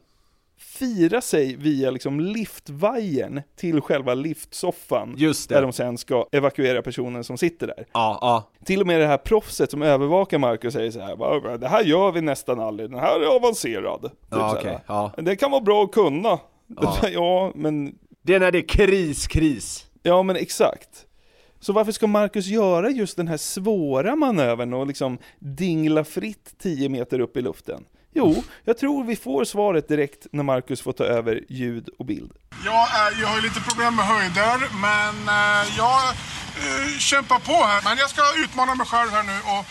fira 0.64 1.22
sig 1.22 1.55
via 1.55 1.91
liksom 1.91 2.20
liftvajern 2.20 3.41
till 3.55 3.82
själva 3.82 4.14
liftsoffan. 4.14 5.16
Just 5.18 5.49
det. 5.49 5.55
Där 5.55 5.61
de 5.61 5.74
sen 5.74 5.97
ska 5.97 6.28
evakuera 6.32 6.82
personen 6.82 7.24
som 7.24 7.38
sitter 7.38 7.68
där. 7.68 7.86
Ja, 7.93 8.18
ja. 8.22 8.49
Till 8.66 8.82
och 8.82 8.88
med 8.88 8.99
det 8.99 9.07
här 9.07 9.18
proffset 9.18 9.72
som 9.72 9.82
övervakar 9.82 10.38
Marcus 10.38 10.74
säger 10.74 10.91
så 10.91 10.99
här, 10.99 11.16
"Va, 11.16 11.57
det 11.57 11.68
här 11.68 11.84
gör 11.84 12.11
vi 12.11 12.22
nästan 12.22 12.59
aldrig, 12.59 12.89
den 12.89 12.99
här 12.99 13.20
är 13.20 13.36
avancerad. 13.36 14.01
Typ 14.01 14.11
Ja, 14.30 14.47
här. 14.47 14.55
okej, 14.59 14.80
ja. 14.88 15.11
Det 15.18 15.36
kan 15.36 15.51
vara 15.51 15.61
bra 15.61 15.84
att 15.84 15.91
kunna. 15.91 16.39
Ja. 16.82 16.97
ja, 17.14 17.51
men... 17.55 17.95
Det 18.22 18.36
är 18.36 18.39
när 18.39 18.51
det 18.51 18.57
är 18.57 18.68
kris, 18.68 19.28
kris. 19.28 19.86
Ja, 20.03 20.24
men 20.24 20.36
exakt. 20.36 21.05
Så 21.59 21.74
varför 21.74 21.91
ska 21.91 22.07
Marcus 22.07 22.45
göra 22.47 22.89
just 22.89 23.18
den 23.18 23.28
här 23.28 23.38
svåra 23.38 24.16
manövern 24.16 24.74
och 24.74 24.88
liksom 24.88 25.18
dingla 25.39 26.03
fritt 26.03 26.53
10 26.61 26.89
meter 26.89 27.20
upp 27.20 27.38
i 27.38 27.41
luften? 27.41 27.84
Jo, 28.16 28.43
jag 28.64 28.78
tror 28.78 29.03
vi 29.03 29.16
får 29.16 29.43
svaret 29.43 29.88
direkt 29.88 30.28
när 30.32 30.43
Marcus 30.43 30.82
får 30.82 30.93
ta 30.93 31.03
över 31.03 31.43
ljud 31.49 31.89
och 31.99 32.05
bild. 32.05 32.32
Jag, 32.66 32.74
är, 32.74 33.22
jag 33.22 33.28
har 33.28 33.36
ju 33.36 33.41
lite 33.41 33.59
problem 33.59 33.95
med 33.95 34.05
höjder, 34.05 34.59
men 34.82 35.16
eh, 35.28 35.78
jag 35.78 35.99
eh, 36.64 36.97
kämpar 36.99 37.39
på 37.39 37.66
här. 37.66 37.82
Men 37.84 37.97
jag 37.97 38.09
ska 38.09 38.22
utmana 38.43 38.76
mig 38.76 38.88
själv 38.88 39.09
här 39.11 39.24
nu 39.24 39.38
och, 39.53 39.66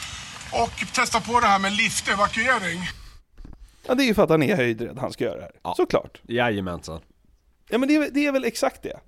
och 0.63 0.95
testa 0.95 1.21
på 1.21 1.41
det 1.41 1.47
här 1.47 1.59
med 1.59 1.73
liftevakuering. 1.73 2.81
Ja, 3.87 3.95
det 3.95 4.05
är 4.05 4.07
ju 4.07 4.15
för 4.15 4.23
att 4.23 4.31
han 4.31 4.43
är 4.43 4.57
höjdrädd 4.57 4.99
han 4.99 5.13
ska 5.13 5.25
göra 5.25 5.37
det 5.37 5.51
här. 5.65 5.75
Såklart. 5.75 6.21
Jajamensan. 6.29 7.01
Ja 7.69 7.79
men 7.79 7.89
det 7.89 7.97
är, 7.97 8.11
det 8.11 8.27
är 8.27 8.33
väl 8.33 8.45
exakt 8.45 8.83
det. 8.83 9.01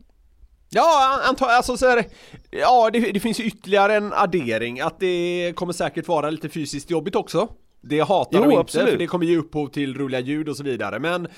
Ja, 0.69 1.21
antar 1.29 1.49
alltså 1.49 1.77
så 1.77 1.89
här, 1.89 2.05
ja 2.51 2.91
det, 2.93 3.01
det 3.01 3.21
finns 3.21 3.41
ju 3.41 3.45
ytterligare 3.45 3.95
en 3.95 4.13
addering 4.13 4.81
att 4.81 5.01
det 5.01 5.53
kommer 5.57 5.73
säkert 5.73 6.09
vara 6.09 6.31
lite 6.31 6.49
fysiskt 6.49 6.91
jobbigt 6.91 7.15
också. 7.15 7.49
Det 7.87 8.01
hatar 8.01 8.39
Jo, 8.39 8.43
de 8.43 8.51
inte, 8.51 8.61
absolut. 8.61 8.91
för 8.91 8.99
det 8.99 9.07
kommer 9.07 9.27
ge 9.27 9.37
upphov 9.37 9.69
till 9.69 9.99
roliga 9.99 10.21
ljud 10.21 10.49
och 10.49 10.57
så 10.57 10.65
vidare, 10.65 10.99
men 10.99 11.29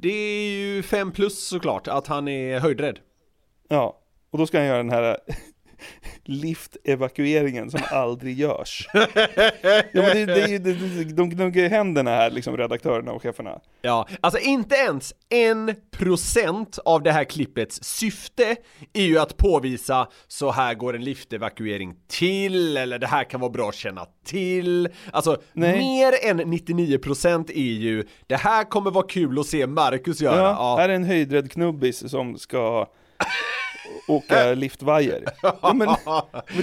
det 0.00 0.12
är 0.12 0.50
ju 0.50 0.82
5 0.82 1.12
plus 1.12 1.48
såklart, 1.48 1.88
att 1.88 2.06
han 2.06 2.28
är 2.28 2.58
höjdrädd. 2.58 2.98
Ja, 3.68 3.98
och 4.30 4.38
då 4.38 4.46
ska 4.46 4.58
han 4.58 4.66
göra 4.66 4.76
den 4.78 4.90
här 4.90 5.18
liftevakueringen 6.24 7.70
som 7.70 7.80
aldrig 7.90 8.38
görs. 8.38 8.88
ja, 8.92 9.06
men 9.92 10.26
det, 10.26 10.26
det 10.26 10.42
är 10.42 10.48
ju, 10.48 11.04
de 11.04 11.30
gnuggar 11.30 11.62
ju 11.62 11.68
händerna 11.68 12.10
här, 12.10 12.30
liksom 12.30 12.56
redaktörerna 12.56 13.12
och 13.12 13.22
cheferna. 13.22 13.60
Ja, 13.82 14.08
alltså 14.20 14.40
inte 14.40 14.74
ens 14.76 15.14
en 15.28 15.74
procent 15.90 16.78
av 16.84 17.02
det 17.02 17.12
här 17.12 17.24
klippets 17.24 17.84
syfte 17.84 18.56
är 18.92 19.02
ju 19.02 19.18
att 19.18 19.36
påvisa 19.36 20.08
så 20.28 20.50
här 20.50 20.74
går 20.74 20.96
en 20.96 21.04
liftevakuering 21.04 21.94
till, 22.08 22.76
eller 22.76 22.98
det 22.98 23.06
här 23.06 23.24
kan 23.24 23.40
vara 23.40 23.50
bra 23.50 23.68
att 23.68 23.74
känna 23.74 24.06
till. 24.24 24.88
Alltså, 25.12 25.36
Nej. 25.52 25.78
mer 25.78 26.14
än 26.30 26.40
99% 26.40 27.50
är 27.54 27.60
ju 27.60 28.04
det 28.26 28.36
här 28.36 28.64
kommer 28.64 28.90
vara 28.90 29.06
kul 29.06 29.38
att 29.38 29.46
se 29.46 29.66
Marcus 29.66 30.20
göra. 30.20 30.36
Ja, 30.36 30.56
Ja, 30.58 30.76
Här 30.80 30.88
är 30.88 30.94
en 30.94 31.04
höjdrädd 31.04 31.52
knubbis 31.52 32.10
som 32.10 32.38
ska 32.38 32.86
åka 34.08 34.54
liftvajer. 34.54 35.24
Ja, 35.42 35.58
men, 35.62 35.78
men 35.78 35.88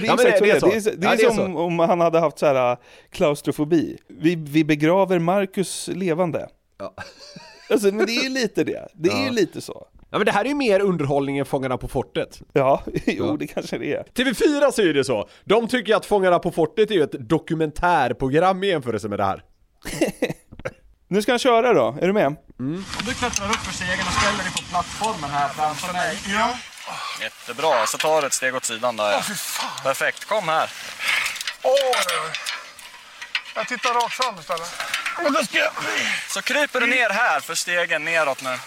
är 0.00 0.04
Ja, 0.06 0.16
men 0.16 0.26
exakt 0.26 0.38
det- 0.42 0.60
så 0.60 0.66
det 0.66 0.72
det 0.72 0.72
är 0.72 0.76
är. 0.76 0.80
så. 0.80 0.90
Det 0.90 0.90
är, 0.90 0.96
det 0.96 1.06
Ja, 1.06 1.12
är 1.12 1.16
det 1.16 1.22
är 1.24 1.30
som 1.30 1.56
om 1.56 1.78
han 1.78 2.00
hade 2.00 2.20
haft 2.20 2.38
så 2.38 2.46
här 2.46 2.70
äh, 2.72 2.78
klaustrofobi. 3.10 3.98
Vi, 4.08 4.36
vi 4.36 4.64
begraver 4.64 5.18
Marcus 5.18 5.88
levande. 5.92 6.48
Alltså, 7.70 7.86
men 7.86 8.06
det 8.06 8.12
är 8.12 8.22
ju 8.22 8.28
lite 8.28 8.64
det. 8.64 8.88
Det 8.94 9.08
är 9.10 9.18
ju 9.18 9.24
Ja. 9.26 9.30
lite 9.32 9.60
så. 9.60 9.86
Ja 10.10 10.18
men 10.18 10.24
det 10.24 10.32
här 10.32 10.44
är 10.44 10.48
ju 10.48 10.54
mer 10.54 10.80
underhållning 10.80 11.38
än 11.38 11.44
Fångarna 11.46 11.76
på 11.78 11.88
fortet. 11.88 12.40
Ja, 12.52 12.82
jo 13.06 13.36
det 13.36 13.46
kanske 13.46 13.78
det 13.78 13.92
är. 13.94 14.02
TV4 14.14 14.70
säger 14.70 14.94
det 14.94 15.04
så. 15.04 15.28
De 15.44 15.68
tycker 15.68 15.96
att 15.96 16.06
Fångarna 16.06 16.38
på 16.38 16.50
fortet 16.50 16.90
är 16.90 16.94
ju 16.94 17.02
ett 17.02 17.28
dokumentärprogram 17.28 18.64
i 18.64 18.66
jämförelse 18.66 19.08
med 19.08 19.18
det 19.18 19.24
här. 19.24 19.42
Nu 21.08 21.22
ska 21.22 21.32
han 21.32 21.38
köra 21.38 21.72
då, 21.74 21.96
är 22.00 22.06
du 22.06 22.12
med? 22.12 22.36
Mm. 22.58 22.84
Du 23.06 23.14
klättrar 23.14 23.46
upp 23.48 23.56
för 23.56 23.72
stegen 23.74 24.06
och 24.06 24.12
ställer 24.12 24.38
dig 24.44 24.52
på 24.52 24.62
plattformen 24.70 25.30
här 25.30 25.48
framför 25.48 25.92
mig. 25.92 26.16
Ja. 26.28 26.50
Jättebra, 27.20 27.86
så 27.86 27.98
tar 27.98 28.20
du 28.20 28.26
ett 28.26 28.32
steg 28.32 28.54
åt 28.56 28.64
sidan 28.64 28.96
där. 28.96 29.20
Fan. 29.22 29.70
Perfekt, 29.82 30.24
kom 30.24 30.48
här. 30.48 30.70
Åh, 31.62 31.72
oj, 31.72 32.18
oj. 32.24 32.32
Jag 33.54 33.68
tittar 33.68 33.94
rakt 33.94 34.14
fram 34.14 34.38
istället. 34.40 34.82
Så 36.28 36.42
kryper 36.42 36.80
du 36.80 36.86
ner 36.86 37.10
här 37.10 37.40
för 37.40 37.54
stegen 37.54 38.04
neråt 38.04 38.42
nu. 38.42 38.58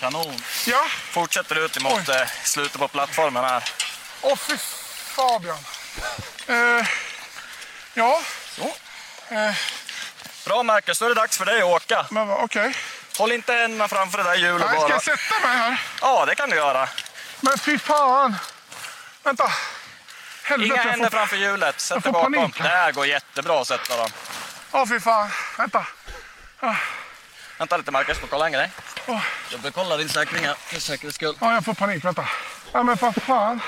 Kanon. 0.00 0.42
Ja. 0.66 0.86
Fortsätter 1.10 1.64
ut 1.64 1.76
emot 1.76 2.08
eh, 2.08 2.26
slutet 2.44 2.80
på 2.80 2.88
plattformen 2.88 3.44
här. 3.44 3.62
Åh, 4.22 4.36
fy 4.36 4.56
Fabian. 5.16 5.58
Eh, 6.46 6.86
ja. 7.94 8.22
Eh, 9.28 9.54
Bra 10.44 10.62
Marcus, 10.62 10.98
då 10.98 11.04
är 11.04 11.08
det 11.08 11.14
dags 11.14 11.38
för 11.38 11.44
dig 11.44 11.58
att 11.62 11.68
åka. 11.68 12.06
men 12.10 12.30
okej. 12.30 12.74
Håll 13.18 13.32
inte 13.32 13.52
händerna 13.52 13.88
framför 13.88 14.18
det 14.18 14.24
där 14.24 14.34
hjulet 14.34 14.66
Nej, 14.66 14.68
ska 14.68 14.88
bara. 14.88 14.90
jag 14.90 15.02
sätta 15.02 15.46
mig 15.48 15.56
här? 15.56 15.80
Ja, 16.00 16.24
det 16.26 16.34
kan 16.34 16.50
du 16.50 16.56
göra. 16.56 16.88
Men 17.40 17.58
fy 17.58 17.78
fan. 17.78 18.34
Vänta. 19.24 19.52
Helvete, 20.42 20.74
Inga 20.74 20.82
händer 20.90 21.10
får... 21.10 21.16
framför 21.16 21.36
hjulet. 21.36 21.80
Sätt 21.80 22.02
dig 22.02 22.12
bakom. 22.12 22.32
panik 22.32 22.58
Det 22.62 22.68
här 22.68 22.92
går 22.92 23.06
jättebra 23.06 23.60
att 23.60 23.66
sätta 23.66 23.96
dem. 23.96 24.08
Åh, 24.72 24.86
fy 24.86 25.00
fan. 25.00 25.28
Vänta. 25.58 25.86
Vänta 27.58 27.76
lite 27.76 27.90
Marcus, 27.90 28.18
får 28.18 28.26
kolla 28.26 28.46
en 28.46 28.52
grej. 28.52 28.70
Åh. 29.06 29.22
Jag 29.50 29.60
bekollar 29.60 29.98
din 29.98 30.08
säkring 30.08 30.44
här, 30.44 30.54
för 30.54 30.80
säkerhets 30.80 31.16
skull. 31.16 31.36
Ja, 31.40 31.54
jag 31.54 31.64
får 31.64 31.74
panik. 31.74 32.04
Vänta. 32.04 32.28
Ja, 32.72 32.82
men 32.82 32.96
för 32.96 33.12
fan. 33.12 33.60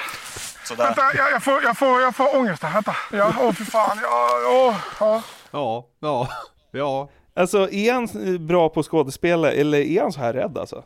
Sådär. 0.65 0.85
Vänta, 0.85 1.15
jag, 1.15 1.31
jag, 1.33 1.43
får, 1.43 1.63
jag, 1.63 1.79
får, 1.79 2.03
jag 2.03 2.17
får 2.17 2.37
ångest 2.37 2.63
här. 2.63 2.71
Vänta. 2.71 2.97
Ja, 3.13 3.33
åh, 3.39 3.53
fy 3.53 3.65
fan. 3.65 3.99
Ja, 4.03 4.31
åh, 4.47 4.77
ja. 5.01 5.23
Ja, 5.51 5.85
ja, 6.01 6.29
ja. 6.73 7.09
Alltså 7.39 7.71
är 7.71 7.93
han 7.93 8.05
eh, 8.35 8.41
bra 8.41 8.69
på 8.69 8.83
skådespela 8.83 9.53
eller 9.53 9.79
är 9.79 10.01
han 10.01 10.13
så 10.13 10.21
här 10.21 10.33
rädd 10.33 10.59
alltså? 10.59 10.85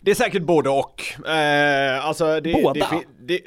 Det 0.00 0.10
är 0.10 0.14
säkert 0.14 0.42
både 0.42 0.70
och. 0.70 1.02
Eh, 1.28 2.06
alltså 2.06 2.40
det, 2.40 2.52
Båda? 2.62 2.86
Det, 2.90 3.04
det, 3.26 3.40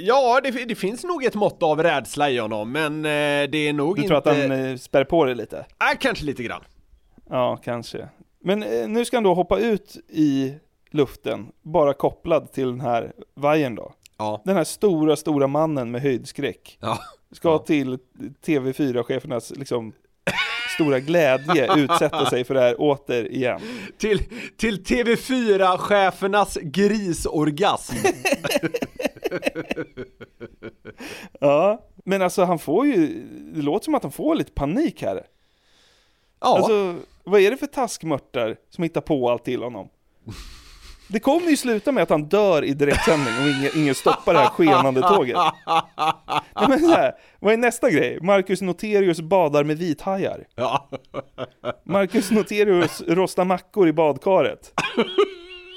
ja, 0.00 0.40
det, 0.44 0.52
fi- 0.52 0.64
det 0.64 0.74
finns 0.74 1.04
nog 1.04 1.24
ett 1.24 1.34
mått 1.34 1.62
av 1.62 1.82
rädsla 1.82 2.30
i 2.30 2.38
honom, 2.38 2.72
men 2.72 3.04
eh, 3.04 3.50
det 3.50 3.58
är 3.68 3.72
nog 3.72 3.96
Du 3.96 4.02
inte... 4.02 4.08
tror 4.08 4.18
att 4.18 4.26
han 4.38 4.52
eh, 4.70 4.76
spär 4.76 5.04
på 5.04 5.24
det 5.24 5.34
lite? 5.34 5.56
Äh, 5.58 5.98
kanske 6.00 6.24
lite 6.24 6.42
grann. 6.42 6.62
Ja, 7.30 7.56
kanske. 7.64 8.08
Men 8.40 8.62
eh, 8.62 8.88
nu 8.88 9.04
ska 9.04 9.16
han 9.16 9.24
då 9.24 9.34
hoppa 9.34 9.58
ut 9.58 9.96
i 10.08 10.54
luften, 10.90 11.46
bara 11.62 11.92
kopplad 11.94 12.52
till 12.52 12.66
den 12.66 12.80
här 12.80 13.12
vajern 13.34 13.74
då. 13.74 13.92
Ja. 14.18 14.42
Den 14.44 14.56
här 14.56 14.64
stora, 14.64 15.16
stora 15.16 15.46
mannen 15.46 15.90
med 15.90 16.02
höjdskräck. 16.02 16.78
Ja. 16.80 16.98
Ska 17.32 17.58
till 17.58 17.98
TV4-chefernas 18.46 19.52
liksom 19.58 19.92
stora 20.76 21.00
glädje 21.00 21.74
utsätta 21.76 22.30
sig 22.30 22.44
för 22.44 22.54
det 22.54 22.60
här 22.60 22.74
återigen. 22.78 23.60
Till, 23.98 24.22
till 24.56 24.84
TV4-chefernas 24.84 26.58
grisorgasm. 26.62 27.96
Ja, 31.40 31.86
men 32.04 32.22
alltså 32.22 32.44
han 32.44 32.58
får 32.58 32.86
ju, 32.86 33.26
det 33.54 33.62
låter 33.62 33.84
som 33.84 33.94
att 33.94 34.02
han 34.02 34.12
får 34.12 34.34
lite 34.34 34.52
panik 34.52 35.02
här. 35.02 35.26
Ja. 36.40 36.56
Alltså, 36.56 36.96
vad 37.24 37.40
är 37.40 37.50
det 37.50 37.56
för 37.56 37.66
taskmörtar 37.66 38.56
som 38.70 38.84
hittar 38.84 39.00
på 39.00 39.30
allt 39.30 39.44
till 39.44 39.62
honom? 39.62 39.88
Det 41.08 41.20
kommer 41.20 41.50
ju 41.50 41.56
sluta 41.56 41.92
med 41.92 42.02
att 42.02 42.10
han 42.10 42.24
dör 42.24 42.64
i 42.64 42.74
direktsändning 42.74 43.34
om 43.38 43.44
ingen, 43.44 43.70
ingen 43.74 43.94
stoppar 43.94 44.34
det 44.34 44.40
här 44.40 44.48
skenande 44.48 45.00
tåget. 45.00 45.36
Nej, 46.56 46.68
men 46.68 46.80
så 46.80 46.88
här, 46.88 47.12
vad 47.40 47.52
är 47.52 47.56
nästa 47.56 47.90
grej? 47.90 48.18
Marcus 48.20 48.62
Noterius 48.62 49.20
badar 49.20 49.64
med 49.64 49.78
vithajar. 49.78 50.44
Ja. 50.54 50.88
Marcus 51.84 52.30
Noterius 52.30 53.02
rostar 53.08 53.44
mackor 53.44 53.88
i 53.88 53.92
badkaret. 53.92 54.72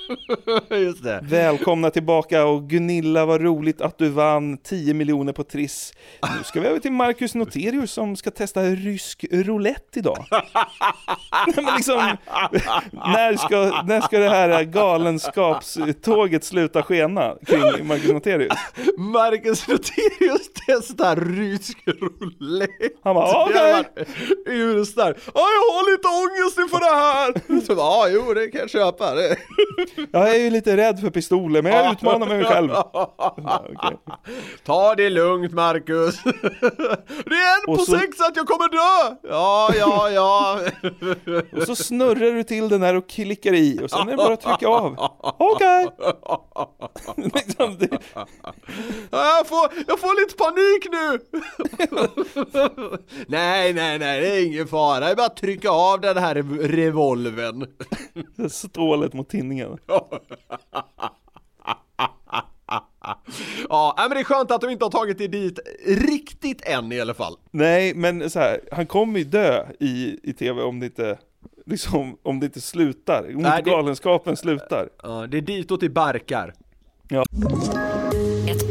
Just 0.70 1.04
det. 1.04 1.20
Välkomna 1.24 1.90
tillbaka 1.90 2.46
och 2.46 2.70
Gunilla, 2.70 3.26
vad 3.26 3.42
roligt 3.42 3.82
att 3.82 3.98
du 3.98 4.10
vann 4.10 4.58
10 4.58 4.94
miljoner 4.94 5.34
på 5.34 5.44
Triss. 5.44 5.94
Nu 6.38 6.44
ska 6.44 6.62
vi 6.62 6.68
över 6.68 6.80
till 6.80 6.92
Marcus 6.92 7.36
Noterius 7.36 7.92
som 7.92 8.16
ska 8.16 8.32
testa 8.32 8.64
rysk 8.64 9.26
roulette 9.32 10.00
idag. 10.00 10.26
Men 11.56 11.66
liksom, 11.76 11.96
när, 12.92 13.38
ska, 13.38 13.84
när 13.86 14.02
ska 14.02 14.20
det 14.20 14.30
här 14.30 14.64
galenskapståget 14.64 16.44
sluta 16.44 16.84
skena 16.84 17.36
kring 17.48 17.88
Marcus 17.88 18.12
Noterius? 18.12 18.54
Marcus 18.98 19.68
Noterius 19.68 20.50
testar 20.68 21.16
rysk 21.16 21.78
roulette. 21.86 22.90
Han 23.04 23.16
bara, 23.16 23.46
okej. 23.46 23.86
Urstark. 24.46 25.18
Ja, 25.26 25.32
jag 25.34 25.74
har 25.74 25.92
lite 25.92 26.08
ångest 26.08 26.60
inför 26.60 26.80
det 26.80 26.96
här. 26.96 27.62
Så 27.62 27.76
bara, 27.76 28.10
ja, 28.10 28.10
jo, 28.10 28.34
det 28.34 28.48
kan 28.48 28.60
jag 28.62 28.70
köpa. 28.70 29.16
Det. 29.16 29.38
Jag 30.12 30.36
är 30.36 30.40
ju 30.40 30.50
lite 30.50 30.78
rädd 30.78 31.00
för 31.00 31.10
pistoler, 31.10 31.62
men 31.62 31.72
jag 31.72 31.92
utmanar 31.94 32.28
mig 32.28 32.44
själv. 32.46 32.70
Ta 34.66 34.96
det 34.96 35.10
lugnt 35.10 35.54
Marcus. 35.54 36.24
Det 36.24 37.36
är 37.36 37.58
en 37.64 37.68
Och 37.74 37.78
på 37.78 37.84
så- 37.86 37.98
sex 37.98 38.20
att 38.22 38.36
jag 38.36 38.48
kommer 38.48 38.70
dö. 38.70 39.16
Ja, 39.30 39.72
ja, 39.78 40.10
ja. 40.10 40.60
Och 41.62 41.64
så 41.64 41.76
snurrar 41.76 42.32
du 42.36 42.44
till 42.44 42.70
den 42.70 42.82
här 42.82 42.96
och 42.96 43.10
klickar 43.10 43.54
i 43.54 43.80
och 43.84 43.90
sen 43.92 44.08
är 44.08 44.12
det 44.12 44.18
bara 44.18 44.34
att 44.34 44.42
trycka 44.42 44.68
av. 44.68 44.96
Okej. 45.38 45.88
liksom, 47.34 47.78
det, 47.80 47.88
Ja, 48.14 48.28
Jag 49.38 49.48
får, 49.48 49.70
jag 49.88 50.00
får 50.00 50.22
lite 50.22 50.36
panik 50.36 50.88
nu! 50.92 51.20
nej, 53.28 53.74
nej, 53.74 54.00
nej, 54.00 54.22
det 54.22 54.28
är 54.38 54.46
ingen 54.46 54.68
fara. 54.68 55.00
Det 55.00 55.12
är 55.12 55.16
bara 55.16 55.26
att 55.26 55.38
trycka 55.38 55.70
av 55.70 56.02
den 56.02 56.18
här 56.18 56.36
revolven. 56.68 57.66
stålet 58.50 59.14
mot 59.14 59.30
tinningen. 59.30 59.78
Ja, 63.70 63.96
men 63.98 64.10
det 64.10 64.20
är 64.20 64.24
skönt 64.24 64.52
att 64.52 64.62
de 64.62 64.70
inte 64.70 64.86
har 64.86 64.90
tagit 64.92 65.18
det 65.18 65.28
dit 65.28 65.60
riktigt 65.86 66.62
än 66.66 66.92
i 66.92 67.02
alla 67.02 67.14
fall. 67.14 67.38
Nej, 67.52 67.94
men 67.96 68.30
så 68.30 68.40
här, 68.40 68.60
han 68.72 68.86
kommer 68.86 69.20
ju 69.20 69.26
dö 69.26 69.66
i, 69.80 70.20
i 70.24 70.34
tv 70.34 70.62
om 70.62 70.80
det 70.80 70.86
inte, 70.86 71.18
liksom, 71.66 72.18
om 72.24 72.40
det 72.40 72.46
inte 72.46 72.62
slutar. 72.62 73.24
Om 73.36 73.42
Nej, 73.42 73.60
inte 73.60 73.70
det- 73.70 73.76
galenskapen 73.76 74.38
slutar. 74.38 74.90
Ja, 75.04 75.28
det 75.28 75.38
är 75.38 75.42
ditåt 75.42 75.80
det 75.80 75.90
barkar. 75.90 76.54
Ja. 77.10 77.24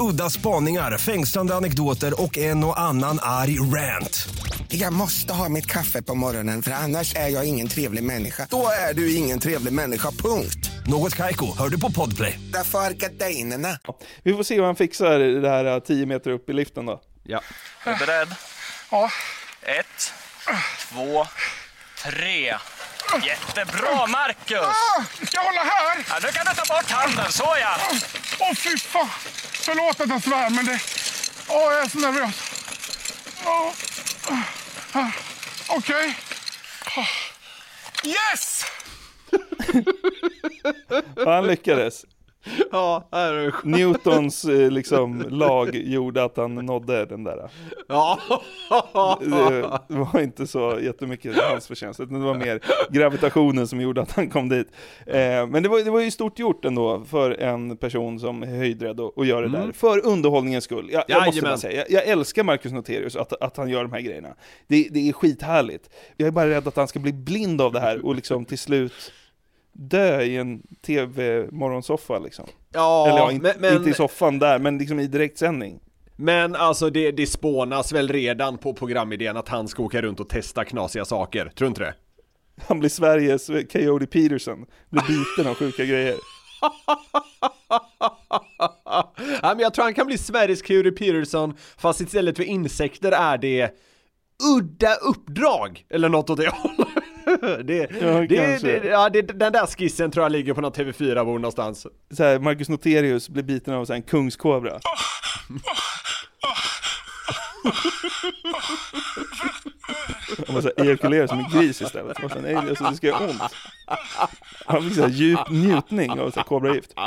Udda 0.00 0.30
spaningar, 0.30 0.98
fängslande 0.98 1.54
anekdoter 1.54 2.22
och 2.22 2.38
en 2.38 2.64
och 2.64 2.80
annan 2.80 3.18
arg 3.22 3.58
rant. 3.60 4.28
Jag 4.68 4.92
måste 4.92 5.32
ha 5.32 5.48
mitt 5.48 5.66
kaffe 5.66 6.02
på 6.02 6.14
morgonen 6.14 6.62
för 6.62 6.70
annars 6.70 7.14
är 7.16 7.28
jag 7.28 7.44
ingen 7.44 7.68
trevlig 7.68 8.02
människa. 8.02 8.46
Då 8.50 8.68
är 8.90 8.94
du 8.94 9.14
ingen 9.14 9.40
trevlig 9.40 9.72
människa, 9.72 10.10
punkt. 10.10 10.70
Något 10.86 11.14
Kaiko, 11.14 11.56
hör 11.58 11.68
du 11.68 11.80
på 11.80 11.92
Podplay. 11.92 12.40
Därför 12.52 12.78
är 12.78 12.90
gardinerna. 12.90 13.78
Vi 14.22 14.32
får 14.34 14.42
se 14.42 14.54
hur 14.54 14.64
han 14.64 14.76
fixar 14.76 15.18
det 15.18 15.48
här 15.48 15.64
eh, 15.64 15.78
10 15.78 16.06
meter 16.06 16.30
upp 16.30 16.50
i 16.50 16.52
liften 16.52 16.86
då. 16.86 17.00
Ja. 17.22 17.40
Är 17.84 17.92
du 17.92 18.06
beredd? 18.06 18.34
Ja. 18.90 19.10
Ett, 19.62 20.12
två, 20.78 21.26
tre. 22.02 22.54
Jättebra 23.26 24.06
Marcus! 24.06 24.58
Ah, 24.58 25.02
jag 25.32 25.42
hålla 25.42 25.60
här? 25.60 26.04
Ja, 26.08 26.14
nu 26.22 26.28
kan 26.32 26.46
du 26.46 26.54
ta 26.62 26.74
bort 26.74 26.90
handen, 26.90 27.32
så 27.32 27.56
ja! 27.60 27.76
Åh 28.40 28.54
fy 28.54 28.78
fan! 28.78 29.08
Förlåt 29.64 30.00
att 30.00 30.08
jag 30.08 30.22
svär 30.22 30.50
men 30.50 30.64
det... 30.64 30.80
Åh 31.48 31.72
jag 31.72 31.84
är 31.84 31.88
så 31.88 31.98
nervös. 31.98 32.34
Oh. 33.44 33.72
Ah, 34.92 35.10
Okej. 35.68 36.16
Ah. 36.96 37.06
Yes! 38.04 38.64
Han 41.24 41.46
lyckades. 41.46 42.04
Ja, 42.72 43.08
det 43.10 43.16
är 43.16 43.50
skönt. 43.50 43.76
Newtons 43.76 44.44
eh, 44.44 44.70
liksom, 44.70 45.24
lag 45.28 45.74
gjorde 45.74 46.24
att 46.24 46.36
han 46.36 46.54
nådde 46.54 47.04
den 47.06 47.24
där. 47.24 47.50
Ja. 47.88 48.18
Det 49.88 49.94
var 49.94 50.20
inte 50.20 50.46
så 50.46 50.78
jättemycket 50.82 51.36
hans 51.38 51.66
förtjänst, 51.66 52.00
utan 52.00 52.20
det 52.20 52.26
var 52.26 52.34
mer 52.34 52.60
gravitationen 52.90 53.68
som 53.68 53.80
gjorde 53.80 54.02
att 54.02 54.12
han 54.12 54.30
kom 54.30 54.48
dit. 54.48 54.68
Eh, 55.06 55.46
men 55.46 55.62
det 55.62 55.68
var, 55.68 55.84
det 55.84 55.90
var 55.90 56.00
ju 56.00 56.10
stort 56.10 56.38
gjort 56.38 56.64
ändå 56.64 57.04
för 57.04 57.30
en 57.30 57.76
person 57.76 58.20
som 58.20 58.42
är 58.42 58.46
höjdrädd 58.46 59.00
och, 59.00 59.18
och 59.18 59.26
gör 59.26 59.42
det 59.42 59.48
Mm. 59.48 59.66
där, 59.66 59.72
för 59.72 60.06
underhållningens 60.06 60.64
skull. 60.64 60.88
Jag, 60.92 61.04
jag 61.08 61.26
måste 61.26 61.42
bara 61.42 61.56
säga, 61.56 61.84
jag, 61.88 61.90
jag 61.90 62.08
älskar 62.08 62.42
Marcus 62.44 62.72
Noterius, 62.72 63.16
att, 63.16 63.42
att 63.42 63.56
han 63.56 63.68
gör 63.68 63.82
de 63.82 63.92
här 63.92 64.00
grejerna. 64.00 64.28
Det, 64.66 64.88
det 64.90 65.08
är 65.08 65.12
skithärligt. 65.12 65.90
Jag 66.16 66.26
är 66.26 66.30
bara 66.32 66.48
rädd 66.48 66.68
att 66.68 66.76
han 66.76 66.88
ska 66.88 66.98
bli 66.98 67.12
blind 67.12 67.60
av 67.60 67.72
det 67.72 67.80
här 67.80 68.06
och 68.06 68.14
liksom 68.14 68.44
till 68.44 68.58
slut 68.58 69.12
dö 69.74 70.20
i 70.22 70.36
en 70.36 70.62
tv-morgonsoffa 70.86 72.18
liksom. 72.18 72.44
Ja, 72.72 73.06
Eller 73.08 73.18
ja, 73.18 73.32
in, 73.32 73.42
men- 73.42 73.54
men- 73.58 73.76
inte 73.76 73.90
i 73.90 73.94
soffan 73.94 74.38
där, 74.38 74.58
men 74.58 74.78
liksom 74.78 75.00
i 75.00 75.06
direktsändning. 75.06 75.80
Men 76.16 76.56
alltså 76.56 76.90
det, 76.90 77.10
det 77.10 77.26
spånas 77.26 77.92
väl 77.92 78.08
redan 78.08 78.58
på 78.58 78.74
programidén 78.74 79.36
att 79.36 79.48
han 79.48 79.68
ska 79.68 79.82
åka 79.82 80.02
runt 80.02 80.20
och 80.20 80.28
testa 80.28 80.64
knasiga 80.64 81.04
saker, 81.04 81.44
tror 81.44 81.66
du 81.66 81.68
inte 81.68 81.80
det? 81.82 81.94
Han 82.66 82.80
blir 82.80 82.90
Sveriges 82.90 83.46
Coyote 83.72 84.06
Peterson, 84.06 84.66
blir 84.90 85.02
biten 85.02 85.50
av 85.50 85.54
sjuka 85.54 85.84
grejer. 85.84 86.14
Ja, 89.42 89.52
men 89.54 89.58
jag 89.58 89.74
tror 89.74 89.82
han 89.84 89.94
kan 89.94 90.06
bli 90.06 90.18
Sveriges 90.18 90.62
Curie 90.62 90.92
Peterson, 90.92 91.54
fast 91.78 92.00
istället 92.00 92.36
för 92.36 92.44
insekter 92.44 93.12
är 93.12 93.38
det 93.38 93.70
udda 94.56 94.94
uppdrag, 94.94 95.84
eller 95.90 96.08
något 96.08 96.30
åt 96.30 96.36
det 96.38 96.48
hållet. 96.52 96.83
det, 97.64 97.90
Ja, 98.00 98.26
det, 98.28 98.62
det, 98.62 98.84
ja, 98.84 99.08
det, 99.08 99.22
den 99.22 99.52
där 99.52 99.66
skissen 99.66 100.10
tror 100.10 100.24
jag 100.24 100.32
ligger 100.32 100.54
på 100.54 100.60
någon 100.60 100.72
TV4-bord 100.72 101.40
någonstans. 101.40 101.86
Så 102.10 102.24
här, 102.24 102.38
Marcus 102.38 102.68
Noterius 102.68 103.28
blir 103.28 103.42
biten 103.42 103.74
av 103.74 103.84
så 103.84 103.92
här 103.92 103.96
en 103.96 104.02
kungskobra. 104.02 104.80
Han 110.46 110.54
måste 110.54 110.72
ejakulera 110.76 111.28
som 111.28 111.38
en 111.38 111.50
gris 111.50 111.82
istället. 111.82 112.24
Och 112.24 112.30
sen, 112.30 112.56
alltså, 112.56 112.84
det 112.84 112.96
ska 112.96 113.06
göra 113.06 113.24
ont. 113.24 113.42
Han 114.66 114.82
fick 114.82 114.94
så 114.94 115.02
här 115.02 115.08
djup 115.08 115.50
njutning 115.50 116.10
av 116.10 116.30
kobragift. 116.30 116.94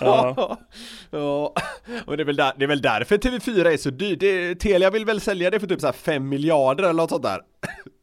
Ja. 0.00 0.58
ja, 1.10 1.54
och 2.06 2.16
det 2.16 2.22
är, 2.22 2.24
väl 2.24 2.36
där, 2.36 2.52
det 2.56 2.64
är 2.64 2.68
väl 2.68 2.82
därför 2.82 3.18
TV4 3.18 3.66
är 3.66 3.76
så 3.76 3.90
dyrt. 3.90 4.20
Det, 4.20 4.54
Telia 4.54 4.90
vill 4.90 5.04
väl 5.04 5.20
sälja 5.20 5.50
det 5.50 5.60
för 5.60 5.66
typ 5.66 5.80
så 5.80 5.86
här 5.86 5.92
5 5.92 6.28
miljarder 6.28 6.84
eller 6.84 6.92
något 6.92 7.10
sånt 7.10 7.22
där. 7.22 7.40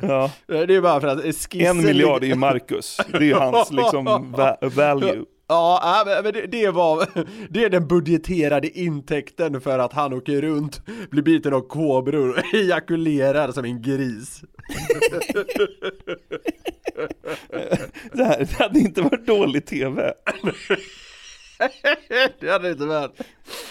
Ja. 0.01 0.31
Det 0.47 0.75
är 0.75 0.81
bara 0.81 1.01
för 1.01 1.07
att 1.07 1.21
skissen 1.23 1.61
En 1.77 1.85
miljard 1.85 2.23
är 2.23 2.27
ju 2.27 2.35
Marcus. 2.35 2.97
Det 3.11 3.17
är 3.17 3.21
ju 3.21 3.33
hans 3.33 3.71
liksom 3.71 4.31
va- 4.31 4.57
value. 4.61 5.23
Ja, 5.49 6.03
men- 6.23 6.33
det 6.51 6.69
var, 6.69 7.07
det 7.49 7.63
är 7.63 7.69
den 7.69 7.87
budgeterade 7.87 8.79
intäkten 8.79 9.61
för 9.61 9.79
att 9.79 9.93
han 9.93 10.13
åker 10.13 10.41
runt, 10.41 10.81
blir 11.09 11.23
biten 11.23 11.53
av 11.53 11.61
kobror 11.61 12.29
och 12.29 12.53
ejakulerar 12.55 13.51
som 13.51 13.65
en 13.65 13.81
gris. 13.81 14.41
Det, 18.11 18.23
här, 18.23 18.37
det 18.39 18.53
hade 18.63 18.79
inte 18.79 19.01
varit 19.01 19.27
dålig 19.27 19.65
TV. 19.65 20.13
det 22.39 22.49
hade 22.49 22.67
det 22.67 22.71
inte 22.71 22.85
varit. 22.85 23.21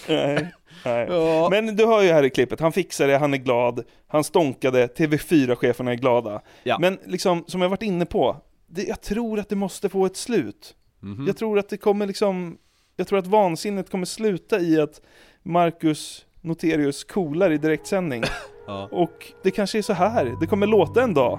Nej. 0.08 0.52
Nej. 0.84 1.08
Men 1.50 1.76
du 1.76 1.86
hör 1.86 2.02
ju 2.02 2.12
här 2.12 2.22
i 2.22 2.30
klippet, 2.30 2.60
han 2.60 2.72
fixar 2.72 3.08
det, 3.08 3.18
han 3.18 3.34
är 3.34 3.38
glad, 3.38 3.84
han 4.06 4.24
stånkade, 4.24 4.86
TV4-cheferna 4.86 5.90
är 5.90 5.94
glada. 5.94 6.40
Men 6.80 6.98
liksom, 7.04 7.44
som 7.46 7.62
jag 7.62 7.68
varit 7.68 7.82
inne 7.82 8.06
på, 8.06 8.36
det, 8.66 8.82
jag 8.82 9.00
tror 9.00 9.38
att 9.38 9.48
det 9.48 9.56
måste 9.56 9.88
få 9.88 10.06
ett 10.06 10.16
slut. 10.16 10.74
Mhm. 11.00 11.26
Jag 11.26 11.36
tror 11.36 11.58
att 11.58 11.68
det 11.68 11.76
kommer 11.76 12.06
liksom, 12.06 12.58
jag 12.96 13.06
tror 13.08 13.18
att 13.18 13.26
vansinnet 13.26 13.90
kommer 13.90 14.06
sluta 14.06 14.60
i 14.60 14.80
att 14.80 15.00
Marcus 15.42 16.26
Noterius 16.40 17.04
coolar 17.04 17.50
i 17.50 17.58
direktsändning. 17.58 18.22
Ja. 18.68 18.88
Och 18.92 19.32
det 19.42 19.50
kanske 19.50 19.78
är 19.78 19.82
så 19.82 19.92
här 19.92 20.36
det 20.40 20.46
kommer 20.46 20.66
låta 20.66 21.02
en 21.02 21.14
dag, 21.14 21.38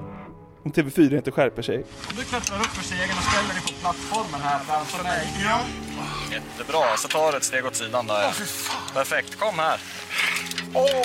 om 0.67 0.73
TV4 0.73 1.15
inte 1.17 1.31
skärper 1.31 1.61
sig. 1.61 1.85
Du 2.17 2.23
klättrar 2.23 2.59
upp 2.59 2.67
för 2.67 2.83
stegen 2.83 3.17
och 3.17 3.23
ställer 3.23 3.53
dig 3.53 3.63
på 3.63 3.73
plattformen 3.81 4.41
här 4.41 4.59
framför 4.59 5.03
mig. 5.03 5.27
Ja. 5.43 5.59
Jättebra, 6.31 6.97
så 6.97 7.07
tar 7.07 7.31
du 7.31 7.37
ett 7.37 7.43
steg 7.43 7.65
åt 7.65 7.75
sidan 7.75 8.07
där. 8.07 8.33
Perfekt, 8.93 9.39
kom 9.39 9.59
här. 9.59 9.79
Åh, 10.73 11.01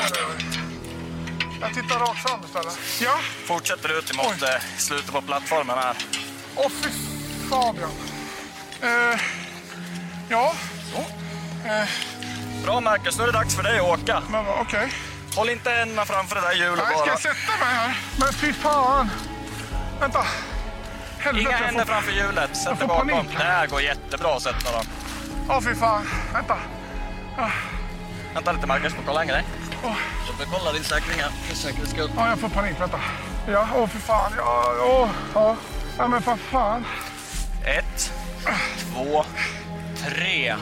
jag 1.60 1.74
tittar 1.74 1.98
rakt 1.98 2.28
fram 2.28 2.40
istället. 2.44 2.78
Ja. 3.00 3.18
Fortsätter 3.44 3.98
ut 3.98 4.10
emot 4.10 4.42
eh, 4.42 4.62
slutet 4.78 5.12
på 5.12 5.22
plattformen 5.22 5.78
här. 5.78 5.96
Åh 6.56 6.68
fy 6.82 6.88
Fabian. 7.50 7.90
Eh, 8.82 9.20
ja. 10.28 10.54
Eh, 11.64 11.88
Bra 12.64 12.80
Marcus, 12.80 13.18
nu 13.18 13.22
är 13.22 13.26
det 13.26 13.32
dags 13.32 13.56
för 13.56 13.62
dig 13.62 13.78
att 13.78 13.84
åka. 14.00 14.22
Men 14.30 14.44
okej. 14.60 14.92
Håll 15.36 15.50
inte 15.50 15.70
händerna 15.70 16.04
framför 16.04 16.34
det 16.34 16.40
där 16.40 16.52
hjulet 16.52 16.78
nej, 16.78 16.86
ska 16.86 16.98
bara. 16.98 17.08
jag 17.08 17.20
sätta 17.20 17.64
mig 17.64 17.74
här? 17.74 17.98
Men 18.18 18.32
fy 18.32 18.52
fan. 18.52 19.10
Vänta. 20.02 20.24
Helvete, 21.18 21.48
Inga 21.48 21.56
händer 21.56 21.84
får- 21.84 21.92
framför 21.92 22.12
hjulet, 22.12 22.56
sätt 22.56 22.64
dig 22.64 22.76
får 22.76 22.86
bakom. 22.86 23.08
panik. 23.08 23.30
Det 23.38 23.44
här 23.44 23.66
går 23.66 23.82
jättebra 23.82 24.36
att 24.36 24.42
sätta 24.42 24.72
dem. 24.72 24.86
Åh 25.48 25.60
fy 25.60 25.74
fan. 25.74 26.08
Vänta. 26.32 26.56
Ah. 27.38 27.50
Vänta 28.34 28.52
lite 28.52 28.66
Marcus, 28.66 28.94
får 28.94 29.02
kolla 29.06 29.22
en 29.22 29.28
grej. 29.28 29.44
Åh. 29.84 29.96
Jag 30.30 30.38
vill 30.38 30.46
kolla 30.58 30.72
din 30.72 30.84
säkring 30.84 31.20
här, 31.20 31.30
för 31.48 31.56
säkerhets 31.56 31.90
skull. 31.90 32.10
Ja, 32.16 32.28
jag 32.28 32.38
får 32.38 32.48
panik. 32.48 32.80
Vänta. 32.80 33.00
Ja, 33.48 33.68
åh 33.74 33.88
fy 33.88 33.98
fan. 33.98 34.32
Ja, 34.36 34.74
åh. 34.80 35.08
Ja. 35.34 35.56
ja, 35.98 36.08
men 36.08 36.22
vad 36.22 36.38
fan. 36.40 36.84
Ett, 37.64 38.12
två, 38.92 39.24
tre. 40.08 40.56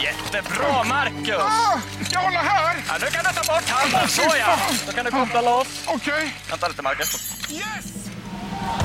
Jättebra 0.00 0.84
Marcus! 0.84 1.36
Ah, 1.40 1.78
jag 2.10 2.20
hålla 2.20 2.38
här? 2.40 2.76
Ja, 2.88 2.94
nu 3.00 3.06
kan 3.06 3.24
du 3.24 3.40
ta 3.40 3.54
bort 3.54 3.68
handen, 3.70 4.08
så 4.08 4.22
Fy 4.22 4.38
ja! 4.38 4.44
fan. 4.46 4.74
Då 4.86 4.92
kan 4.92 5.04
du 5.04 5.10
koppla 5.10 5.40
loss. 5.40 5.84
Okej. 5.86 6.34
Vänta 6.50 6.68
lite 6.68 6.82
Marcus. 6.82 7.36
Yes! 7.50 7.99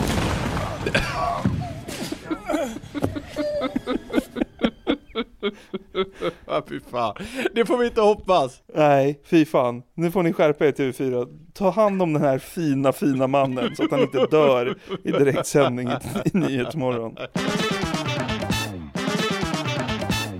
Ja, 6.47 6.63
fy 6.69 6.79
fan. 6.91 7.15
Det 7.55 7.65
får 7.65 7.77
vi 7.77 7.85
inte 7.85 8.01
hoppas. 8.01 8.61
Nej, 8.75 9.21
fy 9.25 9.45
fan. 9.45 9.83
Nu 9.93 10.11
får 10.11 10.23
ni 10.23 10.33
skärpa 10.33 10.65
er 10.65 10.71
TV4. 10.71 11.27
Ta 11.53 11.69
hand 11.69 12.01
om 12.01 12.13
den 12.13 12.21
här 12.21 12.39
fina, 12.39 12.93
fina 12.93 13.27
mannen 13.27 13.75
så 13.75 13.83
att 13.83 13.91
han 13.91 14.01
inte 14.01 14.25
dör 14.25 14.75
i 15.03 15.11
direktsändning 15.11 15.87
i, 15.87 15.91
i 16.25 16.29
Nyhetsmorgon. 16.33 17.15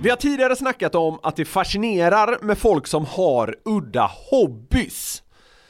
Vi 0.00 0.10
har 0.10 0.16
tidigare 0.16 0.56
snackat 0.56 0.94
om 0.94 1.18
att 1.22 1.36
det 1.36 1.44
fascinerar 1.44 2.38
med 2.42 2.58
folk 2.58 2.86
som 2.86 3.04
har 3.04 3.54
udda 3.64 4.10
hobbys. 4.30 5.22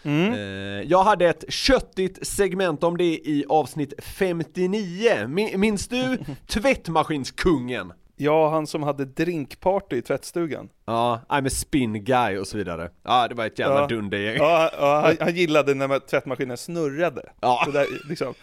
Eh, 0.06 0.82
Jag 0.86 1.02
hade 1.04 1.26
ett 1.28 1.44
köttigt 1.52 2.26
segment 2.26 2.84
om 2.84 2.96
det 2.96 3.04
i 3.04 3.44
avsnitt 3.48 3.92
59. 4.02 5.26
Min- 5.28 5.60
Minns 5.60 5.88
du 5.88 6.18
tvättmaskinskungen? 6.46 7.92
Ja, 8.18 8.50
han 8.50 8.66
som 8.66 8.82
hade 8.82 9.04
drinkparty 9.04 9.96
i 9.96 10.02
tvättstugan. 10.02 10.68
Ja, 10.86 11.20
I'm 11.28 11.46
a 11.46 11.50
spin 11.50 12.04
guy 12.04 12.38
och 12.38 12.46
så 12.46 12.56
vidare. 12.56 12.90
Ja, 13.04 13.28
det 13.28 13.34
var 13.34 13.46
ett 13.46 13.58
jävla 13.58 13.80
Ja. 13.80 13.86
dundergäng. 13.86 14.36
Ja, 14.36 14.70
ja 14.78 15.00
han, 15.04 15.16
han 15.20 15.34
gillade 15.36 15.74
när 15.74 15.98
tvättmaskinen 15.98 16.56
snurrade. 16.56 17.22
Ja. 17.40 17.62
Det, 17.66 17.72
där, 17.72 17.86
liksom. 18.08 18.34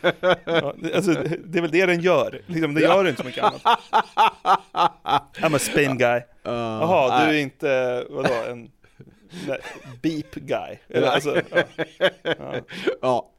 ja, 0.46 0.74
alltså, 0.96 1.14
det 1.46 1.58
är 1.58 1.62
väl 1.62 1.72
det 1.72 1.86
den 1.86 2.02
gör. 2.02 2.42
Liksom, 2.48 2.74
det 2.74 2.82
gör 2.82 3.08
inte 3.10 3.22
så 3.22 3.28
mycket 3.28 3.44
annat. 3.44 3.62
I'm 5.42 5.56
a 5.56 5.60
spin 5.60 5.98
guy. 5.98 6.22
Jaha, 6.44 7.26
du 7.26 7.38
är 7.38 7.42
inte, 7.42 8.04
vadå, 8.10 8.34
en 8.52 8.70
beep 10.02 10.36
guy? 10.36 10.78
Eller, 10.90 11.08
alltså, 11.08 11.42
ja. 11.52 11.64
Ja. 12.24 12.56
ja. 13.02 13.30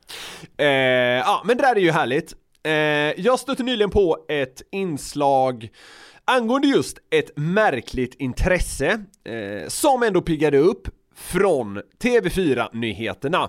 Eh, 0.56 0.66
ja, 1.18 1.42
men 1.44 1.56
det 1.56 1.62
där 1.62 1.76
är 1.76 1.80
ju 1.80 1.90
härligt. 1.90 2.34
Eh, 2.62 2.72
jag 3.24 3.38
stötte 3.38 3.62
nyligen 3.62 3.90
på 3.90 4.24
ett 4.28 4.62
inslag 4.70 5.70
angående 6.24 6.68
just 6.68 6.98
ett 7.10 7.30
märkligt 7.36 8.14
intresse 8.14 9.04
eh, 9.24 9.68
som 9.68 10.02
ändå 10.02 10.22
piggade 10.22 10.58
upp 10.58 10.88
från 11.16 11.82
TV4-nyheterna. 12.02 13.48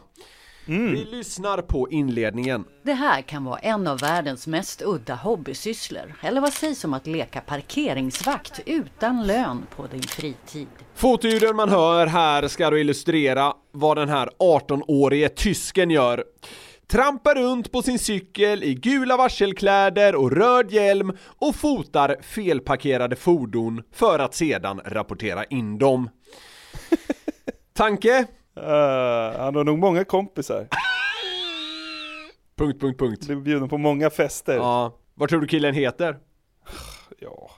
Vi 0.66 1.08
lyssnar 1.12 1.62
på 1.62 1.90
inledningen. 1.92 2.66
Det 2.84 2.94
här 2.94 3.22
kan 3.22 3.46
vara 3.46 3.60
en 3.60 3.88
av 3.88 4.00
världens 4.00 4.48
mest 4.48 4.82
udda 4.82 5.16
hobbysysslor. 5.16 6.14
Eller 6.22 6.42
vad 6.42 6.54
sägs 6.54 6.84
om 6.84 6.94
att 6.94 7.08
leka 7.08 7.42
parkeringsvakt 7.42 8.60
utan 8.66 9.28
lön 9.28 9.66
på 9.76 9.88
din 9.88 10.02
fritid? 10.02 10.68
Fotoljuden 10.96 11.56
man 11.56 11.70
hör 11.70 12.08
här 12.08 12.48
ska 12.48 12.70
då 12.70 12.78
illustrera 12.78 13.54
vad 13.72 13.98
den 13.98 14.10
här 14.10 14.30
18-årige 14.40 15.30
tysken 15.30 15.90
gör. 15.90 16.24
Trampar 16.88 17.36
runt 17.36 17.72
på 17.72 17.82
sin 17.82 18.00
cykel 18.00 18.64
i 18.64 18.74
gula 18.74 19.18
varselkläder 19.18 20.16
och 20.16 20.32
röd 20.32 20.72
hjälm 20.72 21.18
och 21.22 21.56
fotar 21.56 22.18
felparkerade 22.22 23.16
fordon 23.16 23.84
för 23.92 24.20
att 24.20 24.36
sedan 24.36 24.82
rapportera 24.86 25.44
in 25.44 25.78
dem. 25.78 26.10
Tanke? 27.74 28.26
Eh, 28.56 29.40
han 29.40 29.56
har 29.56 29.64
nog 29.64 29.78
många 29.80 30.04
kompisar. 30.06 30.68
punkt, 32.58 32.82
punkt, 32.82 33.00
punkt. 33.00 33.26
Blir 33.28 33.36
bjuden 33.36 33.70
på 33.70 33.78
många 33.78 34.10
fester. 34.10 34.56
Ja. 34.56 34.98
Vad 35.14 35.30
tror 35.30 35.42
du 35.42 35.48
killen 35.48 35.74
heter? 35.74 36.18
Ja. 37.20 37.52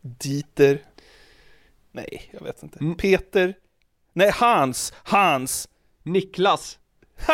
Dieter. 0.00 0.78
Nej, 1.92 2.30
jag 2.32 2.40
vet 2.40 2.62
inte. 2.62 2.78
Mm. 2.78 2.96
Peter. 2.96 3.54
Nej, 4.12 4.30
Hans. 4.34 4.92
Hans. 5.04 5.68
Niklas. 6.02 6.78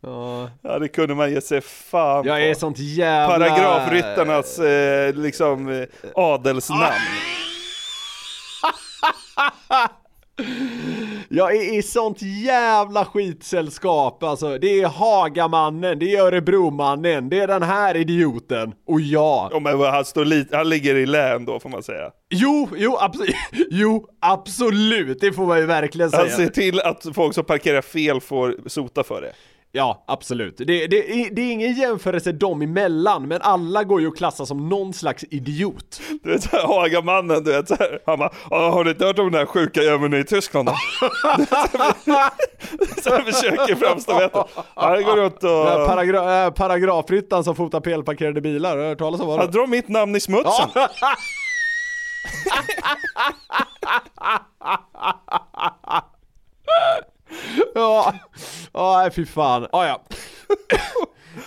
ja. 0.00 0.50
ja, 0.62 0.78
det 0.78 0.88
kunde 0.88 1.14
man 1.14 1.30
ge 1.30 1.40
sig 1.40 1.60
fan 1.60 2.26
Jag 2.26 2.42
är 2.44 2.54
på. 2.54 2.60
sånt 2.60 2.78
jävla... 2.78 3.38
Paragrafryttarnas 3.48 4.58
eh, 4.58 5.14
liksom 5.14 5.68
eh, 5.68 5.84
adelsnamn. 6.14 6.94
Jag 11.28 11.56
är 11.56 11.78
i 11.78 11.82
sånt 11.82 12.22
jävla 12.22 13.04
skitsällskap 13.04 14.22
alltså. 14.22 14.58
Det 14.58 14.80
är 14.80 14.86
Hagamannen, 14.86 15.98
det 15.98 16.16
är 16.16 16.22
Örebromannen, 16.22 17.28
det 17.28 17.38
är 17.38 17.46
den 17.46 17.62
här 17.62 17.96
idioten 17.96 18.72
och 18.86 19.00
jag. 19.00 19.50
Ja, 19.52 19.60
men 19.60 19.80
han, 19.80 20.04
står 20.04 20.24
lite, 20.24 20.56
han 20.56 20.68
ligger 20.68 20.94
i 20.94 21.06
län 21.06 21.44
då 21.44 21.60
får 21.60 21.68
man 21.68 21.82
säga. 21.82 22.10
Jo, 22.30 22.68
jo, 22.76 22.96
absolut, 23.00 23.34
jo, 23.70 24.06
absolut, 24.20 25.20
det 25.20 25.32
får 25.32 25.46
man 25.46 25.58
ju 25.58 25.66
verkligen 25.66 26.10
säga. 26.10 26.22
Han 26.22 26.30
ser 26.30 26.48
till 26.48 26.80
att 26.80 27.06
folk 27.14 27.34
som 27.34 27.44
parkerar 27.44 27.82
fel 27.82 28.20
får 28.20 28.56
sota 28.66 29.04
för 29.04 29.20
det. 29.20 29.32
Ja, 29.72 30.04
absolut. 30.06 30.56
Det, 30.58 30.64
det, 30.64 30.86
det 31.32 31.42
är 31.42 31.52
ingen 31.52 31.72
jämförelse 31.74 32.32
dem 32.32 32.62
emellan, 32.62 33.28
men 33.28 33.42
alla 33.42 33.84
går 33.84 34.00
ju 34.00 34.08
att 34.08 34.16
klassa 34.16 34.46
som 34.46 34.68
någon 34.68 34.92
slags 34.92 35.24
idiot. 35.30 36.00
Du 36.22 36.30
vet 36.32 36.42
såhär, 36.42 36.66
Hagamannen, 36.66 37.44
du 37.44 37.52
vet 37.52 37.68
såhär, 37.68 37.98
han 38.06 38.18
bara 38.18 38.30
"Ja, 38.50 38.70
har 38.70 38.84
du 38.84 38.90
inte 38.90 39.04
hört 39.06 39.18
om 39.18 39.30
den 39.30 39.38
här 39.38 39.46
sjuka 39.46 39.82
jäveln 39.82 40.14
i 40.14 40.24
Tyskland 40.24 40.68
då? 40.68 40.72
Så 43.02 43.10
han 43.14 43.24
försöker 43.24 43.74
framstå 43.74 44.14
bättre. 44.14 44.44
Han 44.74 45.02
går 45.04 45.16
runt 45.16 45.40
Den 45.40 45.50
här 45.66 45.80
och... 45.82 45.86
Paragra 45.88 46.44
äh, 46.44 46.50
paragrafryttaren 46.50 47.44
som 47.44 47.54
fotar 47.56 47.80
felparkerade 47.80 48.40
bilar, 48.40 48.70
har 48.70 48.76
du 48.76 48.82
hört 48.88 48.98
talas 48.98 49.20
om 49.20 49.26
vad 49.26 49.38
Han 49.40 49.50
drar 49.50 49.66
mitt 49.66 49.88
namn 49.88 50.16
i 50.16 50.20
smutsen. 50.20 50.68
Ja, 57.74 58.14
ja, 58.72 58.98
nej, 59.02 59.10
fy 59.10 59.26
fan. 59.26 59.66
Ah, 59.72 59.86
ja. 59.86 60.02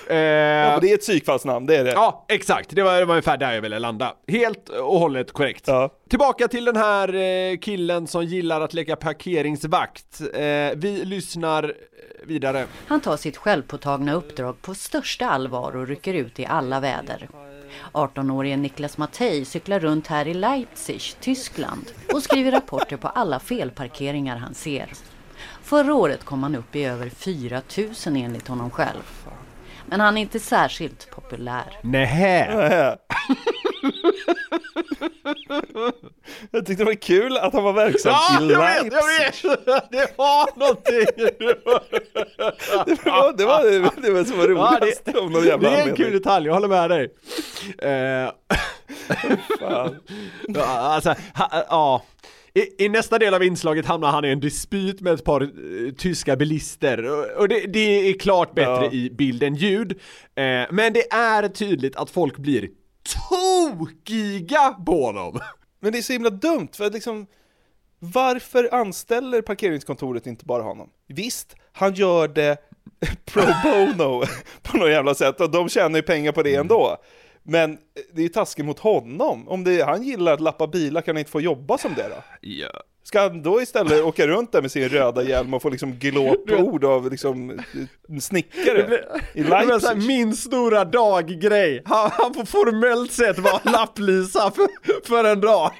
eh, 0.09 0.15
Ja, 0.17 0.79
det 0.81 0.91
är 0.91 0.93
ett 0.95 1.01
psykfallsnamn, 1.01 1.65
det 1.65 1.75
är 1.75 1.83
det. 1.83 1.91
Ja, 1.91 2.25
exakt. 2.29 2.69
Det 2.75 2.83
var, 2.83 2.99
det 2.99 3.05
var 3.05 3.13
ungefär 3.13 3.37
där 3.37 3.53
jag 3.53 3.61
ville 3.61 3.79
landa. 3.79 4.13
Helt 4.27 4.69
och 4.69 4.99
hållet 4.99 5.31
korrekt. 5.31 5.69
Tillbaka 6.09 6.47
till 6.47 6.65
den 6.65 6.75
här 6.75 7.13
eh, 7.15 7.57
killen 7.57 8.07
som 8.07 8.25
gillar 8.25 8.61
att 8.61 8.73
leka 8.73 8.95
parkeringsvakt. 8.95 10.21
Eh, 10.33 10.39
vi 10.75 11.01
lyssnar 11.05 11.73
vidare. 12.25 12.65
Han 12.87 12.99
tar 13.01 13.17
sitt 13.17 13.37
självpåtagna 13.37 14.13
uppdrag 14.13 14.61
på 14.61 14.75
största 14.75 15.29
allvar 15.29 15.75
och 15.75 15.87
rycker 15.87 16.13
ut 16.13 16.39
i 16.39 16.45
alla 16.45 16.79
väder. 16.79 17.29
18-årige 17.91 18.57
Niklas 18.57 18.97
Mattei 18.97 19.45
cyklar 19.45 19.79
runt 19.79 20.07
här 20.07 20.27
i 20.27 20.33
Leipzig, 20.33 21.01
Tyskland 21.19 21.85
och 22.13 22.23
skriver 22.23 22.51
rapporter 22.51 22.97
på 22.97 23.07
alla 23.07 23.39
felparkeringar 23.39 24.37
han 24.37 24.53
ser. 24.53 24.89
Förra 25.63 25.93
året 25.93 26.23
kom 26.25 26.43
han 26.43 26.55
upp 26.55 26.75
i 26.75 26.85
över 26.85 27.09
4 27.09 27.61
000 27.77 27.89
enligt 28.05 28.47
honom 28.47 28.69
själv. 28.71 29.01
Men 29.85 29.99
han 29.99 30.17
är 30.17 30.21
inte 30.21 30.39
särskilt 30.39 31.09
populär. 31.11 31.79
Nähä. 31.81 32.97
Jag 36.51 36.65
tyckte 36.65 36.81
det 36.83 36.85
var 36.85 36.93
kul 36.93 37.37
att 37.37 37.53
han 37.53 37.63
var 37.63 37.73
verksam 37.73 38.11
Ja, 38.11 38.41
i 38.41 38.51
jag 38.51 38.59
vet, 38.59 38.83
Leipzig. 38.83 39.49
jag 39.49 39.65
vet! 39.73 39.91
Det 39.91 40.17
var 40.17 40.59
någonting! 40.59 41.05
Det 42.85 43.05
var 43.05 43.33
det, 43.37 43.45
var, 43.45 43.63
det, 43.63 44.01
det 44.07 44.11
var 44.13 44.23
som 44.23 44.37
var 44.37 44.47
Ja, 44.49 44.77
roligast 44.81 45.07
av 45.07 45.31
någon 45.31 45.45
jävla 45.45 45.69
det 45.69 45.75
är 45.75 45.77
en 45.77 45.81
anledning. 45.81 45.95
kul 46.05 46.13
detalj, 46.13 46.45
jag 46.47 46.53
håller 46.53 46.67
med 46.67 46.89
dig. 46.89 47.13
Eh, 47.81 48.31
ja, 50.47 50.65
alltså, 50.67 51.15
ha, 51.35 51.65
ja. 51.69 52.01
I, 52.55 52.85
I 52.85 52.89
nästa 52.89 53.19
del 53.19 53.33
av 53.33 53.43
inslaget 53.43 53.85
hamnar 53.85 54.11
han 54.11 54.25
i 54.25 54.29
en 54.29 54.39
dispyt 54.39 55.01
med 55.01 55.13
ett 55.13 55.23
par 55.23 55.41
eh, 55.41 55.93
tyska 55.97 56.35
bilister 56.35 57.03
och, 57.03 57.41
och 57.41 57.47
det, 57.47 57.59
det 57.73 58.09
är 58.09 58.19
klart 58.19 58.55
bättre 58.55 58.85
Ja. 58.85 58.91
i 58.91 59.09
bild 59.09 59.43
än 59.43 59.55
ljud. 59.55 59.91
Eh, 60.35 60.65
men 60.71 60.93
det 60.93 61.11
är 61.13 61.47
tydligt 61.47 61.95
att 61.95 62.09
folk 62.09 62.37
blir 62.37 62.69
tokiga 63.29 64.71
på 64.85 65.05
honom. 65.05 65.39
Men 65.79 65.91
det 65.91 65.97
är 65.97 66.01
så 66.01 66.13
himla 66.13 66.29
dumt, 66.29 66.67
för 66.73 66.85
att 66.85 66.93
liksom 66.93 67.25
varför 67.99 68.73
anställer 68.73 69.41
parkeringskontoret 69.41 70.27
inte 70.27 70.45
bara 70.45 70.63
honom? 70.63 70.89
Visst, 71.07 71.55
han 71.71 71.93
gör 71.93 72.27
det 72.27 72.57
pro 73.25 73.41
bono 73.63 74.23
på 74.61 74.77
något 74.77 74.89
jävla 74.89 75.15
sätt 75.15 75.41
och 75.41 75.51
de 75.51 75.69
tjänar 75.69 75.95
ju 75.99 76.03
pengar 76.03 76.31
på 76.31 76.43
det 76.43 76.55
ändå. 76.55 76.97
Men 77.43 77.77
det 78.13 78.21
är 78.21 78.23
ju 78.23 78.29
taskigt 78.29 78.65
mot 78.65 78.79
honom. 78.79 79.47
Om 79.47 79.63
det, 79.63 79.81
han 79.85 80.03
gillar 80.03 80.33
att 80.33 80.41
lappa 80.41 80.67
bilar, 80.67 81.01
kan 81.01 81.15
han 81.15 81.19
inte 81.19 81.31
få 81.31 81.41
jobba 81.41 81.77
som 81.77 81.93
det 81.93 82.09
då? 82.09 82.23
Ja. 82.41 82.69
Ska 83.05 83.21
han 83.21 83.43
då 83.43 83.61
istället 83.61 84.03
åka 84.03 84.27
runt 84.27 84.51
där 84.51 84.61
med 84.61 84.71
sin 84.71 84.89
röda 84.89 85.23
hjälm 85.23 85.53
och 85.53 85.61
få 85.61 85.69
liksom 85.69 85.91
glåpord 85.91 86.85
av 86.85 87.11
liksom 87.11 87.59
en 88.09 88.21
snickare 88.21 88.99
i 89.33 89.43
så 89.43 89.53
här, 89.53 89.65
Leipzig? 89.65 90.07
min 90.07 90.35
stora 90.35 90.85
dag-grej. 90.85 91.81
Han, 91.85 92.09
han 92.13 92.33
får 92.33 92.45
formellt 92.45 93.11
sett 93.11 93.39
vara 93.39 93.59
lapplisa 93.71 94.51
för, 94.51 94.67
för 95.07 95.23
en 95.23 95.41
dag. 95.41 95.71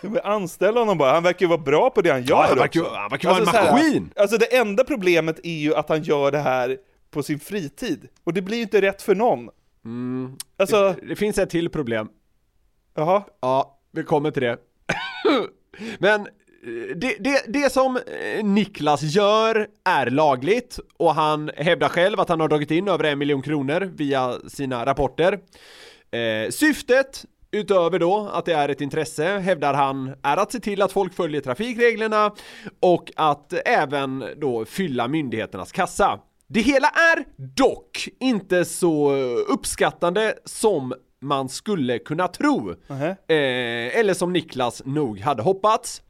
Men 0.00 0.20
anställ 0.24 0.76
honom 0.76 0.98
bara, 0.98 1.12
han 1.12 1.22
verkar 1.22 1.40
ju 1.40 1.48
vara 1.48 1.58
bra 1.58 1.90
på 1.90 2.02
det 2.02 2.10
han 2.10 2.22
gör 2.22 2.36
Ja, 2.36 2.46
han 2.48 2.58
verkar 2.58 2.80
han 2.94 3.10
verkar 3.10 3.28
vara 3.28 3.38
en 3.38 3.46
så 3.46 3.50
här, 3.50 3.72
maskin. 3.72 4.10
alltså 4.16 4.36
det 4.38 4.56
enda 4.56 4.84
problemet 4.84 5.40
är 5.42 5.58
ju 5.58 5.74
att 5.74 5.88
han 5.88 6.02
gör 6.02 6.30
det 6.32 6.38
här 6.38 6.76
på 7.16 7.22
sin 7.22 7.40
fritid. 7.40 8.08
Och 8.24 8.32
det 8.32 8.42
blir 8.42 8.56
ju 8.56 8.62
inte 8.62 8.80
rätt 8.80 9.02
för 9.02 9.14
någon. 9.14 9.50
Alltså... 10.56 10.96
Det, 11.00 11.08
det 11.08 11.16
finns 11.16 11.38
ett 11.38 11.50
till 11.50 11.68
problem. 11.68 12.08
Jaha? 12.94 13.22
Ja, 13.40 13.78
vi 13.92 14.02
kommer 14.02 14.30
till 14.30 14.42
det. 14.42 14.58
Men 15.98 16.20
eh, 16.20 16.96
det, 16.96 17.16
det, 17.20 17.44
det 17.46 17.72
som 17.72 17.96
eh, 17.96 18.44
Niklas 18.44 19.02
gör 19.02 19.68
är 19.84 20.10
lagligt 20.10 20.78
och 20.96 21.14
han 21.14 21.50
hävdar 21.56 21.88
själv 21.88 22.20
att 22.20 22.28
han 22.28 22.40
har 22.40 22.48
dragit 22.48 22.70
in 22.70 22.88
över 22.88 23.04
en 23.04 23.18
miljon 23.18 23.42
kronor 23.42 23.92
via 23.94 24.34
sina 24.48 24.86
rapporter. 24.86 25.38
Eh, 26.10 26.50
syftet 26.50 27.24
Utöver 27.50 27.98
då 27.98 28.30
att 28.32 28.44
det 28.44 28.52
är 28.52 28.68
ett 28.68 28.80
intresse 28.80 29.38
hävdar 29.38 29.74
han 29.74 30.14
är 30.22 30.36
att 30.36 30.52
se 30.52 30.60
till 30.60 30.82
att 30.82 30.92
folk 30.92 31.14
följer 31.14 31.40
trafikreglerna 31.40 32.34
och 32.80 33.12
att 33.16 33.52
även 33.64 34.24
då 34.36 34.64
fylla 34.64 35.08
myndigheternas 35.08 35.72
kassa. 35.72 36.20
Det 36.48 36.60
hela 36.60 36.88
är 36.88 37.24
dock 37.36 38.08
inte 38.20 38.64
så 38.64 39.12
uppskattande 39.48 40.34
som 40.44 40.94
man 41.22 41.48
skulle 41.48 41.98
kunna 41.98 42.28
tro. 42.28 42.70
Eh, 43.28 43.98
eller 43.98 44.14
som 44.14 44.32
Niklas 44.32 44.82
nog 44.84 45.20
hade 45.20 45.42
hoppats. 45.42 46.02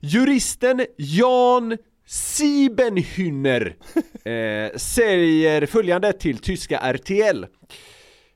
Juristen 0.00 0.86
Jan 0.96 1.76
Siebenhüner 2.06 3.76
eh, 4.24 4.76
säger 4.76 5.66
följande 5.66 6.12
till 6.12 6.38
tyska 6.38 6.78
RTL. 6.78 7.44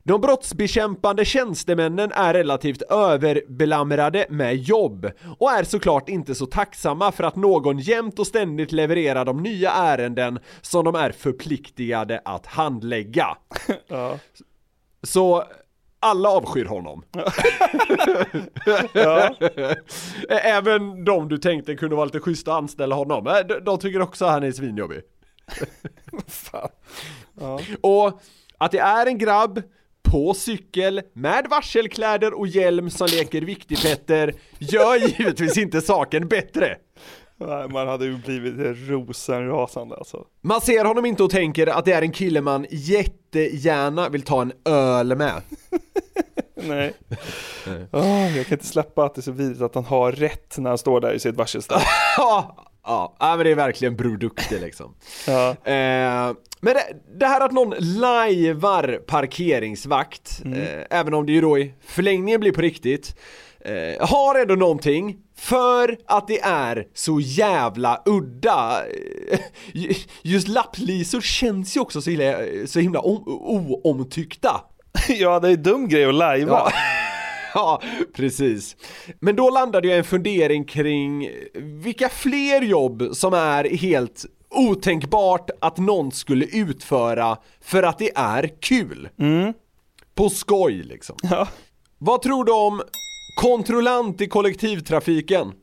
De 0.04 0.20
brottsbekämpande 0.20 1.24
tjänstemännen 1.24 2.12
är 2.12 2.34
relativt 2.34 2.82
överbelamrade 2.82 4.26
med 4.28 4.56
jobb 4.56 5.10
och 5.38 5.50
är 5.50 5.64
såklart 5.64 6.08
inte 6.08 6.34
så 6.34 6.46
tacksamma 6.46 7.12
för 7.12 7.24
att 7.24 7.36
någon 7.36 7.78
jämt 7.78 8.18
och 8.18 8.26
ständigt 8.26 8.72
levererar 8.72 9.24
de 9.24 9.42
nya 9.42 9.70
ärenden 9.70 10.38
som 10.60 10.84
de 10.84 10.94
är 10.94 11.12
förpliktigade 11.12 12.22
att 12.24 12.46
handlägga. 12.46 13.36
Ja. 13.86 14.18
Så 15.02 15.44
alla 16.00 16.28
avskyr 16.28 16.64
honom. 16.64 17.04
Ja. 18.94 19.34
Även 20.28 21.04
de 21.04 21.28
du 21.28 21.38
tänkte 21.38 21.74
kunde 21.74 21.96
vara 21.96 22.04
lite 22.04 22.20
schyssta 22.20 22.52
att 22.52 22.58
anställa 22.58 22.94
honom, 22.94 23.44
de, 23.64 23.78
tycker 23.78 24.02
också 24.02 24.26
han 24.26 24.42
är 24.42 24.52
svinjobbig. 24.52 25.00
Ja. 27.40 27.60
Och 27.80 28.20
att 28.58 28.72
det 28.72 28.78
är 28.78 29.06
en 29.06 29.18
grabb 29.18 29.62
på 30.02 30.34
cykel 30.34 31.02
med 31.12 31.46
varselkläder 31.50 32.34
och 32.34 32.46
hjälm 32.46 32.90
som 32.90 33.06
leker 33.06 33.42
viktig-Petter 33.42 34.34
gör 34.58 34.96
givetvis 34.96 35.58
inte 35.58 35.80
saken 35.80 36.28
bättre. 36.28 36.76
Nej, 37.36 37.68
man 37.68 37.88
hade 37.88 38.04
ju 38.04 38.16
blivit 38.16 38.54
rosenrasande 38.88 39.96
alltså. 39.96 40.24
Man 40.40 40.60
ser 40.60 40.84
honom 40.84 41.06
inte 41.06 41.22
och 41.22 41.30
tänker 41.30 41.66
att 41.66 41.84
det 41.84 41.92
är 41.92 42.02
en 42.02 42.12
kille 42.12 42.40
man 42.40 42.66
jättegärna 42.70 44.08
vill 44.08 44.22
ta 44.22 44.42
en 44.42 44.52
öl 44.64 45.16
med. 45.16 45.42
Nej. 46.54 46.92
Oh, 47.92 48.36
jag 48.36 48.46
kan 48.46 48.54
inte 48.58 48.66
släppa 48.66 49.04
att 49.04 49.14
det 49.14 49.20
är 49.20 49.22
så 49.22 49.32
vidrigt 49.32 49.62
att 49.62 49.74
han 49.74 49.84
har 49.84 50.12
rätt 50.12 50.58
när 50.58 50.70
han 50.70 50.78
står 50.78 51.00
där 51.00 51.12
i 51.12 51.18
sitt 51.18 51.36
varselställ. 51.36 51.80
Ja, 52.84 53.16
men 53.20 53.38
det 53.38 53.50
är 53.50 53.54
verkligen 53.54 53.96
Bror 53.96 54.16
Duktig 54.16 54.60
liksom. 54.60 54.94
Ja. 55.26 55.50
Eh, 55.50 56.34
men 56.60 56.74
det, 56.74 56.82
det 57.18 57.26
här 57.26 57.40
att 57.40 57.52
någon 57.52 57.74
lajvar 57.78 59.00
parkeringsvakt, 59.06 60.42
eh, 60.44 60.98
även 60.98 61.14
om 61.14 61.26
det 61.26 61.32
ju 61.32 61.40
då 61.40 61.58
i 61.58 61.74
förlängningen 61.86 62.40
blir 62.40 62.52
på 62.52 62.60
riktigt, 62.60 63.16
eh, 63.60 64.08
har 64.08 64.40
ändå 64.40 64.54
någonting 64.54 65.16
för 65.36 65.98
att 66.06 66.28
det 66.28 66.40
är 66.40 66.86
så 66.94 67.20
jävla 67.20 68.02
udda. 68.06 68.82
Eh, 69.72 69.96
Just 70.22 70.48
lapplisor 70.48 71.20
känns 71.20 71.76
ju 71.76 71.80
också 71.80 72.02
så 72.02 72.10
himla, 72.10 72.34
så 72.66 72.80
himla 72.80 73.00
om, 73.00 73.22
oomtyckta. 73.26 74.60
ja, 75.08 75.40
det 75.40 75.48
är 75.48 75.52
en 75.52 75.62
dum 75.62 75.88
grej 75.88 76.04
att 76.04 76.14
lajva. 76.14 76.52
Ja. 76.52 76.72
Ja, 77.54 77.82
precis. 78.14 78.76
Men 79.20 79.36
då 79.36 79.50
landade 79.50 79.88
jag 79.88 79.94
i 79.94 79.98
en 79.98 80.04
fundering 80.04 80.64
kring 80.64 81.30
vilka 81.54 82.08
fler 82.08 82.62
jobb 82.62 83.08
som 83.12 83.34
är 83.34 83.64
helt 83.64 84.24
otänkbart 84.50 85.50
att 85.60 85.78
någon 85.78 86.12
skulle 86.12 86.46
utföra 86.46 87.36
för 87.60 87.82
att 87.82 87.98
det 87.98 88.10
är 88.14 88.48
kul. 88.60 89.08
På 90.14 90.30
skoj 90.30 90.82
liksom. 90.82 91.16
Ja. 91.22 91.48
Vad 91.98 92.22
tror 92.22 92.44
du 92.44 92.52
om 92.52 92.82
kontrollant 93.40 94.20
i 94.20 94.26
kollektivtrafiken? 94.26 95.52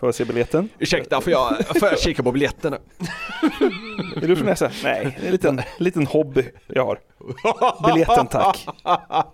Får 0.00 0.06
jag 0.06 0.14
se 0.14 0.24
biljetten? 0.24 0.68
Ursäkta, 0.78 1.20
får 1.20 1.32
jag, 1.32 1.66
får 1.66 1.88
jag 1.88 2.00
kika 2.00 2.22
på 2.22 2.32
biljetterna? 2.32 2.78
Är 4.16 4.28
du 4.28 4.36
från 4.36 4.46
Näsa? 4.46 4.70
Nej, 4.84 5.16
det 5.20 5.22
är 5.22 5.26
en 5.26 5.32
liten, 5.32 5.62
liten 5.78 6.06
hobby 6.06 6.44
jag 6.66 6.86
har. 6.86 6.98
Biljetten 7.92 8.26
tack. 8.26 8.66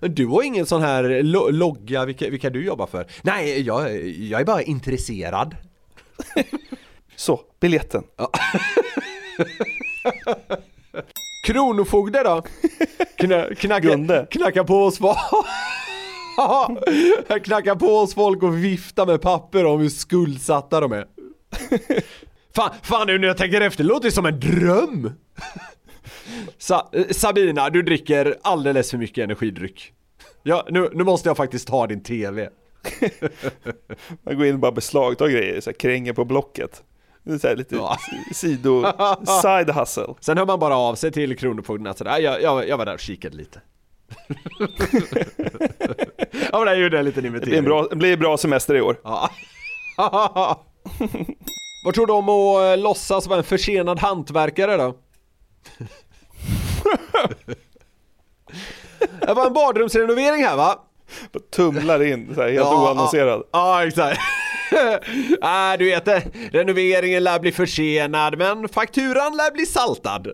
Du 0.00 0.26
har 0.26 0.42
ingen 0.42 0.66
sån 0.66 0.82
här 0.82 1.22
lo 1.22 1.50
logga, 1.50 2.04
vilka, 2.04 2.30
vilka 2.30 2.50
du 2.50 2.64
jobbar 2.64 2.86
för? 2.86 3.06
Nej, 3.22 3.60
jag, 3.60 4.06
jag 4.06 4.40
är 4.40 4.44
bara 4.44 4.62
intresserad. 4.62 5.56
Så, 7.16 7.40
biljetten. 7.60 8.02
Kronofogde 11.44 12.22
då? 12.22 12.42
Kna, 13.16 13.54
knacka, 13.54 13.88
Gunde. 13.88 14.26
knacka 14.30 14.64
på 14.64 14.84
oss 14.84 15.00
folk. 16.36 17.44
knacka 17.44 17.76
på 17.76 17.86
oss 17.86 18.14
folk 18.14 18.42
och 18.42 18.64
vifta 18.64 19.06
med 19.06 19.20
papper 19.20 19.64
om 19.64 19.80
hur 19.80 19.88
skuldsatta 19.88 20.80
de 20.80 20.92
är. 20.92 21.06
Fan, 22.56 22.70
fan 22.82 23.06
nu 23.06 23.18
när 23.18 23.28
jag 23.28 23.36
tänker 23.36 23.60
efter, 23.60 23.84
det 23.84 23.88
låter 23.88 24.08
det 24.08 24.12
som 24.12 24.26
en 24.26 24.40
dröm. 24.40 25.12
Sa, 26.58 26.90
eh, 26.92 27.06
Sabina, 27.10 27.70
du 27.70 27.82
dricker 27.82 28.36
alldeles 28.42 28.90
för 28.90 28.98
mycket 28.98 29.24
energidryck. 29.24 29.92
Ja, 30.42 30.66
nu, 30.70 30.90
nu 30.92 31.04
måste 31.04 31.28
jag 31.28 31.36
faktiskt 31.36 31.68
ta 31.68 31.86
din 31.86 32.02
TV. 32.02 32.48
Man 34.22 34.36
går 34.36 34.46
in 34.46 34.54
och 34.54 34.60
bara 34.60 34.72
beslagtar 34.72 35.28
grejer, 35.28 35.60
så 35.60 35.70
här, 35.70 35.74
kränger 35.74 36.12
på 36.12 36.24
Blocket. 36.24 36.82
Det 37.22 37.44
är 37.44 37.48
här 37.48 37.56
lite 37.56 37.80
sido, 38.34 38.86
side 39.42 39.70
hustle. 39.70 40.14
Sen 40.20 40.38
hör 40.38 40.46
man 40.46 40.58
bara 40.58 40.76
av 40.76 40.94
sig 40.94 41.12
till 41.12 41.38
Kronofogden 41.38 41.86
att 41.86 41.98
sådär, 41.98 42.18
jag, 42.18 42.42
jag, 42.42 42.68
jag 42.68 42.78
var 42.78 42.84
där 42.84 42.94
och 42.94 43.00
kikade 43.00 43.36
lite. 43.36 43.60
ja 46.52 46.58
men 46.58 46.66
där 46.66 46.74
gjorde 46.74 46.96
jag 46.96 47.00
en 47.00 47.04
liten 47.04 47.32
Det 47.32 47.40
blir 47.40 47.62
bra, 47.62 47.86
det 47.90 47.96
blir 47.96 48.16
bra 48.16 48.36
semester 48.36 48.74
i 48.74 48.80
år. 48.80 49.00
Ja. 49.04 49.30
Vad 51.84 51.94
tror 51.94 52.06
du 52.06 52.12
om 52.12 52.28
att 52.28 52.62
eh, 52.62 52.82
låtsas 52.82 53.26
vara 53.26 53.38
en 53.38 53.44
försenad 53.44 53.98
hantverkare 53.98 54.76
då? 54.76 54.96
Det 59.20 59.34
var 59.34 59.46
en 59.46 59.52
badrumsrenovering 59.52 60.44
här 60.44 60.56
va? 60.56 60.78
Tumlar 61.54 62.02
in 62.02 62.34
så 62.34 62.42
här, 62.42 62.50
helt 62.50 62.66
oannonserad. 62.66 63.42
Ja, 63.52 63.80
ja 63.82 63.86
exakt. 63.86 64.20
Nej, 65.42 65.78
du 65.78 65.84
vet 65.84 66.04
det. 66.04 66.22
Renoveringen 66.52 67.24
lär 67.24 67.38
bli 67.38 67.52
försenad, 67.52 68.38
men 68.38 68.68
fakturan 68.68 69.36
lär 69.36 69.52
bli 69.52 69.66
saltad. 69.66 70.28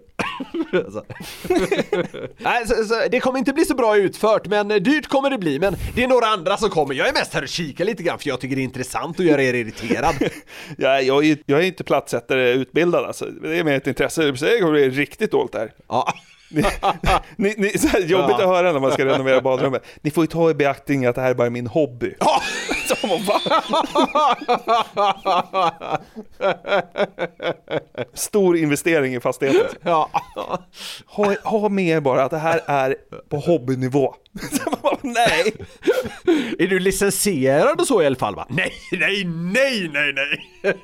Nej, 2.39 2.67
så, 2.67 2.85
så, 2.85 2.95
det 3.11 3.21
kommer 3.21 3.39
inte 3.39 3.53
bli 3.53 3.65
så 3.65 3.75
bra 3.75 3.97
utfört, 3.97 4.47
men 4.47 4.69
dyrt 4.69 5.09
kommer 5.09 5.31
det 5.31 5.39
bli. 5.39 5.59
Men 5.59 5.77
det 5.95 6.05
är 6.05 6.09
några 6.09 6.27
andra 6.27 6.57
som 6.57 6.71
kommer. 6.71 6.95
Jag 6.95 7.09
är 7.09 7.13
mest 7.13 7.35
här 7.35 7.43
och 7.43 7.49
kikar 7.49 7.85
lite 7.85 8.03
grann 8.03 8.19
för 8.19 8.29
jag 8.29 8.41
tycker 8.41 8.57
det 8.57 8.63
är 8.63 8.65
intressant 8.65 9.21
att 9.21 9.27
göra 9.27 9.43
er 9.43 9.55
irriterad. 9.55 10.15
Ja, 10.79 11.01
jag, 11.01 11.25
är, 11.27 11.39
jag 11.47 11.61
är 11.61 11.65
inte 11.65 11.85
plattsättare 11.85 12.53
utbildad 12.53 13.05
alltså. 13.05 13.25
Det 13.25 13.59
är 13.59 13.65
mer 13.65 13.77
ett 13.77 13.87
intresse. 13.87 14.23
Det 14.23 14.71
bli 14.71 14.91
riktigt 14.91 15.31
dåligt 15.31 15.53
där. 15.53 15.73
Ja. 15.89 16.13
Ni, 16.53 16.63
ni, 17.37 17.55
ni, 17.59 17.89
här, 17.89 18.01
jobbigt 18.01 18.37
Ja. 18.39 18.43
att 18.43 18.49
höra 18.49 18.73
när 18.73 18.81
man 18.81 18.93
ska 18.93 19.05
renovera 19.05 19.41
badrummet. 19.41 19.85
Ni 20.01 20.11
får 20.11 20.25
ju 20.25 20.29
ta 20.29 20.51
i 20.51 20.55
beaktning 20.55 21.07
att 21.07 21.15
det 21.15 21.21
här 21.21 21.31
är 21.31 21.35
bara 21.35 21.51
min 21.51 21.67
hobby. 21.67 22.15
Så 22.87 23.07
man, 23.07 23.25
va? 23.25 23.41
Stor 28.15 28.57
investering 28.57 29.15
i 29.15 29.21
fastigheten. 29.21 29.67
Ja. 29.85 30.11
Ha, 31.07 31.35
ha 31.45 31.69
med 31.69 31.97
er 31.97 32.01
bara 32.01 32.25
att 32.25 32.31
det 32.31 32.39
här 32.39 32.61
är 32.67 32.95
på 33.29 33.37
hobbynivå. 33.37 34.15
Nej! 35.03 35.53
Är 36.59 36.67
du 36.67 36.79
licensierad 36.79 37.81
och 37.81 37.87
så 37.87 38.03
i 38.03 38.07
alla 38.07 38.17
fall 38.17 38.35
va? 38.35 38.47
Nej, 38.51 38.73
nej, 38.93 39.25
nej, 39.25 39.91
nej, 39.93 40.13
nej! 40.15 40.77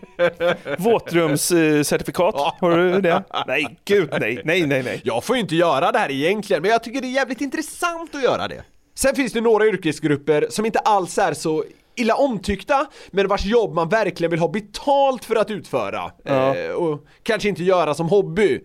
Våtrumscertifikat, 0.78 2.34
har 2.61 2.76
du 2.76 3.01
det? 3.01 3.24
Nej, 3.46 3.78
gud 3.84 4.09
nej, 4.20 4.42
nej, 4.44 4.66
nej, 4.66 4.82
nej. 4.82 5.01
Jag 5.05 5.24
får 5.24 5.36
ju 5.36 5.42
inte 5.42 5.57
göra 5.57 5.92
det 5.92 5.99
här 5.99 6.11
egentligen, 6.11 6.62
men 6.62 6.70
jag 6.70 6.82
tycker 6.84 7.01
det 7.01 7.07
är 7.07 7.12
jävligt 7.12 7.40
intressant 7.40 8.14
att 8.14 8.22
göra 8.22 8.49
det. 8.49 8.62
Sen 8.94 9.14
finns 9.14 9.32
det 9.32 9.40
några 9.40 9.66
yrkesgrupper 9.66 10.46
som 10.51 10.66
inte 10.66 10.78
alls 10.78 11.18
är 11.18 11.34
så 11.34 11.64
illa 12.01 12.14
omtyckta, 12.14 12.86
men 13.11 13.28
vars 13.28 13.44
jobb 13.44 13.74
man 13.74 13.88
verkligen 13.88 14.30
vill 14.30 14.40
ha 14.40 14.49
betalt 14.49 15.24
för 15.24 15.36
att 15.36 15.51
utföra. 15.51 16.12
Ja. 16.24 16.57
Eh, 16.57 16.70
och 16.70 17.07
kanske 17.22 17.49
inte 17.49 17.64
göra 17.64 17.94
som 17.94 18.09
hobby. 18.09 18.61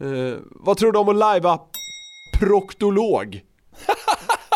Eh, 0.00 0.38
vad 0.42 0.76
tror 0.76 0.92
du 0.92 0.98
om 0.98 1.08
att 1.08 1.16
lajva 1.16 1.60
proktolog? 2.40 3.40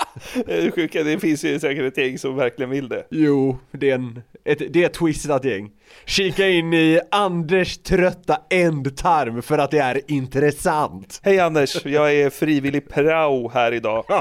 Det 0.46 0.66
är 0.66 0.70
sjuka, 0.70 1.04
det 1.04 1.18
finns 1.18 1.44
ju 1.44 1.60
säkert 1.60 1.84
ett 1.84 1.98
gäng 1.98 2.18
som 2.18 2.36
verkligen 2.36 2.70
vill 2.70 2.88
det. 2.88 3.06
Jo, 3.10 3.58
det 3.70 3.90
är, 3.90 3.94
en, 3.94 4.22
ett, 4.44 4.72
det 4.72 4.82
är 4.82 4.86
ett 4.86 4.94
twistat 4.94 5.44
gäng. 5.44 5.70
Kika 6.04 6.48
in 6.48 6.74
i 6.74 7.00
Anders 7.10 7.78
trötta 7.78 8.40
ändtarm 8.50 9.42
för 9.42 9.58
att 9.58 9.70
det 9.70 9.78
är 9.78 10.00
intressant. 10.08 11.20
Hej 11.22 11.40
Anders, 11.40 11.86
jag 11.86 12.14
är 12.14 12.30
frivillig 12.30 12.88
prao 12.88 13.48
här 13.48 13.72
idag. 13.72 14.04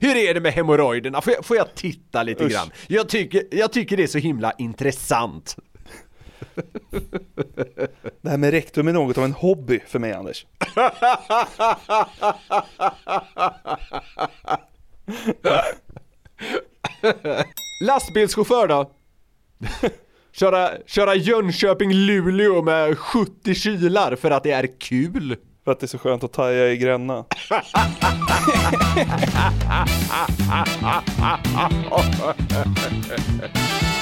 Hur 0.00 0.16
är 0.16 0.34
det 0.34 0.40
med 0.40 0.52
hemorrojderna? 0.52 1.20
Får 1.20 1.32
jag, 1.32 1.44
får 1.44 1.56
jag 1.56 1.74
titta 1.74 2.22
lite 2.22 2.44
Usch. 2.44 2.52
grann? 2.52 2.70
Jag 2.86 3.08
tycker, 3.08 3.42
jag 3.50 3.72
tycker 3.72 3.96
det 3.96 4.02
är 4.02 4.06
så 4.06 4.18
himla 4.18 4.52
intressant. 4.58 5.56
Det 8.20 8.30
här 8.30 8.36
med 8.36 8.50
rektum 8.50 8.88
är 8.88 8.92
något 8.92 9.18
av 9.18 9.24
en 9.24 9.32
hobby 9.32 9.80
för 9.86 9.98
mig 9.98 10.12
Anders. 10.12 10.46
Lastbilschaufför 17.84 18.68
då? 18.68 18.90
köra, 20.32 20.70
köra 20.86 21.14
Jönköping-Luleå 21.14 22.62
med 22.62 22.98
70 22.98 23.54
kylar 23.54 24.16
för 24.16 24.30
att 24.30 24.42
det 24.42 24.50
är 24.50 24.80
kul. 24.80 25.36
För 25.64 25.72
att 25.72 25.80
det 25.80 25.86
är 25.86 25.88
så 25.88 25.98
skönt 25.98 26.24
att 26.24 26.32
taja 26.32 26.72
i 26.72 26.76
Gränna. 26.76 27.24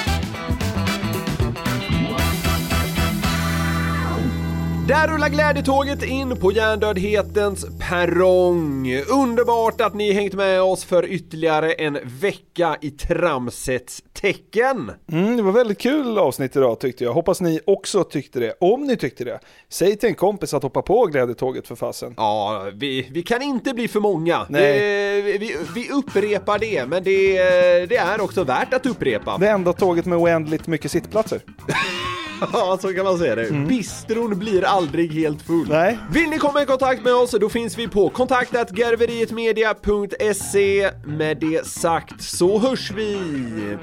Där 4.87 5.07
rullar 5.07 5.29
glädjetåget 5.29 6.03
in 6.03 6.37
på 6.39 6.51
hjärndödhetens 6.51 7.65
perrong. 7.89 9.01
Underbart 9.09 9.81
att 9.81 9.93
ni 9.93 10.13
hängt 10.13 10.33
med 10.33 10.61
oss 10.61 10.85
för 10.85 11.05
ytterligare 11.05 11.73
en 11.73 11.99
vecka 12.03 12.77
i 12.81 12.91
tramsets 12.91 14.03
tecken. 14.13 14.91
Mm, 15.11 15.37
det 15.37 15.43
var 15.43 15.51
väldigt 15.51 15.79
kul 15.79 16.17
avsnitt 16.17 16.55
idag 16.55 16.79
tyckte 16.79 17.03
jag. 17.03 17.13
Hoppas 17.13 17.41
ni 17.41 17.59
också 17.65 18.03
tyckte 18.03 18.39
det. 18.39 18.53
Om 18.59 18.83
ni 18.83 18.97
tyckte 18.97 19.23
det, 19.23 19.39
säg 19.69 19.97
till 19.97 20.09
en 20.09 20.15
kompis 20.15 20.53
att 20.53 20.63
hoppa 20.63 20.81
på 20.81 21.05
glädjetåget 21.05 21.67
för 21.67 21.75
fasen. 21.75 22.13
Ja, 22.17 22.69
vi, 22.73 23.09
vi 23.11 23.23
kan 23.23 23.41
inte 23.41 23.73
bli 23.73 23.87
för 23.87 23.99
många. 23.99 24.45
Nej. 24.49 24.79
Det, 24.79 25.37
vi, 25.37 25.57
vi 25.75 25.91
upprepar 25.91 26.59
det, 26.59 26.85
men 26.85 27.03
det, 27.03 27.37
det 27.85 27.97
är 27.97 28.21
också 28.21 28.43
värt 28.43 28.73
att 28.73 28.85
upprepa. 28.85 29.37
Det 29.37 29.49
enda 29.49 29.73
tåget 29.73 30.05
med 30.05 30.17
oändligt 30.17 30.67
mycket 30.67 30.91
sittplatser. 30.91 31.41
Ja, 32.53 32.77
så 32.81 32.93
kan 32.93 33.03
man 33.03 33.17
säga 33.17 33.35
det. 33.35 33.47
Mm. 33.49 33.67
Bistron 33.67 34.39
blir 34.39 34.65
aldrig 34.65 35.13
helt 35.13 35.41
full. 35.41 35.67
Nej. 35.69 35.97
Vill 36.11 36.29
ni 36.29 36.37
komma 36.37 36.61
i 36.61 36.65
kontakt 36.65 37.03
med 37.03 37.13
oss, 37.13 37.31
då 37.31 37.49
finns 37.49 37.77
vi 37.77 37.87
på 37.87 38.09
kontaktatgarverietmedia.se. 38.09 40.91
Med 41.05 41.37
det 41.37 41.67
sagt 41.67 42.21
så 42.21 42.59
hörs 42.59 42.91
vi 42.91 43.17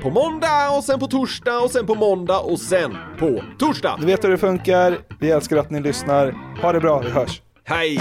på 0.02 0.10
måndag 0.10 0.70
och 0.76 0.84
sen 0.84 1.00
på 1.00 1.06
torsdag 1.06 1.58
och 1.58 1.70
sen 1.70 1.86
på 1.86 1.94
måndag 1.94 2.38
och 2.38 2.60
sen 2.60 2.96
på 3.18 3.42
torsdag. 3.58 3.96
Du 4.00 4.06
vet 4.06 4.24
hur 4.24 4.30
det 4.30 4.38
funkar. 4.38 4.98
Vi 5.20 5.30
älskar 5.30 5.56
att 5.56 5.70
ni 5.70 5.80
lyssnar. 5.80 6.34
Ha 6.62 6.72
det 6.72 6.80
bra, 6.80 6.98
vi 6.98 7.10
hörs. 7.10 7.42
Hej! 7.64 8.00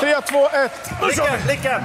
3, 0.00 0.14
2, 0.30 0.38
1. 0.46 0.70
Lycka, 1.08 1.24
lycka! 1.48 1.84